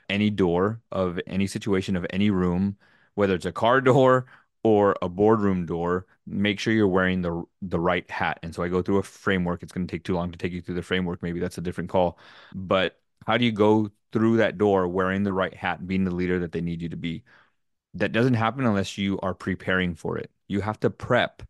any 0.08 0.30
door 0.30 0.80
of 0.92 1.20
any 1.26 1.46
situation 1.46 1.96
of 1.96 2.06
any 2.10 2.30
room, 2.30 2.76
whether 3.14 3.34
it's 3.34 3.46
a 3.46 3.52
car 3.52 3.80
door 3.80 4.26
or 4.62 4.96
a 5.02 5.08
boardroom 5.08 5.66
door, 5.66 6.06
make 6.26 6.58
sure 6.60 6.72
you're 6.72 6.88
wearing 6.88 7.22
the 7.22 7.44
the 7.62 7.80
right 7.80 8.10
hat. 8.10 8.38
And 8.42 8.54
so 8.54 8.62
I 8.62 8.68
go 8.68 8.82
through 8.82 8.98
a 8.98 9.02
framework. 9.02 9.62
It's 9.62 9.72
going 9.72 9.86
to 9.86 9.90
take 9.90 10.04
too 10.04 10.14
long 10.14 10.32
to 10.32 10.38
take 10.38 10.52
you 10.52 10.60
through 10.60 10.74
the 10.76 10.82
framework. 10.82 11.22
Maybe 11.22 11.40
that's 11.40 11.58
a 11.58 11.62
different 11.62 11.90
call. 11.90 12.18
But 12.54 13.00
how 13.26 13.36
do 13.38 13.44
you 13.44 13.52
go 13.52 13.90
through 14.12 14.38
that 14.38 14.58
door 14.58 14.88
wearing 14.88 15.22
the 15.22 15.32
right 15.32 15.54
hat, 15.54 15.86
being 15.86 16.04
the 16.04 16.14
leader 16.14 16.38
that 16.40 16.52
they 16.52 16.60
need 16.60 16.82
you 16.82 16.88
to 16.90 16.96
be? 16.96 17.24
That 17.94 18.12
doesn't 18.12 18.34
happen 18.34 18.66
unless 18.66 18.98
you 18.98 19.18
are 19.20 19.34
preparing 19.34 19.94
for 19.94 20.18
it. 20.18 20.30
You 20.46 20.60
have 20.60 20.80
to 20.80 20.90
prep 20.90 21.42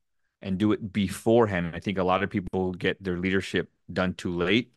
and 0.42 0.58
do 0.58 0.72
it 0.72 0.92
beforehand. 0.92 1.72
I 1.74 1.80
think 1.80 1.98
a 1.98 2.04
lot 2.04 2.22
of 2.22 2.30
people 2.30 2.72
get 2.72 3.02
their 3.02 3.18
leadership 3.18 3.70
done 3.92 4.14
too 4.14 4.32
late 4.32 4.72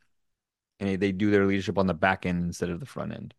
and 0.79 0.99
they 1.01 1.11
do 1.11 1.31
their 1.31 1.45
leadership 1.45 1.77
on 1.77 1.87
the 1.87 1.93
back 1.93 2.25
end 2.25 2.43
instead 2.43 2.69
of 2.69 2.79
the 2.79 2.85
front 2.85 3.13
end. 3.13 3.33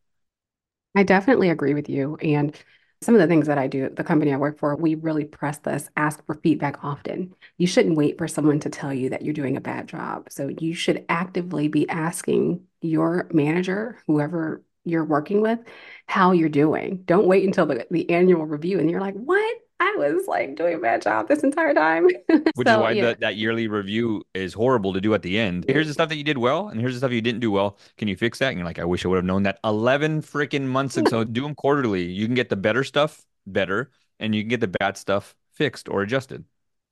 I 0.94 1.02
definitely 1.02 1.50
agree 1.50 1.74
with 1.74 1.88
you. 1.88 2.16
And 2.16 2.54
some 3.00 3.14
of 3.14 3.20
the 3.20 3.26
things 3.26 3.46
that 3.48 3.58
I 3.58 3.66
do, 3.66 3.88
the 3.88 4.04
company 4.04 4.32
I 4.32 4.36
work 4.36 4.58
for, 4.58 4.76
we 4.76 4.94
really 4.94 5.24
press 5.24 5.58
this 5.58 5.88
ask 5.96 6.24
for 6.24 6.34
feedback 6.36 6.84
often. 6.84 7.34
You 7.58 7.66
shouldn't 7.66 7.96
wait 7.96 8.18
for 8.18 8.28
someone 8.28 8.60
to 8.60 8.70
tell 8.70 8.92
you 8.92 9.10
that 9.10 9.22
you're 9.22 9.34
doing 9.34 9.56
a 9.56 9.60
bad 9.60 9.88
job. 9.88 10.28
So 10.30 10.48
you 10.48 10.74
should 10.74 11.04
actively 11.08 11.68
be 11.68 11.88
asking 11.88 12.64
your 12.80 13.28
manager, 13.32 13.98
whoever 14.06 14.62
you're 14.84 15.04
working 15.04 15.40
with, 15.40 15.58
how 16.06 16.32
you're 16.32 16.48
doing. 16.48 17.02
Don't 17.04 17.26
wait 17.26 17.44
until 17.44 17.66
the, 17.66 17.86
the 17.90 18.08
annual 18.10 18.46
review 18.46 18.78
and 18.78 18.90
you're 18.90 19.00
like, 19.00 19.14
what? 19.14 19.56
I 19.82 19.96
was 19.96 20.28
like 20.28 20.54
doing 20.54 20.74
a 20.74 20.78
bad 20.78 21.02
job 21.02 21.26
this 21.26 21.42
entire 21.42 21.74
time. 21.74 22.04
Which 22.26 22.68
so, 22.68 22.74
is 22.74 22.78
why 22.78 22.92
yeah. 22.92 23.06
the, 23.06 23.16
that 23.20 23.34
yearly 23.34 23.66
review 23.66 24.22
is 24.32 24.54
horrible 24.54 24.92
to 24.92 25.00
do 25.00 25.12
at 25.12 25.22
the 25.22 25.36
end. 25.40 25.64
Here's 25.68 25.88
the 25.88 25.92
stuff 25.92 26.08
that 26.10 26.16
you 26.16 26.22
did 26.22 26.38
well, 26.38 26.68
and 26.68 26.80
here's 26.80 26.94
the 26.94 26.98
stuff 26.98 27.10
you 27.10 27.20
didn't 27.20 27.40
do 27.40 27.50
well. 27.50 27.76
Can 27.98 28.06
you 28.06 28.14
fix 28.14 28.38
that? 28.38 28.50
And 28.50 28.58
you're 28.58 28.64
like, 28.64 28.78
I 28.78 28.84
wish 28.84 29.04
I 29.04 29.08
would 29.08 29.16
have 29.16 29.24
known 29.24 29.42
that 29.42 29.58
11 29.64 30.22
freaking 30.22 30.66
months 30.66 30.96
ago. 30.96 31.24
do 31.32 31.42
them 31.42 31.56
quarterly. 31.56 32.04
You 32.04 32.26
can 32.26 32.36
get 32.36 32.48
the 32.48 32.54
better 32.54 32.84
stuff 32.84 33.24
better, 33.44 33.90
and 34.20 34.36
you 34.36 34.42
can 34.42 34.50
get 34.50 34.60
the 34.60 34.68
bad 34.68 34.96
stuff 34.96 35.34
fixed 35.52 35.88
or 35.88 36.02
adjusted. 36.02 36.44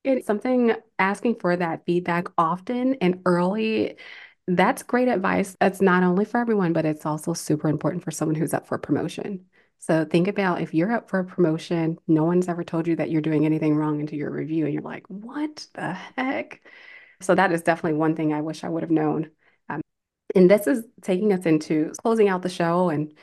It's 0.03 0.27
something 0.27 0.75
asking 0.99 1.37
for 1.37 1.55
that 1.57 1.87
feedback 1.87 2.27
often 2.37 2.95
and 2.95 3.21
early. 3.25 3.99
That's 4.49 4.83
great 4.83 5.07
advice. 5.07 5.57
That's 5.61 5.81
not 5.81 6.03
only 6.03 6.25
for 6.25 6.41
everyone, 6.41 6.73
but 6.73 6.85
it's 6.85 7.07
also 7.07 7.35
super 7.35 7.69
important 7.69 8.03
for 8.03 8.11
someone 8.11 8.35
who's 8.35 8.53
up 8.53 8.67
for 8.67 8.79
promotion. 8.79 9.45
So 9.81 10.05
think 10.05 10.29
about 10.29 10.61
if 10.61 10.75
you're 10.75 10.93
up 10.93 11.09
for 11.09 11.21
a 11.21 11.25
promotion, 11.25 11.99
no 12.07 12.25
one's 12.25 12.49
ever 12.49 12.63
told 12.63 12.87
you 12.87 12.97
that 12.97 13.11
you're 13.11 13.23
doing 13.23 13.47
anything 13.47 13.75
wrong 13.75 14.01
into 14.01 14.15
your 14.15 14.31
review, 14.31 14.67
and 14.67 14.75
you're 14.75 14.83
like, 14.83 15.07
what 15.09 15.67
the 15.73 15.95
heck? 16.17 16.61
So 17.21 17.35
that 17.35 17.51
is 17.51 17.63
definitely 17.63 17.99
one 17.99 18.15
thing 18.15 18.33
I 18.33 18.43
wish 18.43 18.63
I 18.63 18.69
would 18.69 18.83
have 18.83 18.91
known. 18.91 19.31
Um, 19.71 19.81
and 20.35 20.51
this 20.51 20.67
is 20.67 20.85
taking 21.01 21.33
us 21.33 21.47
into 21.47 21.93
closing 22.03 22.29
out 22.29 22.43
the 22.43 22.51
show. 22.51 22.91
And 22.91 23.15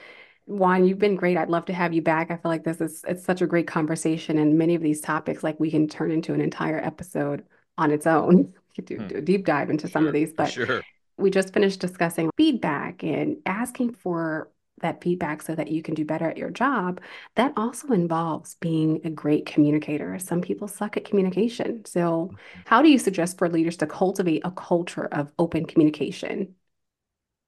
Juan, 0.48 0.86
you've 0.86 0.98
been 0.98 1.16
great. 1.16 1.38
I'd 1.38 1.50
love 1.50 1.66
to 1.66 1.74
have 1.74 1.94
you 1.94 2.02
back. 2.02 2.32
I 2.32 2.38
feel 2.38 2.50
like 2.50 2.64
this 2.64 2.82
is 2.82 3.04
it's 3.08 3.24
such 3.24 3.42
a 3.42 3.48
great 3.48 3.68
conversation, 3.68 4.40
and 4.40 4.58
many 4.58 4.74
of 4.74 4.82
these 4.82 5.02
topics, 5.02 5.44
like 5.44 5.60
we 5.60 5.70
can 5.70 5.88
turn 5.88 6.12
into 6.12 6.34
an 6.34 6.42
entire 6.42 6.80
episode 6.80 7.44
on 7.78 7.92
its 7.92 8.08
own. 8.08 8.54
We 8.78 8.84
could 8.84 8.86
do, 8.86 8.98
hmm. 8.98 9.08
do 9.08 9.16
a 9.16 9.22
deep 9.22 9.44
dive 9.44 9.72
into 9.72 9.88
some 9.88 10.06
of 10.06 10.14
these, 10.14 10.34
but 10.34 10.52
sure. 10.52 10.84
we 11.18 11.32
just 11.32 11.52
finished 11.52 11.80
discussing 11.80 12.30
feedback 12.38 13.04
and 13.04 13.38
asking 13.48 13.96
for 13.96 14.52
that 14.82 15.02
feedback 15.02 15.42
so 15.42 15.56
that 15.56 15.70
you 15.70 15.82
can 15.82 15.94
do 15.94 16.06
better 16.06 16.30
at 16.30 16.38
your 16.38 16.50
job, 16.50 17.02
that 17.36 17.54
also 17.58 17.90
involves 17.90 18.56
being 18.56 19.02
a 19.04 19.10
great 19.10 19.46
communicator. 19.46 20.18
Some 20.20 20.42
people 20.42 20.68
suck 20.68 20.98
at 20.98 21.06
communication. 21.06 21.86
So, 21.86 22.32
mm-hmm. 22.32 22.62
how 22.66 22.82
do 22.82 22.90
you 22.90 23.00
suggest 23.00 23.38
for 23.38 23.50
leaders 23.50 23.78
to 23.78 23.88
cultivate 23.88 24.42
a 24.46 24.52
culture 24.52 25.06
of 25.06 25.32
open 25.40 25.66
communication? 25.66 26.56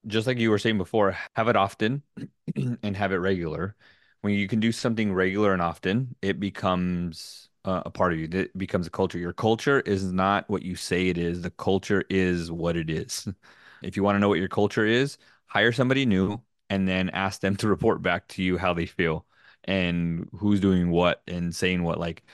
Just 0.06 0.26
like 0.26 0.38
you 0.38 0.50
were 0.50 0.58
saying 0.58 0.78
before, 0.78 1.16
have 1.36 1.48
it 1.48 1.56
often 1.56 2.02
and 2.56 2.96
have 2.96 3.12
it 3.12 3.16
regular. 3.16 3.76
When 4.22 4.34
you 4.34 4.48
can 4.48 4.60
do 4.60 4.72
something 4.72 5.12
regular 5.12 5.52
and 5.52 5.62
often, 5.62 6.14
it 6.20 6.40
becomes 6.40 7.48
uh, 7.64 7.82
a 7.86 7.90
part 7.90 8.12
of 8.12 8.18
you. 8.18 8.28
It 8.30 8.56
becomes 8.56 8.86
a 8.86 8.90
culture. 8.90 9.18
Your 9.18 9.32
culture 9.32 9.80
is 9.80 10.12
not 10.12 10.48
what 10.48 10.62
you 10.62 10.76
say 10.76 11.08
it 11.08 11.18
is. 11.18 11.42
The 11.42 11.50
culture 11.50 12.04
is 12.10 12.50
what 12.50 12.76
it 12.76 12.90
is. 12.90 13.28
If 13.82 13.96
you 13.96 14.02
want 14.02 14.16
to 14.16 14.18
know 14.18 14.28
what 14.28 14.38
your 14.38 14.48
culture 14.48 14.84
is, 14.84 15.16
hire 15.46 15.72
somebody 15.72 16.04
new 16.04 16.38
and 16.70 16.88
then 16.88 17.10
ask 17.10 17.40
them 17.40 17.56
to 17.56 17.68
report 17.68 18.02
back 18.02 18.28
to 18.28 18.42
you 18.42 18.56
how 18.58 18.72
they 18.74 18.86
feel 18.86 19.26
and 19.64 20.28
who's 20.38 20.60
doing 20.60 20.90
what 20.90 21.22
and 21.28 21.54
saying 21.54 21.82
what 21.82 21.98
like 22.00 22.24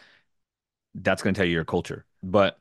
that's 0.94 1.22
going 1.22 1.34
to 1.34 1.38
tell 1.38 1.46
you 1.46 1.54
your 1.54 1.64
culture. 1.64 2.04
But 2.22 2.58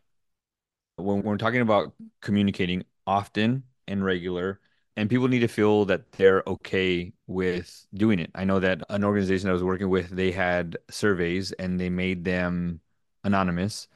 when 0.98 1.22
we're 1.24 1.38
talking 1.38 1.62
about 1.62 1.94
communicating 2.22 2.84
often 3.08 3.64
and 3.88 4.04
regular 4.04 4.60
and 4.98 5.10
people 5.10 5.28
need 5.28 5.40
to 5.40 5.48
feel 5.48 5.86
that 5.86 6.12
they're 6.14 6.44
okay 6.48 7.12
with 7.28 7.86
doing 7.94 8.20
it. 8.20 8.32
I 8.34 8.46
know 8.46 8.60
that 8.60 8.82
an 8.90 9.04
organization 9.04 9.50
i 9.50 9.54
was 9.54 9.64
working 9.64 9.90
with 9.90 10.10
they 10.10 10.32
had 10.32 10.78
surveys 10.90 11.52
and 11.54 11.80
they 11.80 11.90
made 11.90 12.24
them 12.24 12.80
anonymous 13.24 13.88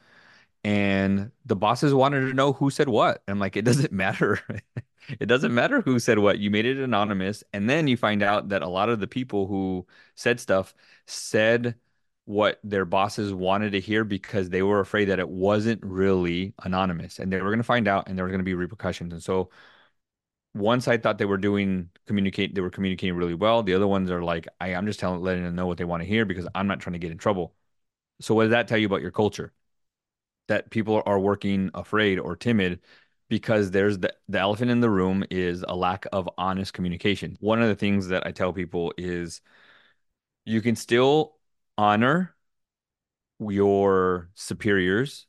and 0.64 1.30
the 1.46 1.56
bosses 1.56 1.94
wanted 1.94 2.20
to 2.20 2.34
know 2.34 2.52
who 2.52 2.70
said 2.70 2.88
what 2.88 3.22
and 3.26 3.34
i'm 3.34 3.40
like 3.40 3.56
it 3.56 3.64
doesn't 3.64 3.92
matter 3.94 4.40
it 5.18 5.26
doesn't 5.26 5.54
matter 5.54 5.80
who 5.80 5.98
said 5.98 6.18
what. 6.18 6.38
You 6.38 6.50
made 6.50 6.66
it 6.66 6.78
anonymous. 6.78 7.42
And 7.52 7.68
then 7.68 7.88
you 7.88 7.96
find 7.96 8.22
out 8.22 8.50
that 8.50 8.62
a 8.62 8.68
lot 8.68 8.88
of 8.88 9.00
the 9.00 9.06
people 9.06 9.46
who 9.46 9.86
said 10.14 10.40
stuff 10.40 10.74
said 11.06 11.76
what 12.26 12.60
their 12.62 12.84
bosses 12.84 13.32
wanted 13.32 13.72
to 13.72 13.80
hear 13.80 14.04
because 14.04 14.50
they 14.50 14.62
were 14.62 14.80
afraid 14.80 15.06
that 15.06 15.18
it 15.18 15.28
wasn't 15.28 15.82
really 15.84 16.54
anonymous 16.62 17.18
and 17.18 17.32
they 17.32 17.40
were 17.40 17.48
going 17.50 17.58
to 17.58 17.64
find 17.64 17.88
out 17.88 18.08
and 18.08 18.16
there 18.16 18.24
were 18.24 18.30
going 18.30 18.40
to 18.40 18.44
be 18.44 18.54
repercussions. 18.54 19.12
And 19.12 19.22
so 19.22 19.50
one 20.52 20.80
side 20.80 21.02
thought 21.02 21.18
they 21.18 21.24
were 21.24 21.36
doing 21.38 21.90
communicate 22.06 22.54
they 22.54 22.60
were 22.60 22.70
communicating 22.70 23.14
really 23.16 23.34
well. 23.34 23.62
The 23.62 23.74
other 23.74 23.86
ones 23.86 24.10
are 24.10 24.22
like, 24.22 24.48
I, 24.60 24.74
I'm 24.74 24.86
just 24.86 25.00
telling 25.00 25.20
letting 25.22 25.44
them 25.44 25.54
know 25.54 25.66
what 25.66 25.78
they 25.78 25.84
want 25.84 26.02
to 26.02 26.08
hear 26.08 26.24
because 26.24 26.48
I'm 26.54 26.66
not 26.66 26.80
trying 26.80 26.94
to 26.94 26.98
get 26.98 27.12
in 27.12 27.18
trouble. 27.18 27.54
So 28.20 28.34
what 28.34 28.44
does 28.44 28.50
that 28.52 28.68
tell 28.68 28.78
you 28.78 28.86
about 28.86 29.02
your 29.02 29.12
culture? 29.12 29.52
That 30.50 30.70
people 30.70 31.02
are 31.06 31.18
working 31.20 31.70
afraid 31.74 32.20
or 32.20 32.36
timid 32.36 32.80
because 33.30 33.72
there's 33.72 33.98
the, 34.00 34.14
the 34.28 34.40
elephant 34.40 34.70
in 34.72 34.80
the 34.80 34.90
room 34.90 35.24
is 35.30 35.64
a 35.68 35.76
lack 35.76 36.06
of 36.12 36.28
honest 36.38 36.74
communication. 36.74 37.38
One 37.40 37.62
of 37.62 37.68
the 37.68 37.76
things 37.76 38.08
that 38.08 38.26
I 38.26 38.32
tell 38.32 38.52
people 38.52 38.92
is 38.98 39.42
you 40.44 40.60
can 40.62 40.76
still 40.76 41.36
honor 41.78 42.34
your 43.38 44.30
superiors 44.34 45.26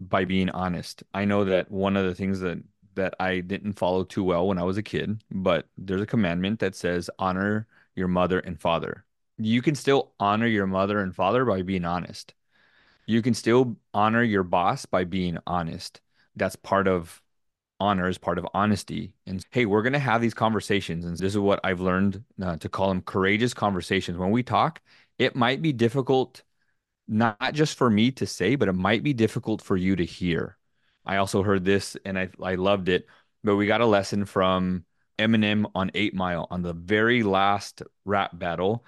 by 0.00 0.26
being 0.26 0.50
honest. 0.50 1.04
I 1.14 1.24
know 1.26 1.44
that 1.46 1.70
one 1.70 1.96
of 1.96 2.06
the 2.06 2.16
things 2.16 2.40
that 2.40 2.58
that 2.96 3.14
I 3.20 3.40
didn't 3.40 3.74
follow 3.74 4.04
too 4.04 4.24
well 4.24 4.48
when 4.48 4.58
I 4.58 4.64
was 4.64 4.78
a 4.78 4.82
kid, 4.82 5.22
but 5.30 5.68
there's 5.78 6.02
a 6.02 6.06
commandment 6.06 6.60
that 6.60 6.74
says 6.76 7.10
honor 7.18 7.68
your 7.96 8.08
mother 8.08 8.40
and 8.40 8.60
father. 8.60 9.04
You 9.38 9.62
can 9.62 9.74
still 9.76 10.12
honor 10.20 10.46
your 10.46 10.66
mother 10.66 11.00
and 11.00 11.14
father 11.14 11.44
by 11.44 11.62
being 11.62 11.84
honest. 11.84 12.34
You 13.10 13.22
can 13.22 13.34
still 13.34 13.76
honor 13.92 14.22
your 14.22 14.44
boss 14.44 14.86
by 14.86 15.02
being 15.02 15.36
honest. 15.44 16.00
That's 16.36 16.54
part 16.54 16.86
of 16.86 17.20
honor 17.80 18.08
is 18.08 18.18
part 18.18 18.38
of 18.38 18.46
honesty. 18.54 19.14
And 19.26 19.44
hey, 19.50 19.66
we're 19.66 19.82
going 19.82 19.94
to 19.94 19.98
have 19.98 20.20
these 20.20 20.34
conversations. 20.34 21.04
And 21.04 21.16
this 21.16 21.32
is 21.32 21.38
what 21.38 21.58
I've 21.64 21.80
learned 21.80 22.22
uh, 22.40 22.56
to 22.58 22.68
call 22.68 22.88
them 22.88 23.02
courageous 23.02 23.52
conversations. 23.52 24.16
When 24.16 24.30
we 24.30 24.44
talk, 24.44 24.80
it 25.18 25.34
might 25.34 25.60
be 25.60 25.72
difficult, 25.72 26.44
not 27.08 27.52
just 27.52 27.76
for 27.76 27.90
me 27.90 28.12
to 28.12 28.26
say, 28.26 28.54
but 28.54 28.68
it 28.68 28.74
might 28.74 29.02
be 29.02 29.12
difficult 29.12 29.60
for 29.60 29.76
you 29.76 29.96
to 29.96 30.04
hear. 30.04 30.56
I 31.04 31.16
also 31.16 31.42
heard 31.42 31.64
this 31.64 31.96
and 32.04 32.16
I, 32.16 32.28
I 32.40 32.54
loved 32.54 32.88
it, 32.88 33.06
but 33.42 33.56
we 33.56 33.66
got 33.66 33.80
a 33.80 33.86
lesson 33.86 34.24
from 34.24 34.84
Eminem 35.18 35.68
on 35.74 35.90
Eight 35.94 36.14
Mile 36.14 36.46
on 36.48 36.62
the 36.62 36.74
very 36.74 37.24
last 37.24 37.82
rap 38.04 38.38
battle. 38.38 38.84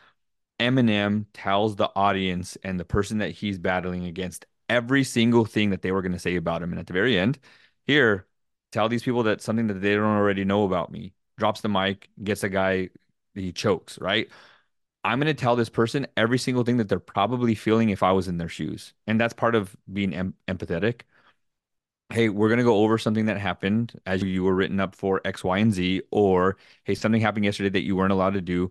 Eminem 0.63 1.27
tells 1.35 1.77
the 1.77 1.91
audience 1.97 2.57
and 2.65 2.79
the 2.81 2.85
person 2.85 3.19
that 3.19 3.33
he's 3.33 3.59
battling 3.59 4.07
against 4.07 4.47
every 4.69 5.05
single 5.05 5.45
thing 5.45 5.71
that 5.71 5.83
they 5.83 5.93
were 5.93 6.03
going 6.03 6.13
to 6.13 6.19
say 6.19 6.37
about 6.37 6.63
him. 6.63 6.71
And 6.73 6.79
at 6.81 6.87
the 6.87 6.93
very 6.93 7.19
end, 7.19 7.39
here, 7.87 8.27
tell 8.71 8.89
these 8.89 9.03
people 9.03 9.25
that 9.25 9.41
something 9.43 9.67
that 9.69 9.81
they 9.81 9.95
don't 9.95 10.05
already 10.05 10.45
know 10.45 10.65
about 10.65 10.93
me. 10.93 11.13
Drops 11.39 11.61
the 11.63 11.69
mic, 11.69 12.09
gets 12.23 12.45
a 12.45 12.49
guy, 12.49 12.91
he 13.35 13.53
chokes, 13.53 13.99
right? 14.01 14.29
I'm 15.05 15.19
going 15.21 15.35
to 15.35 15.41
tell 15.41 15.57
this 15.57 15.69
person 15.71 16.07
every 16.17 16.39
single 16.39 16.65
thing 16.65 16.79
that 16.79 16.89
they're 16.89 17.01
probably 17.01 17.55
feeling 17.55 17.91
if 17.91 18.03
I 18.03 18.13
was 18.13 18.29
in 18.29 18.39
their 18.39 18.49
shoes. 18.49 18.95
And 19.07 19.21
that's 19.21 19.35
part 19.35 19.55
of 19.57 19.77
being 19.93 20.15
em- 20.15 20.35
empathetic. 20.49 21.03
Hey, 22.11 22.29
we're 22.29 22.49
going 22.49 22.59
to 22.59 22.65
go 22.65 22.77
over 22.85 22.99
something 22.99 23.25
that 23.27 23.39
happened 23.39 23.99
as 24.05 24.23
you 24.23 24.45
were 24.45 24.55
written 24.55 24.81
up 24.81 24.95
for 24.95 25.23
X, 25.25 25.43
Y, 25.43 25.59
and 25.59 25.73
Z, 25.73 26.03
or 26.11 26.59
hey, 26.85 26.95
something 26.95 27.23
happened 27.23 27.47
yesterday 27.47 27.71
that 27.71 27.83
you 27.83 27.97
weren't 27.97 28.13
allowed 28.13 28.35
to 28.35 28.43
do. 28.43 28.71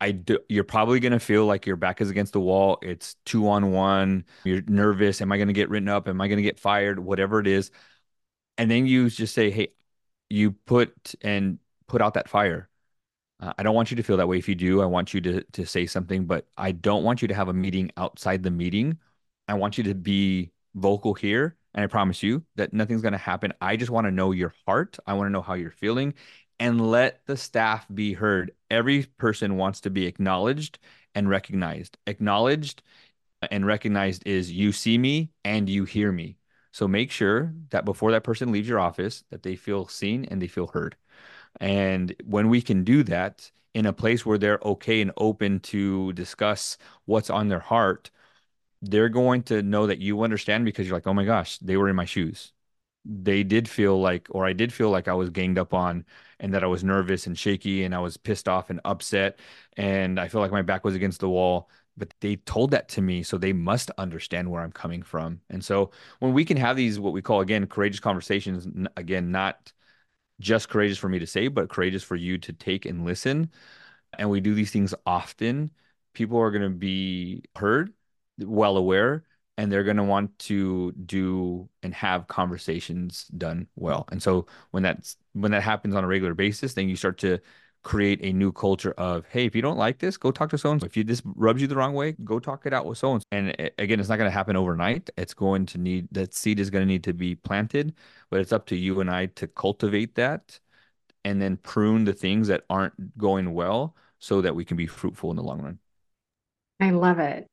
I 0.00 0.12
do, 0.12 0.38
you're 0.48 0.64
probably 0.64 1.00
going 1.00 1.12
to 1.12 1.20
feel 1.20 1.46
like 1.46 1.66
your 1.66 1.76
back 1.76 2.00
is 2.00 2.10
against 2.10 2.32
the 2.32 2.40
wall. 2.40 2.78
It's 2.82 3.16
two 3.24 3.48
on 3.48 3.72
one. 3.72 4.24
You're 4.44 4.62
nervous. 4.66 5.20
Am 5.20 5.32
I 5.32 5.36
going 5.38 5.48
to 5.48 5.54
get 5.54 5.68
written 5.70 5.88
up? 5.88 6.08
Am 6.08 6.20
I 6.20 6.28
going 6.28 6.36
to 6.36 6.42
get 6.42 6.60
fired? 6.60 6.98
Whatever 6.98 7.40
it 7.40 7.46
is. 7.46 7.70
And 8.56 8.70
then 8.70 8.86
you 8.86 9.10
just 9.10 9.34
say, 9.34 9.50
hey, 9.50 9.68
you 10.28 10.52
put 10.52 11.14
and 11.22 11.58
put 11.86 12.02
out 12.02 12.14
that 12.14 12.28
fire 12.28 12.68
uh, 13.40 13.52
I 13.56 13.62
don't 13.62 13.74
want 13.74 13.90
you 13.90 13.96
to 13.96 14.02
feel 14.02 14.16
that 14.16 14.28
way. 14.28 14.38
If 14.38 14.48
you 14.48 14.54
do, 14.54 14.82
I 14.82 14.86
want 14.86 15.14
you 15.14 15.20
to 15.22 15.42
to 15.42 15.66
say 15.66 15.86
something, 15.86 16.26
but 16.26 16.46
I 16.56 16.72
don't 16.72 17.04
want 17.04 17.22
you 17.22 17.28
to 17.28 17.34
have 17.34 17.48
a 17.48 17.52
meeting 17.52 17.90
outside 17.96 18.42
the 18.42 18.50
meeting. 18.50 18.98
I 19.46 19.54
want 19.54 19.78
you 19.78 19.84
to 19.84 19.94
be 19.94 20.50
vocal 20.74 21.14
here, 21.14 21.56
and 21.74 21.84
I 21.84 21.86
promise 21.86 22.22
you 22.22 22.44
that 22.56 22.72
nothing's 22.72 23.02
going 23.02 23.12
to 23.12 23.18
happen. 23.18 23.52
I 23.60 23.76
just 23.76 23.90
want 23.90 24.06
to 24.06 24.10
know 24.10 24.32
your 24.32 24.54
heart. 24.66 24.98
I 25.06 25.14
want 25.14 25.26
to 25.28 25.30
know 25.30 25.42
how 25.42 25.54
you're 25.54 25.70
feeling, 25.70 26.14
and 26.60 26.90
let 26.90 27.24
the 27.26 27.36
staff 27.36 27.86
be 27.92 28.14
heard. 28.14 28.52
Every 28.70 29.04
person 29.18 29.56
wants 29.56 29.80
to 29.82 29.90
be 29.90 30.06
acknowledged 30.06 30.78
and 31.14 31.28
recognized. 31.28 31.98
Acknowledged 32.06 32.82
and 33.50 33.66
recognized 33.66 34.26
is 34.26 34.50
you 34.52 34.72
see 34.72 34.98
me 34.98 35.30
and 35.44 35.68
you 35.68 35.84
hear 35.84 36.12
me. 36.12 36.38
So 36.72 36.88
make 36.88 37.10
sure 37.10 37.54
that 37.70 37.84
before 37.84 38.12
that 38.12 38.24
person 38.24 38.52
leaves 38.52 38.68
your 38.68 38.80
office, 38.80 39.24
that 39.30 39.42
they 39.42 39.56
feel 39.56 39.88
seen 39.88 40.24
and 40.26 40.40
they 40.42 40.46
feel 40.48 40.68
heard. 40.68 40.96
And 41.60 42.14
when 42.24 42.48
we 42.48 42.62
can 42.62 42.84
do 42.84 43.02
that 43.04 43.50
in 43.74 43.86
a 43.86 43.92
place 43.92 44.26
where 44.26 44.38
they're 44.38 44.60
okay 44.64 45.00
and 45.00 45.12
open 45.16 45.60
to 45.60 46.12
discuss 46.14 46.78
what's 47.06 47.30
on 47.30 47.48
their 47.48 47.60
heart, 47.60 48.10
they're 48.82 49.08
going 49.08 49.42
to 49.44 49.62
know 49.62 49.86
that 49.86 49.98
you 49.98 50.22
understand 50.22 50.64
because 50.64 50.86
you're 50.86 50.96
like, 50.96 51.06
oh 51.06 51.14
my 51.14 51.24
gosh, 51.24 51.58
they 51.58 51.76
were 51.76 51.88
in 51.88 51.96
my 51.96 52.04
shoes. 52.04 52.52
They 53.04 53.42
did 53.44 53.68
feel 53.68 54.00
like, 54.00 54.28
or 54.30 54.46
I 54.46 54.52
did 54.52 54.72
feel 54.72 54.90
like 54.90 55.08
I 55.08 55.14
was 55.14 55.30
ganged 55.30 55.58
up 55.58 55.74
on 55.74 56.04
and 56.40 56.54
that 56.54 56.64
I 56.64 56.66
was 56.66 56.84
nervous 56.84 57.26
and 57.26 57.38
shaky 57.38 57.84
and 57.84 57.94
I 57.94 57.98
was 57.98 58.16
pissed 58.16 58.48
off 58.48 58.70
and 58.70 58.80
upset. 58.84 59.38
And 59.76 60.20
I 60.20 60.28
feel 60.28 60.40
like 60.40 60.52
my 60.52 60.62
back 60.62 60.84
was 60.84 60.94
against 60.94 61.20
the 61.20 61.28
wall. 61.28 61.68
But 61.96 62.14
they 62.20 62.36
told 62.36 62.70
that 62.70 62.88
to 62.90 63.02
me. 63.02 63.22
So 63.24 63.38
they 63.38 63.52
must 63.52 63.90
understand 63.98 64.50
where 64.50 64.62
I'm 64.62 64.72
coming 64.72 65.02
from. 65.02 65.40
And 65.50 65.64
so 65.64 65.90
when 66.20 66.32
we 66.32 66.44
can 66.44 66.56
have 66.56 66.76
these, 66.76 67.00
what 67.00 67.12
we 67.12 67.22
call, 67.22 67.40
again, 67.40 67.66
courageous 67.66 68.00
conversations, 68.00 68.68
again, 68.96 69.32
not 69.32 69.72
just 70.40 70.68
courageous 70.68 70.98
for 70.98 71.08
me 71.08 71.18
to 71.18 71.26
say, 71.26 71.48
but 71.48 71.68
courageous 71.68 72.04
for 72.04 72.14
you 72.14 72.38
to 72.38 72.52
take 72.52 72.86
and 72.86 73.04
listen. 73.04 73.50
And 74.16 74.30
we 74.30 74.40
do 74.40 74.54
these 74.54 74.70
things 74.70 74.94
often. 75.04 75.72
People 76.14 76.38
are 76.38 76.52
going 76.52 76.62
to 76.62 76.70
be 76.70 77.42
heard, 77.56 77.92
well 78.38 78.76
aware, 78.76 79.24
and 79.58 79.70
they're 79.70 79.84
going 79.84 79.98
to 79.98 80.04
want 80.04 80.38
to 80.38 80.92
do 80.92 81.68
and 81.82 81.92
have 81.92 82.28
conversations 82.28 83.24
done 83.36 83.66
well. 83.76 84.06
And 84.10 84.22
so 84.22 84.46
when 84.70 84.82
that's 84.82 85.16
when 85.34 85.50
that 85.50 85.62
happens 85.62 85.94
on 85.94 86.04
a 86.04 86.06
regular 86.06 86.34
basis, 86.34 86.74
then 86.74 86.88
you 86.88 86.96
start 86.96 87.18
to 87.18 87.40
create 87.84 88.20
a 88.22 88.32
new 88.32 88.50
culture 88.50 88.92
of 88.98 89.24
hey 89.30 89.46
if 89.46 89.54
you 89.54 89.62
don't 89.62 89.78
like 89.78 89.98
this 90.00 90.16
go 90.16 90.32
talk 90.32 90.50
to 90.50 90.58
someone 90.58 90.80
if 90.84 90.96
you 90.96 91.04
this 91.04 91.22
rubs 91.24 91.62
you 91.62 91.68
the 91.68 91.76
wrong 91.76 91.94
way 91.94 92.10
go 92.24 92.40
talk 92.40 92.66
it 92.66 92.72
out 92.72 92.84
with 92.84 92.98
someone 92.98 93.22
and 93.30 93.50
again 93.78 94.00
it's 94.00 94.08
not 94.08 94.16
going 94.16 94.28
to 94.28 94.34
happen 94.34 94.56
overnight. 94.56 95.08
It's 95.16 95.32
going 95.32 95.64
to 95.66 95.78
need 95.78 96.08
that 96.10 96.34
seed 96.34 96.58
is 96.58 96.70
going 96.70 96.82
to 96.82 96.86
need 96.86 97.04
to 97.04 97.14
be 97.14 97.36
planted 97.36 97.94
but 98.30 98.40
it's 98.40 98.52
up 98.52 98.66
to 98.66 98.76
you 98.76 99.00
and 99.00 99.08
i 99.08 99.26
to 99.26 99.46
cultivate 99.46 100.16
that 100.16 100.58
and 101.24 101.40
then 101.40 101.56
prune 101.58 102.04
the 102.04 102.12
things 102.12 102.48
that 102.48 102.64
aren't 102.68 103.16
going 103.18 103.54
well 103.54 103.94
so 104.18 104.40
that 104.40 104.54
we 104.54 104.64
can 104.64 104.76
be 104.76 104.86
fruitful 104.86 105.30
in 105.30 105.36
the 105.36 105.42
long 105.42 105.60
run. 105.60 105.78
I 106.80 106.90
love 106.90 107.18
it 107.18 107.46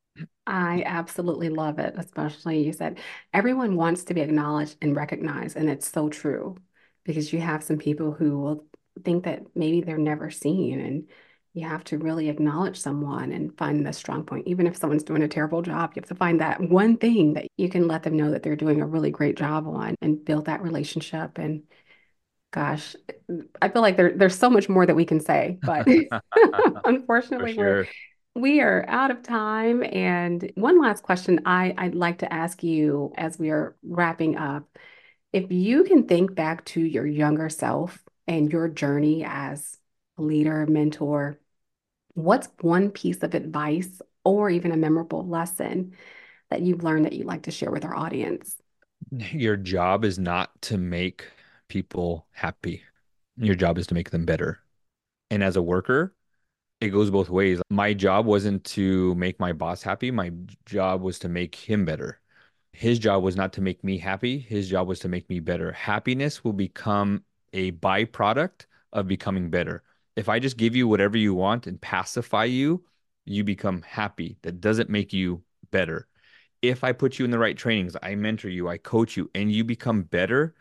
I 0.47 0.83
absolutely 0.85 1.49
love 1.49 1.79
it, 1.79 1.95
especially 1.97 2.63
you 2.63 2.73
said 2.73 2.99
everyone 3.33 3.75
wants 3.75 4.03
to 4.05 4.13
be 4.13 4.21
acknowledged 4.21 4.77
and 4.81 4.95
recognized, 4.95 5.57
and 5.57 5.69
it's 5.69 5.89
so 5.89 6.09
true 6.09 6.57
because 7.03 7.33
you 7.33 7.39
have 7.39 7.63
some 7.63 7.77
people 7.77 8.11
who 8.11 8.39
will 8.39 8.65
think 9.03 9.25
that 9.25 9.43
maybe 9.55 9.81
they're 9.81 9.97
never 9.97 10.29
seen 10.29 10.79
and 10.79 11.09
you 11.53 11.67
have 11.67 11.83
to 11.85 11.97
really 11.97 12.27
acknowledge 12.29 12.77
someone 12.77 13.31
and 13.31 13.57
find 13.57 13.85
the 13.85 13.93
strong 13.93 14.23
point 14.23 14.47
even 14.47 14.67
if 14.67 14.77
someone's 14.77 15.03
doing 15.03 15.23
a 15.23 15.27
terrible 15.27 15.61
job 15.61 15.91
you 15.95 16.01
have 16.01 16.07
to 16.07 16.15
find 16.15 16.39
that 16.39 16.61
one 16.61 16.97
thing 16.97 17.33
that 17.33 17.47
you 17.57 17.69
can 17.69 17.87
let 17.87 18.03
them 18.03 18.15
know 18.15 18.31
that 18.31 18.43
they're 18.43 18.55
doing 18.55 18.81
a 18.81 18.85
really 18.85 19.11
great 19.11 19.35
job 19.35 19.67
on 19.67 19.95
and 20.01 20.23
build 20.23 20.45
that 20.45 20.61
relationship 20.61 21.37
and 21.37 21.63
gosh 22.51 22.95
i 23.61 23.67
feel 23.69 23.81
like 23.81 23.97
there, 23.97 24.13
there's 24.15 24.37
so 24.37 24.49
much 24.49 24.69
more 24.69 24.85
that 24.85 24.95
we 24.95 25.05
can 25.05 25.19
say 25.19 25.57
but 25.61 25.87
unfortunately 26.85 27.53
sure. 27.53 27.63
we're 27.63 27.87
we 28.35 28.61
are 28.61 28.85
out 28.87 29.11
of 29.11 29.23
time 29.23 29.83
and 29.83 30.51
one 30.55 30.81
last 30.81 31.03
question 31.03 31.41
I, 31.45 31.73
i'd 31.77 31.95
like 31.95 32.19
to 32.19 32.33
ask 32.33 32.63
you 32.63 33.13
as 33.17 33.39
we 33.39 33.49
are 33.49 33.75
wrapping 33.83 34.37
up 34.37 34.67
if 35.35 35.51
you 35.51 35.83
can 35.83 36.07
think 36.07 36.33
back 36.33 36.63
to 36.63 36.81
your 36.81 37.05
younger 37.05 37.49
self 37.49 38.01
and 38.25 38.49
your 38.49 38.69
journey 38.69 39.25
as 39.27 39.77
a 40.17 40.21
leader, 40.21 40.65
mentor, 40.65 41.41
what's 42.13 42.47
one 42.61 42.89
piece 42.89 43.21
of 43.21 43.33
advice 43.33 44.01
or 44.23 44.49
even 44.49 44.71
a 44.71 44.77
memorable 44.77 45.27
lesson 45.27 45.93
that 46.49 46.61
you've 46.61 46.85
learned 46.85 47.03
that 47.03 47.11
you'd 47.11 47.27
like 47.27 47.43
to 47.43 47.51
share 47.51 47.69
with 47.69 47.83
our 47.83 47.93
audience? 47.93 48.55
Your 49.11 49.57
job 49.57 50.05
is 50.05 50.17
not 50.17 50.61
to 50.61 50.77
make 50.77 51.25
people 51.67 52.25
happy. 52.31 52.83
Your 53.37 53.55
job 53.55 53.77
is 53.77 53.87
to 53.87 53.93
make 53.93 54.11
them 54.11 54.25
better. 54.25 54.59
And 55.29 55.43
as 55.43 55.57
a 55.57 55.61
worker, 55.61 56.13
it 56.81 56.89
goes 56.89 57.09
both 57.09 57.29
ways. 57.29 57.61
My 57.69 57.93
job 57.93 58.25
wasn't 58.25 58.63
to 58.65 59.15
make 59.15 59.39
my 59.39 59.53
boss 59.53 59.81
happy. 59.81 60.11
My 60.11 60.31
job 60.65 61.01
was 61.01 61.19
to 61.19 61.29
make 61.29 61.55
him 61.55 61.85
better. 61.85 62.19
His 62.71 62.99
job 62.99 63.23
was 63.23 63.35
not 63.35 63.53
to 63.53 63.61
make 63.61 63.83
me 63.83 63.97
happy. 63.97 64.37
His 64.37 64.69
job 64.69 64.87
was 64.87 64.99
to 64.99 65.07
make 65.07 65.29
me 65.29 65.39
better. 65.39 65.71
Happiness 65.71 66.43
will 66.43 66.53
become 66.53 67.23
a 67.53 67.71
byproduct 67.71 68.65
of 68.91 69.07
becoming 69.07 69.49
better. 69.49 69.83
If 70.15 70.27
I 70.29 70.39
just 70.39 70.57
give 70.57 70.75
you 70.75 70.87
whatever 70.87 71.17
you 71.17 71.33
want 71.33 71.67
and 71.67 71.79
pacify 71.79 72.45
you, 72.45 72.83
you 73.25 73.43
become 73.43 73.81
happy. 73.81 74.37
That 74.41 74.59
doesn't 74.59 74.89
make 74.89 75.13
you 75.13 75.43
better. 75.71 76.07
If 76.61 76.83
I 76.83 76.91
put 76.91 77.17
you 77.17 77.25
in 77.25 77.31
the 77.31 77.39
right 77.39 77.57
trainings, 77.57 77.95
I 78.01 78.15
mentor 78.15 78.49
you, 78.49 78.67
I 78.67 78.77
coach 78.77 79.15
you, 79.15 79.29
and 79.35 79.51
you 79.51 79.63
become 79.63 80.03
better, 80.03 80.55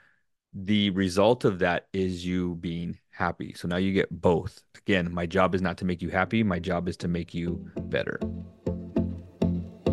the 0.53 0.91
result 0.91 1.45
of 1.45 1.59
that 1.61 1.89
is 1.93 2.25
you 2.25 2.55
being 2.57 2.99
happy. 3.15 3.55
So 3.57 3.69
now 3.69 3.77
you 3.77 3.93
get 3.93 4.21
both. 4.21 4.63
Again, 4.77 5.13
my 5.13 5.27
job 5.27 5.55
is 5.55 5.63
not 5.63 5.79
to 5.79 5.85
make 5.85 6.03
you 6.03 6.11
happy, 6.11 6.43
my 6.43 6.59
job 6.59 6.89
is 6.89 6.97
to 6.99 7.09
make 7.09 7.35
you 7.35 7.71
better. 7.79 8.19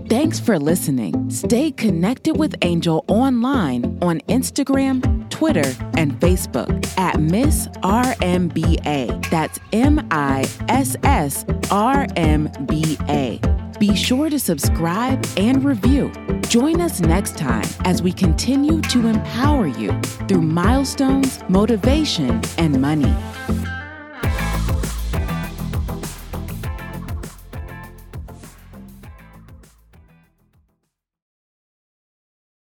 Thanks 0.09 0.41
for 0.41 0.59
listening. 0.59 1.30
Stay 1.30 1.72
connected 1.72 2.38
with 2.38 2.53
Angel 2.63 3.05
online 3.07 3.97
on 4.01 4.19
Instagram, 4.28 5.30
Twitter, 5.30 5.74
and 5.93 6.19
Facebook 6.19 6.86
at 6.97 7.17
Miss 7.22 7.67
RMBA. 7.82 9.30
That's 9.30 9.57
M 9.72 10.05
I 10.11 10.49
S 10.67 10.97
S 11.03 11.45
R 11.72 12.07
M 12.17 12.51
B 12.65 12.97
A. 13.07 13.39
Be 13.82 13.95
sure 13.95 14.29
to 14.29 14.38
subscribe 14.38 15.25
and 15.38 15.63
review. 15.63 16.11
Join 16.49 16.79
us 16.82 16.99
next 16.99 17.36
time 17.36 17.65
as 17.84 18.03
we 18.03 18.13
continue 18.13 18.79
to 18.79 19.07
empower 19.07 19.65
you 19.65 19.99
through 20.27 20.43
milestones, 20.43 21.39
motivation, 21.49 22.39
and 22.59 22.79
money. 22.79 23.11